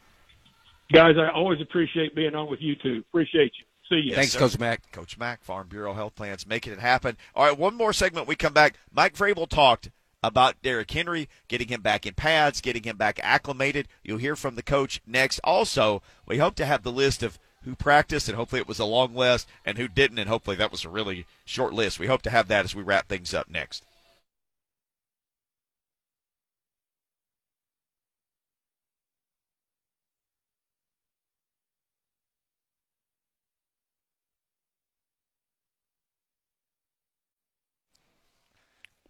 guys! 0.91 1.15
I 1.17 1.29
always 1.33 1.59
appreciate 1.59 2.15
being 2.15 2.35
on 2.35 2.49
with 2.49 2.61
you 2.61 2.75
too. 2.75 3.03
Appreciate 3.09 3.51
you. 3.57 3.65
See 3.89 3.95
you. 3.95 4.09
Yes, 4.09 4.15
Thanks, 4.15 4.31
sir. 4.33 4.39
Coach 4.39 4.59
Mac. 4.59 4.91
Coach 4.91 5.17
Mac, 5.17 5.43
Farm 5.43 5.67
Bureau 5.67 5.93
Health 5.93 6.15
Plans, 6.15 6.45
making 6.45 6.73
it 6.73 6.79
happen. 6.79 7.17
All 7.35 7.45
right, 7.45 7.57
one 7.57 7.75
more 7.75 7.91
segment. 7.91 8.27
We 8.27 8.35
come 8.35 8.53
back. 8.53 8.77
Mike 8.93 9.15
Vrabel 9.15 9.49
talked 9.49 9.89
about 10.23 10.61
Derrick 10.61 10.89
Henry, 10.89 11.27
getting 11.47 11.67
him 11.67 11.81
back 11.81 12.05
in 12.05 12.13
pads, 12.13 12.61
getting 12.61 12.83
him 12.83 12.95
back 12.97 13.19
acclimated. 13.21 13.87
You'll 14.03 14.17
hear 14.17 14.35
from 14.35 14.55
the 14.55 14.63
coach 14.63 15.01
next. 15.05 15.39
Also, 15.43 16.01
we 16.25 16.37
hope 16.37 16.55
to 16.55 16.65
have 16.65 16.83
the 16.83 16.91
list 16.91 17.21
of 17.21 17.37
who 17.63 17.75
practiced, 17.75 18.27
and 18.27 18.35
hopefully 18.35 18.61
it 18.61 18.67
was 18.67 18.79
a 18.79 18.85
long 18.85 19.15
list, 19.15 19.47
and 19.65 19.77
who 19.77 19.87
didn't, 19.87 20.19
and 20.19 20.29
hopefully 20.29 20.55
that 20.55 20.71
was 20.71 20.83
a 20.83 20.89
really 20.89 21.25
short 21.45 21.73
list. 21.73 21.99
We 21.99 22.07
hope 22.07 22.21
to 22.23 22.29
have 22.29 22.47
that 22.47 22.65
as 22.65 22.75
we 22.75 22.83
wrap 22.83 23.07
things 23.07 23.33
up 23.33 23.49
next. 23.49 23.83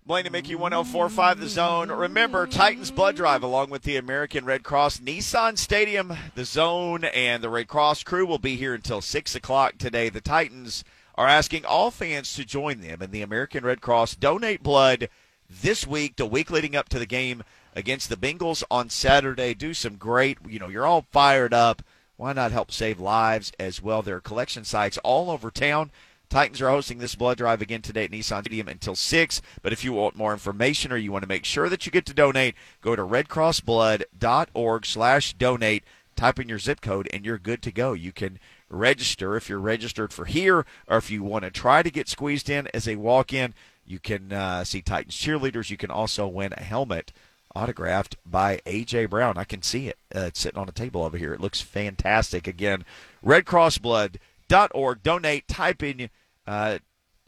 Blaine 0.05 0.25
and 0.25 0.33
Mickey 0.33 0.53
1045 0.53 1.39
The 1.39 1.47
Zone. 1.47 1.89
Remember, 1.89 2.45
Titans 2.45 2.91
Blood 2.91 3.15
Drive 3.15 3.41
along 3.41 3.69
with 3.69 3.83
the 3.83 3.95
American 3.95 4.43
Red 4.43 4.61
Cross 4.61 4.97
Nissan 4.97 5.57
Stadium. 5.57 6.13
The 6.35 6.43
Zone 6.43 7.05
and 7.05 7.41
the 7.41 7.49
Red 7.49 7.69
Cross 7.69 8.03
crew 8.03 8.25
will 8.25 8.37
be 8.37 8.57
here 8.57 8.73
until 8.73 8.99
6 8.99 9.33
o'clock 9.33 9.77
today. 9.77 10.09
The 10.09 10.19
Titans 10.19 10.83
are 11.15 11.29
asking 11.29 11.63
all 11.63 11.89
fans 11.89 12.33
to 12.33 12.43
join 12.43 12.81
them 12.81 13.01
in 13.01 13.11
the 13.11 13.21
American 13.21 13.63
Red 13.63 13.79
Cross 13.79 14.15
Donate 14.15 14.61
Blood 14.61 15.07
this 15.49 15.87
week, 15.87 16.17
the 16.17 16.25
week 16.25 16.51
leading 16.51 16.75
up 16.75 16.89
to 16.89 16.99
the 16.99 17.05
game 17.05 17.41
against 17.73 18.09
the 18.09 18.17
Bengals 18.17 18.61
on 18.69 18.89
Saturday. 18.89 19.53
Do 19.53 19.73
some 19.73 19.95
great, 19.95 20.37
you 20.45 20.59
know, 20.59 20.67
you're 20.67 20.85
all 20.85 21.05
fired 21.13 21.53
up. 21.53 21.81
Why 22.17 22.33
not 22.33 22.51
help 22.51 22.73
save 22.73 22.99
lives 22.99 23.53
as 23.57 23.81
well? 23.81 24.01
There 24.01 24.17
are 24.17 24.21
collection 24.21 24.65
sites 24.65 24.97
all 24.97 25.31
over 25.31 25.49
town. 25.49 25.91
Titans 26.33 26.61
are 26.61 26.69
hosting 26.69 26.97
this 26.97 27.13
blood 27.13 27.37
drive 27.37 27.61
again 27.61 27.83
today 27.83 28.05
at 28.05 28.09
Nissan 28.09 28.41
Stadium 28.41 28.67
until 28.67 28.95
6. 28.95 29.41
But 29.61 29.71
if 29.71 29.83
you 29.83 29.93
want 29.93 30.15
more 30.15 30.33
information 30.33 30.91
or 30.91 30.97
you 30.97 31.11
want 31.11 31.21
to 31.21 31.27
make 31.29 31.45
sure 31.45 31.69
that 31.69 31.85
you 31.85 31.91
get 31.91 32.07
to 32.07 32.13
donate, 32.15 32.55
go 32.81 32.95
to 32.95 33.03
redcrossblood.org 33.03 34.85
slash 34.87 35.33
donate. 35.33 35.83
Type 36.15 36.39
in 36.39 36.49
your 36.49 36.57
zip 36.57 36.81
code 36.81 37.07
and 37.13 37.23
you're 37.23 37.37
good 37.37 37.61
to 37.61 37.71
go. 37.71 37.93
You 37.93 38.11
can 38.11 38.39
register 38.67 39.37
if 39.37 39.47
you're 39.47 39.59
registered 39.59 40.11
for 40.11 40.25
here 40.25 40.65
or 40.87 40.97
if 40.97 41.11
you 41.11 41.21
want 41.21 41.43
to 41.43 41.51
try 41.51 41.83
to 41.83 41.91
get 41.91 42.09
squeezed 42.09 42.49
in 42.49 42.67
as 42.73 42.87
a 42.87 42.95
walk-in. 42.95 43.53
You 43.85 43.99
can 43.99 44.33
uh, 44.33 44.63
see 44.63 44.81
Titans 44.81 45.15
cheerleaders. 45.15 45.69
You 45.69 45.77
can 45.77 45.91
also 45.91 46.25
win 46.25 46.51
a 46.57 46.63
helmet 46.63 47.13
autographed 47.55 48.15
by 48.25 48.59
A.J. 48.65 49.05
Brown. 49.05 49.37
I 49.37 49.43
can 49.43 49.61
see 49.61 49.87
it. 49.87 49.99
Uh, 50.15 50.21
it's 50.21 50.39
sitting 50.39 50.57
on 50.57 50.67
a 50.67 50.71
table 50.71 51.03
over 51.03 51.15
here. 51.15 51.35
It 51.35 51.41
looks 51.41 51.61
fantastic. 51.61 52.47
Again, 52.47 52.85
redcrossblood.org. 53.23 55.03
Donate. 55.03 55.47
Type 55.47 55.83
in 55.83 56.09
uh, 56.47 56.79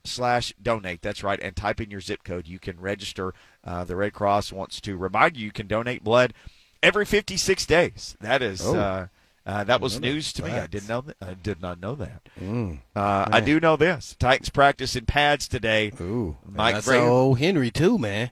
slash 0.04 0.54
donate. 0.62 1.02
That's 1.02 1.24
right. 1.24 1.40
And 1.42 1.56
type 1.56 1.82
in 1.82 1.92
your 1.92 2.02
zip 2.02 2.24
code. 2.24 2.48
You 2.48 2.60
can 2.60 2.80
register. 2.80 3.34
Uh, 3.64 3.84
the 3.84 3.96
Red 3.96 4.14
Cross 4.14 4.52
wants 4.52 4.80
to 4.82 4.98
remind 4.98 5.38
you 5.38 5.46
you 5.46 5.52
can 5.52 5.68
donate 5.68 6.04
blood 6.04 6.34
every 6.82 7.06
56 7.06 7.66
days. 7.66 8.16
That 8.22 8.42
is. 8.42 8.66
Oh. 8.66 8.76
Uh, 8.78 9.08
uh, 9.48 9.64
that 9.64 9.80
was 9.80 10.00
news 10.00 10.34
to 10.34 10.44
me. 10.44 10.50
I 10.52 10.62
that. 10.62 10.72
did 10.72 10.90
know. 10.90 11.02
Th- 11.02 11.16
I 11.22 11.36
did 11.36 11.62
not 11.62 11.80
know 11.80 11.94
that. 11.96 12.28
Mm. 12.42 12.80
Uh, 12.96 13.28
I 13.32 13.42
do 13.42 13.60
know 13.60 13.76
this. 13.76 14.16
Titans 14.18 14.50
practice 14.50 14.96
in 14.96 15.06
pads 15.06 15.48
today. 15.48 15.92
Ooh, 16.02 16.38
Mike 16.44 16.76
that's 16.76 16.88
Vrabel. 16.88 17.08
old 17.08 17.40
Henry 17.40 17.70
too, 17.70 18.00
man. 18.00 18.32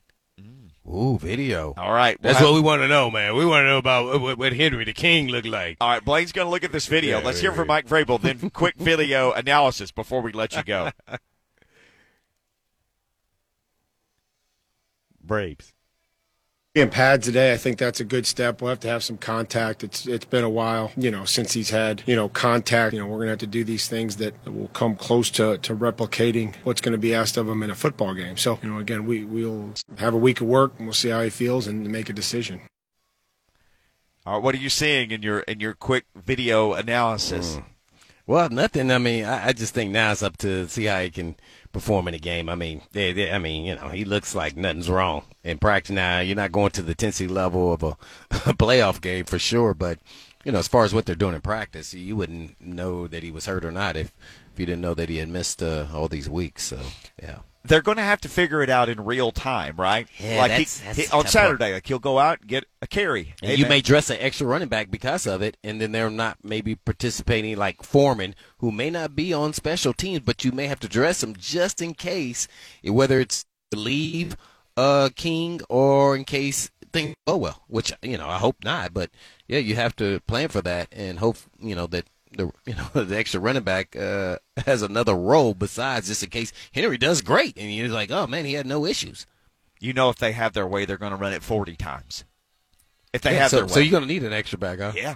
Ooh, 0.87 1.17
video. 1.17 1.73
All 1.77 1.93
right. 1.93 2.17
That's 2.21 2.41
we'll 2.41 2.51
what 2.51 2.55
we 2.55 2.61
want 2.61 2.81
to 2.81 2.87
know, 2.89 3.09
man. 3.09 3.35
We 3.35 3.45
want 3.45 3.63
to 3.63 3.67
know 3.67 3.77
about 3.77 4.19
what, 4.19 4.37
what 4.37 4.53
Henry 4.53 4.83
the 4.83 4.93
King 4.93 5.29
looked 5.29 5.47
like. 5.47 5.77
All 5.79 5.89
right, 5.89 6.03
Blaine's 6.03 6.33
going 6.33 6.45
to 6.45 6.51
look 6.51 6.63
at 6.63 6.73
this 6.73 6.87
video. 6.87 7.19
Yeah, 7.19 7.25
Let's 7.25 7.39
hear 7.39 7.53
from. 7.53 7.67
Mike 7.67 7.87
Vrabel, 7.87 8.21
then 8.21 8.49
quick 8.53 8.75
video 8.75 9.31
analysis 9.31 9.91
before 9.91 10.21
we 10.21 10.33
let 10.33 10.55
you 10.55 10.63
go. 10.63 10.91
Braves. 15.23 15.73
In 16.75 16.89
pads 16.89 17.27
today, 17.27 17.53
I 17.53 17.57
think 17.57 17.77
that's 17.77 17.99
a 17.99 18.03
good 18.03 18.25
step. 18.25 18.59
We'll 18.61 18.69
have 18.69 18.79
to 18.79 18.87
have 18.87 19.03
some 19.03 19.17
contact. 19.17 19.83
It's 19.83 20.07
it's 20.07 20.25
been 20.25 20.43
a 20.43 20.49
while, 20.49 20.91
you 20.97 21.11
know, 21.11 21.23
since 21.23 21.53
he's 21.53 21.69
had 21.69 22.01
you 22.07 22.15
know 22.15 22.29
contact. 22.29 22.93
You 22.93 22.99
know, 22.99 23.05
we're 23.05 23.19
gonna 23.19 23.31
have 23.31 23.39
to 23.39 23.47
do 23.47 23.63
these 23.63 23.87
things 23.87 24.17
that 24.17 24.33
will 24.51 24.69
come 24.69 24.95
close 24.95 25.29
to, 25.31 25.59
to 25.59 25.75
replicating 25.75 26.55
what's 26.63 26.81
going 26.81 26.93
to 26.93 26.97
be 26.97 27.13
asked 27.13 27.37
of 27.37 27.47
him 27.47 27.61
in 27.61 27.69
a 27.69 27.75
football 27.75 28.13
game. 28.15 28.37
So 28.37 28.59
you 28.63 28.69
know, 28.69 28.79
again, 28.79 29.05
we 29.05 29.23
we'll 29.23 29.73
have 29.97 30.13
a 30.13 30.17
week 30.17 30.41
of 30.41 30.47
work 30.47 30.73
and 30.77 30.87
we'll 30.87 30.93
see 30.93 31.09
how 31.09 31.21
he 31.21 31.29
feels 31.29 31.67
and 31.67 31.87
make 31.91 32.09
a 32.09 32.13
decision. 32.13 32.61
All 34.25 34.35
right, 34.35 34.43
what 34.43 34.55
are 34.55 34.59
you 34.59 34.69
seeing 34.69 35.11
in 35.11 35.21
your 35.21 35.39
in 35.41 35.59
your 35.59 35.73
quick 35.73 36.05
video 36.15 36.73
analysis? 36.73 37.55
Hmm. 37.55 37.61
Well, 38.25 38.49
nothing. 38.49 38.89
I 38.89 38.97
mean, 38.97 39.25
I, 39.25 39.47
I 39.47 39.53
just 39.53 39.73
think 39.73 39.91
now 39.91 40.11
it's 40.13 40.23
up 40.23 40.37
to 40.37 40.67
see 40.69 40.85
how 40.85 41.01
he 41.01 41.11
can 41.11 41.35
perform 41.73 42.07
in 42.07 42.13
the 42.13 42.19
game. 42.19 42.47
I 42.47 42.55
mean, 42.55 42.81
they, 42.93 43.11
they, 43.11 43.31
I 43.31 43.39
mean, 43.39 43.65
you 43.65 43.75
know, 43.75 43.89
he 43.89 44.05
looks 44.05 44.33
like 44.33 44.55
nothing's 44.55 44.89
wrong 44.89 45.23
in 45.43 45.57
practice. 45.57 45.91
Now, 45.91 46.19
you're 46.19 46.35
not 46.35 46.53
going 46.53 46.71
to 46.71 46.81
the 46.81 46.91
intensity 46.91 47.27
level 47.27 47.73
of 47.73 47.83
a, 47.83 47.87
a 48.31 48.53
playoff 48.53 49.01
game 49.01 49.25
for 49.25 49.39
sure, 49.39 49.73
but 49.73 49.99
you 50.45 50.51
know, 50.51 50.59
as 50.59 50.67
far 50.67 50.83
as 50.85 50.93
what 50.93 51.05
they're 51.05 51.15
doing 51.15 51.35
in 51.35 51.41
practice, 51.41 51.93
you 51.93 52.15
wouldn't 52.15 52.61
know 52.61 53.07
that 53.07 53.23
he 53.23 53.31
was 53.31 53.45
hurt 53.45 53.65
or 53.65 53.71
not 53.71 53.97
if, 53.97 54.13
if 54.53 54.59
you 54.59 54.65
didn't 54.65 54.81
know 54.81 54.93
that 54.93 55.09
he 55.09 55.17
had 55.17 55.29
missed 55.29 55.63
uh, 55.63 55.87
all 55.93 56.07
these 56.07 56.29
weeks. 56.29 56.63
So, 56.63 56.79
yeah. 57.21 57.39
They're 57.65 57.81
going 57.81 57.97
to 57.97 58.03
have 58.03 58.19
to 58.21 58.29
figure 58.29 58.61
it 58.61 58.69
out 58.69 58.89
in 58.89 59.05
real 59.05 59.31
time, 59.31 59.75
right? 59.77 60.07
Yeah, 60.19 60.37
like 60.39 60.49
that's- 60.51 60.79
he, 60.79 60.85
that's 60.85 60.97
he- 60.99 61.07
on 61.17 61.27
Saturday, 61.27 61.73
like 61.73 61.87
he'll 61.87 61.99
go 61.99 62.19
out 62.19 62.41
and 62.41 62.49
get 62.49 62.65
a 62.81 62.87
carry. 62.87 63.33
And 63.41 63.51
Hey, 63.51 63.55
you 63.55 63.63
man. 63.63 63.69
may 63.69 63.81
dress 63.81 64.09
an 64.09 64.17
extra 64.19 64.45
running 64.47 64.67
back 64.67 64.91
because 64.91 65.25
of 65.25 65.41
it, 65.41 65.55
and 65.63 65.79
then 65.79 65.93
they're 65.93 66.09
not 66.09 66.37
maybe 66.43 66.75
participating 66.75 67.55
like 67.57 67.81
Foreman, 67.83 68.35
who 68.57 68.71
may 68.71 68.89
not 68.89 69.15
be 69.15 69.31
on 69.33 69.53
special 69.53 69.93
teams, 69.93 70.19
but 70.25 70.43
you 70.43 70.51
may 70.51 70.67
have 70.67 70.79
to 70.81 70.89
dress 70.89 71.23
him 71.23 71.35
just 71.37 71.81
in 71.81 71.93
case, 71.93 72.47
whether 72.83 73.19
it's 73.19 73.45
to 73.71 73.77
leave 73.79 74.35
uh, 74.75 75.09
King 75.15 75.61
or 75.69 76.15
in 76.17 76.25
case 76.25 76.69
things 76.91 77.15
go 77.25 77.37
well, 77.37 77.63
which 77.67 77.91
you 78.03 78.17
know 78.17 78.27
I 78.27 78.37
hope 78.39 78.57
not, 78.63 78.93
but 78.93 79.09
yeah, 79.47 79.59
you 79.59 79.75
have 79.75 79.95
to 79.97 80.19
plan 80.27 80.49
for 80.49 80.61
that 80.61 80.89
and 80.91 81.19
hope 81.19 81.37
you 81.59 81.75
know 81.75 81.87
that 81.87 82.05
the 82.37 82.51
you 82.65 82.75
know 82.75 82.87
the 83.03 83.17
extra 83.17 83.39
running 83.39 83.63
back 83.63 83.95
uh, 83.95 84.37
has 84.65 84.81
another 84.81 85.15
role 85.15 85.53
besides 85.53 86.07
just 86.07 86.23
in 86.23 86.29
case 86.29 86.51
Henry 86.73 86.97
does 86.97 87.21
great, 87.21 87.57
and 87.57 87.71
you're 87.73 87.87
like, 87.89 88.11
oh 88.11 88.27
man, 88.27 88.45
he 88.45 88.53
had 88.53 88.65
no 88.65 88.85
issues. 88.85 89.25
you 89.79 89.93
know 89.93 90.09
if 90.09 90.17
they 90.17 90.31
have 90.33 90.53
their 90.53 90.67
way, 90.67 90.85
they're 90.85 90.97
going 90.97 91.11
to 91.11 91.17
run 91.17 91.33
it 91.33 91.43
40 91.43 91.75
times. 91.75 92.23
If 93.13 93.21
they 93.21 93.33
Yeah, 93.33 93.39
have 93.43 93.51
so, 93.51 93.57
their 93.57 93.65
way. 93.65 93.71
so 93.73 93.79
you're 93.79 93.91
gonna 93.91 94.05
need 94.07 94.23
an 94.23 94.33
extra 94.33 94.57
back, 94.57 94.79
huh? 94.79 94.93
yeah. 94.95 95.15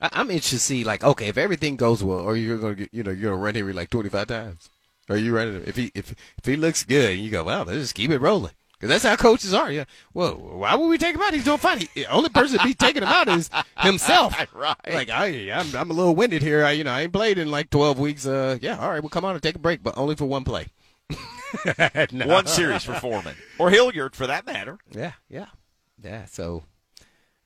I, 0.00 0.10
I'm 0.12 0.30
interested 0.30 0.56
to 0.56 0.62
see, 0.62 0.84
like, 0.84 1.02
okay, 1.04 1.28
if 1.28 1.38
everything 1.38 1.76
goes 1.76 2.02
well, 2.04 2.18
or 2.20 2.36
you're 2.36 2.58
gonna, 2.58 2.74
get, 2.74 2.90
you 2.92 3.02
know, 3.02 3.10
you're 3.12 3.30
gonna 3.30 3.42
run 3.42 3.54
Henry 3.54 3.72
like 3.72 3.90
25 3.90 4.26
times, 4.26 4.68
or 5.08 5.16
you 5.16 5.34
run 5.34 5.48
it 5.56 5.68
if 5.68 5.76
he 5.76 5.90
if 5.94 6.12
if 6.38 6.44
he 6.44 6.56
looks 6.56 6.84
good, 6.84 7.18
you 7.18 7.30
go, 7.30 7.44
wow, 7.44 7.62
let's 7.64 7.78
just 7.78 7.94
keep 7.94 8.10
it 8.10 8.18
rolling, 8.20 8.52
because 8.84 9.00
that's 9.00 9.10
how 9.10 9.16
coaches 9.16 9.54
are. 9.54 9.72
Yeah, 9.72 9.84
well, 10.12 10.34
why 10.34 10.74
would 10.74 10.88
we 10.88 10.98
take 10.98 11.14
him 11.14 11.22
out? 11.22 11.32
He's 11.32 11.44
doing 11.44 11.56
fine. 11.56 11.78
He, 11.78 11.88
the 11.94 12.04
only 12.06 12.28
person 12.28 12.58
to 12.58 12.64
be 12.64 12.74
taking 12.74 13.02
him 13.02 13.08
out 13.08 13.28
is 13.28 13.48
himself. 13.78 14.34
Right. 14.54 14.76
Like, 14.86 15.10
I, 15.10 15.50
I'm 15.52 15.74
I'm 15.74 15.90
a 15.90 15.94
little 15.94 16.14
winded 16.14 16.42
here. 16.42 16.64
I, 16.64 16.72
you 16.72 16.84
know, 16.84 16.92
I 16.92 17.02
ain't 17.02 17.12
played 17.12 17.38
in 17.38 17.50
like 17.50 17.70
12 17.70 17.98
weeks. 17.98 18.26
Uh, 18.26 18.58
yeah, 18.60 18.78
all 18.78 18.90
right, 18.90 19.02
we'll 19.02 19.08
come 19.10 19.24
on 19.24 19.34
and 19.34 19.42
take 19.42 19.56
a 19.56 19.58
break, 19.58 19.82
but 19.82 19.96
only 19.96 20.14
for 20.16 20.26
one 20.26 20.44
play. 20.44 20.66
No. 22.12 22.26
One 22.26 22.46
series 22.46 22.82
for 22.82 22.94
Foreman. 22.94 23.36
Or 23.58 23.70
Hilliard, 23.70 24.16
for 24.16 24.26
that 24.26 24.44
matter. 24.44 24.78
Yeah, 24.90 25.12
yeah, 25.28 25.46
yeah. 26.02 26.24
So, 26.24 26.64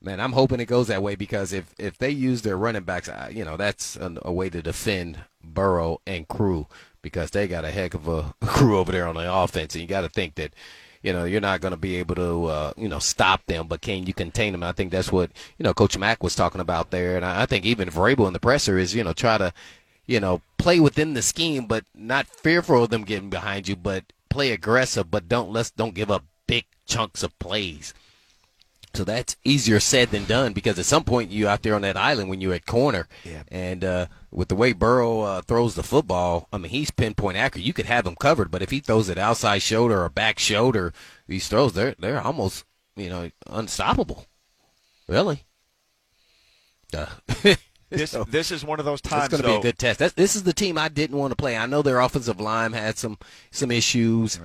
man, 0.01 0.18
I'm 0.18 0.33
hoping 0.33 0.61
it 0.61 0.64
goes 0.64 0.88
that 0.88 1.03
way 1.03 1.14
because 1.14 1.53
if 1.53 1.74
if 1.79 1.98
they 1.98 2.11
use 2.11 2.42
their 2.42 2.57
running 2.57 2.85
backs, 2.85 3.09
uh, 3.09 3.29
you 3.31 3.44
know, 3.44 3.57
that's 3.57 3.96
an, 3.96 4.18
a 4.22 4.33
way 4.33 4.48
to 4.48 4.62
defend 4.62 5.18
Burrow 5.44 6.01
and 6.07 6.27
crew 6.27 6.66
because 7.03 7.31
they 7.31 7.46
got 7.46 7.64
a 7.66 7.70
heck 7.70 7.94
of 7.94 8.09
a 8.09 8.35
crew 8.46 8.79
over 8.79 8.90
there 8.90 9.07
on 9.07 9.14
the 9.14 9.33
offense, 9.33 9.74
and 9.74 9.83
you 9.83 9.88
got 9.88 10.01
to 10.03 10.09
think 10.09 10.35
that. 10.37 10.53
You 11.09 11.14
know, 11.14 11.25
you're 11.25 11.40
not 11.40 11.62
going 11.62 11.73
to 11.73 11.79
be 11.79 11.97
able 11.97 12.16
to, 12.16 12.44
uh, 12.44 12.73
you 12.77 12.87
know, 12.87 12.99
stop 12.99 13.47
them, 13.47 13.66
but 13.66 13.81
can 13.81 14.05
you 14.05 14.12
contain 14.12 14.53
them? 14.53 14.62
I 14.62 14.73
think 14.73 14.92
that's 14.92 15.11
what, 15.11 15.31
you 15.57 15.64
know, 15.64 15.73
Coach 15.73 15.97
Mac 15.97 16.23
was 16.23 16.35
talking 16.35 16.61
about 16.61 16.90
there. 16.90 17.16
And 17.16 17.25
I, 17.25 17.44
I 17.44 17.47
think 17.47 17.64
even 17.64 17.88
Vrabel 17.88 18.27
in 18.27 18.35
the 18.35 18.38
presser 18.38 18.77
is, 18.77 18.94
you 18.94 19.03
know, 19.03 19.14
try 19.14 19.38
to, 19.38 19.55
you 20.05 20.21
know, 20.21 20.42
play 20.59 20.81
within 20.81 21.14
the 21.14 21.23
scheme, 21.23 21.64
but 21.64 21.85
not 21.94 22.27
fearful 22.27 22.85
of 22.85 22.90
them 22.90 23.05
getting 23.05 23.31
behind 23.31 23.68
you, 23.68 23.75
but 23.75 24.05
play 24.29 24.53
aggressive, 24.53 25.11
but 25.11 25.31
don't 25.31 25.51
let's 25.51 25.71
don't 25.71 25.94
give 25.94 26.11
up 26.11 26.25
big 26.47 26.66
chunks 26.85 27.23
of 27.23 27.38
plays. 27.38 27.94
So 28.94 29.05
that's 29.05 29.37
easier 29.44 29.79
said 29.81 30.11
than 30.11 30.24
done 30.24 30.53
because 30.55 30.79
at 30.79 30.85
some 30.87 31.05
point 31.05 31.31
you 31.31 31.46
out 31.46 31.62
there 31.62 31.74
on 31.74 31.83
that 31.83 31.96
island 31.96 32.31
when 32.31 32.40
you're 32.40 32.55
at 32.55 32.66
corner, 32.66 33.07
Yeah. 33.24 33.42
and 33.48 33.85
uh, 33.85 34.07
with 34.31 34.48
the 34.48 34.55
way 34.57 34.72
Burrow 34.72 35.20
uh, 35.20 35.42
throws 35.42 35.74
the 35.74 35.83
football, 35.83 36.48
I 36.53 36.59
mean 36.59 36.70
he's 36.70 36.90
pinpoint 36.90 37.37
accurate. 37.37 37.64
You 37.66 37.72
could 37.74 37.87
have 37.87 38.07
him 38.07 38.16
covered, 38.16 38.51
but 38.51 38.62
if 38.62 38.70
he 38.70 38.81
throws 38.81 39.09
it 39.09 39.18
outside 39.18 39.59
shoulder 39.61 40.03
or 40.03 40.09
back 40.09 40.38
shoulder, 40.38 40.92
these 41.27 41.46
throws 41.48 41.74
they're 41.74 41.94
they're 41.98 42.20
almost 42.20 42.64
you 42.96 43.09
know 43.11 43.31
unstoppable. 43.46 44.27
Really. 45.07 45.44
Uh, 46.94 47.07
This 47.90 48.11
so- 48.11 48.24
this 48.24 48.51
is 48.51 48.62
one 48.64 48.81
of 48.81 48.85
those 48.85 49.01
times. 49.01 49.24
it's 49.24 49.31
going 49.31 49.42
to 49.44 49.48
be 49.48 49.55
a 49.55 49.72
good 49.72 49.79
test. 49.79 49.98
That's, 49.98 50.12
this 50.12 50.37
is 50.37 50.42
the 50.42 50.53
team 50.53 50.77
I 50.77 50.88
didn't 50.90 51.16
want 51.16 51.31
to 51.31 51.37
play. 51.37 51.57
I 51.57 51.64
know 51.64 51.81
their 51.81 52.01
offensive 52.01 52.38
line 52.38 52.74
had 52.74 52.98
some 52.98 53.16
some 53.51 53.70
issues, 53.70 54.38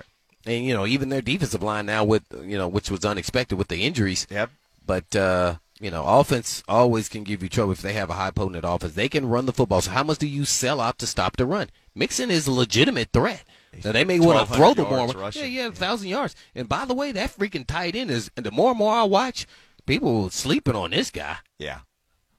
and 0.46 0.66
you 0.66 0.74
know 0.74 0.86
even 0.86 1.10
their 1.10 1.22
defensive 1.22 1.64
line 1.64 1.86
now 1.86 2.04
with 2.04 2.24
you 2.44 2.58
know 2.58 2.68
which 2.68 2.90
was 2.92 3.06
unexpected 3.06 3.56
with 3.58 3.68
the 3.68 3.84
injuries. 3.84 4.28
Yep. 4.30 4.50
But 4.86 5.16
uh, 5.16 5.56
you 5.80 5.92
know 5.92 6.06
offense 6.06 6.64
always 6.68 7.10
can 7.10 7.24
give 7.24 7.42
you 7.44 7.50
trouble 7.50 7.72
if 7.72 7.82
they 7.82 7.94
have 7.94 8.10
a 8.10 8.14
high 8.14 8.32
potent 8.32 8.66
offense. 8.68 8.94
They 8.94 9.10
can 9.10 9.28
run 9.28 9.46
the 9.46 9.54
football. 9.54 9.82
So 9.82 9.92
how 9.92 10.04
much 10.04 10.20
do 10.20 10.28
you 10.28 10.46
sell 10.46 10.80
out 10.82 10.98
to 11.00 11.08
stop 11.08 11.38
the 11.38 11.46
run? 11.46 11.70
Mixon 11.96 12.32
is 12.32 12.48
a 12.48 12.52
legitimate 12.52 13.10
threat. 13.14 13.44
Now 13.84 13.92
they 13.92 14.04
may 14.06 14.20
want 14.20 14.48
to 14.48 14.54
throw 14.54 14.74
the 14.74 14.84
more. 14.84 14.98
yards 14.98 15.14
Yeah, 15.14 15.20
rushing. 15.22 15.54
yeah, 15.54 15.72
thousand 15.72 16.10
yards. 16.10 16.36
And 16.54 16.70
by 16.70 16.86
the 16.86 16.94
way, 16.94 17.12
that 17.12 17.36
freaking 17.36 17.66
tight 17.66 17.96
end 17.96 18.12
is. 18.12 18.30
And 18.38 18.46
the 18.46 18.52
more 18.52 18.70
and 18.70 18.78
more 18.78 18.94
I 18.94 19.04
watch, 19.04 19.48
people 19.86 20.30
sleeping 20.30 20.76
on 20.76 20.92
this 20.92 21.10
guy. 21.10 21.38
Yeah. 21.58 21.80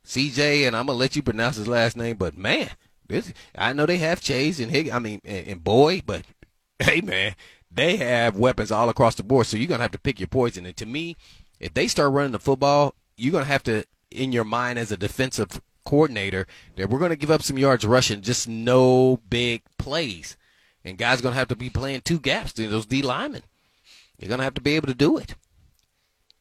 CJ, 0.07 0.67
and 0.67 0.77
I'm 0.77 0.87
gonna 0.87 0.99
let 0.99 1.17
you 1.17 1.23
pronounce 1.23 1.57
his 1.57 1.67
last 1.67 1.97
name, 1.97 2.17
but 2.17 2.37
man, 2.37 2.71
this 3.09 3.33
I 3.57 3.73
know 3.73 3.87
they 3.87 3.97
have 3.99 4.21
Chase 4.21 4.61
and 4.61 4.71
Hig, 4.71 4.91
I 4.91 4.99
mean, 4.99 5.21
and, 5.25 5.47
and 5.49 5.65
Boyd, 5.65 6.03
but 6.07 6.25
hey, 6.79 7.01
man, 7.01 7.35
they 7.75 7.97
have 7.97 8.37
weapons 8.37 8.71
all 8.71 8.89
across 8.89 9.15
the 9.15 9.23
board. 9.23 9.47
So 9.47 9.57
you're 9.57 9.69
gonna 9.69 9.83
have 9.83 9.93
to 9.93 9.99
pick 9.99 10.21
your 10.21 10.29
poison. 10.29 10.67
And 10.67 10.77
to 10.77 10.87
me, 10.87 11.17
if 11.61 11.75
they 11.75 11.89
start 11.89 12.13
running 12.13 12.33
the 12.33 12.39
football, 12.39 12.95
you're 13.17 13.33
gonna 13.33 13.45
have 13.45 13.63
to, 13.65 13.85
in 14.11 14.33
your 14.33 14.45
mind 14.45 14.79
as 14.79 14.93
a 14.93 14.97
defensive 14.97 15.61
coordinator, 15.85 16.47
that 16.77 16.89
we're 16.89 16.99
gonna 16.99 17.17
give 17.17 17.31
up 17.31 17.43
some 17.43 17.59
yards 17.59 17.85
rushing, 17.85 18.21
just 18.21 18.49
no 18.49 19.21
big 19.29 19.63
plays, 19.79 20.37
and 20.85 20.99
guys 20.99 21.21
gonna 21.21 21.35
have 21.35 21.49
to 21.49 21.57
be 21.57 21.71
playing 21.71 22.03
two 22.03 22.21
gaps 22.21 22.53
to 22.55 22.69
those 22.69 22.87
D 22.87 23.03
linemen. 23.03 23.43
you're 24.19 24.29
going 24.29 24.39
to 24.39 24.45
have 24.45 24.55
to 24.55 24.61
be 24.61 24.77
able 24.77 24.89
to 24.89 24.95
do 24.95 25.17
it. 25.19 25.35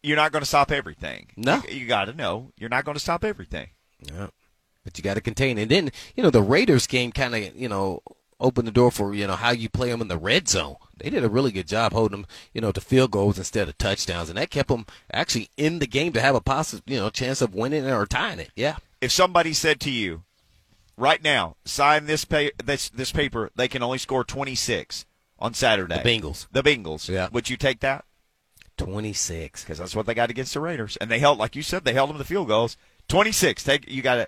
You're 0.01 0.17
not 0.17 0.31
going 0.31 0.41
to 0.41 0.47
stop 0.47 0.71
everything. 0.71 1.27
No. 1.35 1.61
You, 1.67 1.79
you 1.79 1.87
got 1.87 2.05
to 2.05 2.13
know 2.13 2.51
you're 2.57 2.69
not 2.69 2.85
going 2.85 2.95
to 2.95 3.01
stop 3.01 3.23
everything. 3.23 3.69
Yeah. 4.01 4.27
But 4.83 4.97
you 4.97 5.03
got 5.03 5.13
to 5.15 5.21
contain. 5.21 5.57
And 5.57 5.71
then, 5.71 5.91
you 6.15 6.23
know, 6.23 6.29
the 6.29 6.41
Raiders 6.41 6.87
game 6.87 7.11
kind 7.11 7.33
of, 7.33 7.55
you 7.55 7.69
know, 7.69 8.01
opened 8.43 8.67
the 8.67 8.71
door 8.71 8.91
for, 8.91 9.15
you 9.15 9.25
know, 9.25 9.35
how 9.35 9.51
you 9.51 9.69
play 9.69 9.89
them 9.89 10.01
in 10.01 10.09
the 10.09 10.17
red 10.17 10.47
zone. 10.47 10.75
They 10.97 11.09
did 11.09 11.23
a 11.23 11.29
really 11.29 11.51
good 11.51 11.67
job 11.67 11.93
holding 11.93 12.21
them, 12.21 12.27
you 12.53 12.61
know, 12.61 12.71
to 12.71 12.81
field 12.81 13.11
goals 13.11 13.37
instead 13.37 13.67
of 13.67 13.77
touchdowns. 13.77 14.29
And 14.29 14.37
that 14.37 14.51
kept 14.51 14.69
them 14.69 14.85
actually 15.11 15.49
in 15.57 15.79
the 15.79 15.87
game 15.87 16.13
to 16.13 16.21
have 16.21 16.35
a 16.35 16.41
possible, 16.41 16.83
you 16.85 16.99
know, 16.99 17.09
chance 17.09 17.41
of 17.41 17.55
winning 17.55 17.89
or 17.89 18.05
tying 18.05 18.39
it. 18.39 18.51
Yeah. 18.55 18.75
If 19.01 19.11
somebody 19.11 19.53
said 19.53 19.79
to 19.81 19.89
you, 19.89 20.23
right 20.97 21.23
now, 21.23 21.55
sign 21.65 22.05
this, 22.05 22.25
pay, 22.25 22.51
this, 22.63 22.89
this 22.89 23.11
paper, 23.11 23.49
they 23.55 23.67
can 23.67 23.81
only 23.81 23.97
score 23.97 24.23
26 24.23 25.05
on 25.39 25.53
Saturday. 25.53 26.01
The 26.03 26.09
Bengals. 26.09 26.47
The 26.51 26.63
Bengals. 26.63 27.09
Yeah. 27.09 27.29
Would 27.31 27.49
you 27.49 27.57
take 27.57 27.79
that? 27.79 28.05
26. 28.77 29.63
Because 29.63 29.77
that's 29.77 29.95
what 29.95 30.05
they 30.05 30.13
got 30.13 30.29
against 30.29 30.53
the 30.53 30.59
Raiders. 30.59 30.97
And 30.97 31.09
they 31.09 31.19
held, 31.19 31.37
like 31.37 31.55
you 31.55 31.61
said, 31.63 31.85
they 31.85 31.93
held 31.93 32.09
them 32.09 32.17
to 32.17 32.23
field 32.23 32.49
goals. 32.49 32.77
26. 33.07 33.63
Take, 33.63 33.89
you 33.89 34.01
got 34.01 34.15
to. 34.15 34.27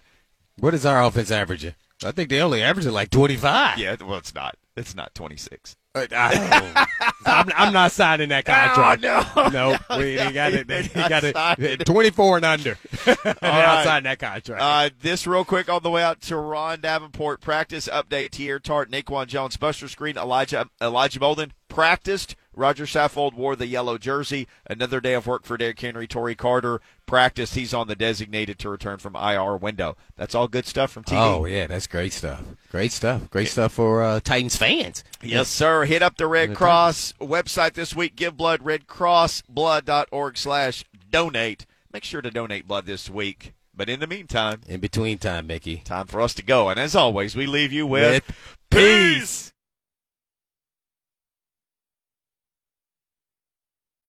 What 0.57 0.73
is 0.73 0.85
our 0.85 1.03
offense 1.03 1.31
averaging? 1.31 1.75
I 2.03 2.11
think 2.11 2.29
they 2.29 2.41
only 2.41 2.61
average 2.61 2.85
it 2.85 2.91
like 2.91 3.09
25. 3.09 3.77
Yeah, 3.77 3.95
well, 4.01 4.17
it's 4.17 4.33
not. 4.35 4.57
It's 4.75 4.95
not 4.95 5.15
26. 5.15 5.77
Uh, 5.95 6.05
I, 6.11 6.87
am 7.25 7.49
I'm 7.55 7.73
not 7.73 7.93
signing 7.93 8.27
that 8.29 8.43
contract. 8.43 9.05
Oh, 9.05 9.43
no. 9.43 9.49
Nope. 9.49 9.81
we 9.97 10.15
got 10.33 10.53
it. 10.53 10.67
They're 10.67 10.81
He 10.81 10.89
got 10.93 11.23
it. 11.23 11.85
24 11.85 12.35
and 12.37 12.45
under. 12.45 12.77
All 13.07 13.15
right. 13.25 13.43
I'll 13.43 13.83
sign 13.85 14.03
that 14.03 14.19
contract. 14.19 14.61
Uh, 14.61 14.89
this 15.01 15.25
real 15.25 15.45
quick 15.45 15.69
on 15.69 15.81
the 15.83 15.89
way 15.89 16.03
out 16.03 16.19
Turron 16.19 16.81
Davenport 16.81 17.39
practice 17.39 17.87
update. 17.87 18.31
Teair 18.31 18.61
Tart, 18.61 18.91
Naquan 18.91 19.27
Jones, 19.27 19.55
Buster 19.55 19.85
Skrine, 19.85 20.17
Elijah 20.17 20.69
Elijah 20.81 21.19
Molden 21.21 21.51
practiced. 21.69 22.35
Rodger 22.55 22.85
Saffold 22.85 23.33
wore 23.33 23.55
the 23.55 23.67
yellow 23.67 23.97
jersey. 23.97 24.47
Another 24.65 24.99
day 25.01 25.13
of 25.13 25.27
work 25.27 25.43
for 25.45 25.57
Derrick 25.57 25.79
Henry. 25.79 26.07
Tory 26.07 26.35
Carter 26.35 26.81
practiced. 27.05 27.55
He's 27.55 27.73
on 27.73 27.87
the 27.87 27.95
designated 27.95 28.57
to 28.59 28.69
return 28.69 28.97
from 28.97 29.15
IR 29.15 29.57
window. 29.57 29.97
That's 30.15 30.33
all 30.33 30.47
good 30.47 30.65
stuff 30.65 30.91
from 30.91 31.03
TD. 31.03 31.17
Oh, 31.17 31.45
yeah, 31.45 31.67
that's 31.67 31.87
great 31.87 32.13
stuff. 32.13 32.41
Great 32.71 32.91
stuff. 32.91 33.29
Great 33.29 33.47
stuff 33.49 33.73
for 33.73 34.01
uh, 34.03 34.19
Titans 34.19 34.55
fans. 34.55 35.03
Yes, 35.21 35.49
sir. 35.49 35.85
Hit 35.85 36.01
up 36.01 36.17
the 36.17 36.27
Red 36.27 36.55
Cross 36.55 37.13
website 37.19 37.73
this 37.73 37.95
week. 37.95 38.15
Give 38.15 38.35
blood, 38.35 38.61
redcrossblood.org 38.61 40.37
slash 40.37 40.83
donate. 41.11 41.65
Make 41.93 42.03
sure 42.03 42.21
to 42.21 42.31
donate 42.31 42.67
blood 42.67 42.85
this 42.85 43.09
week. 43.09 43.53
But 43.77 43.89
in 43.89 43.99
the 43.99 44.07
meantime, 44.07 44.61
In 44.67 44.79
between 44.79 45.17
time, 45.17 45.47
Mickey. 45.47 45.77
time 45.77 46.07
for 46.07 46.21
us 46.21 46.33
to 46.35 46.43
go. 46.43 46.69
And 46.69 46.79
as 46.79 46.95
always, 46.95 47.35
we 47.35 47.45
leave 47.45 47.73
you 47.73 47.85
with 47.85 48.23
With 48.27 48.35
peace. 48.69 49.51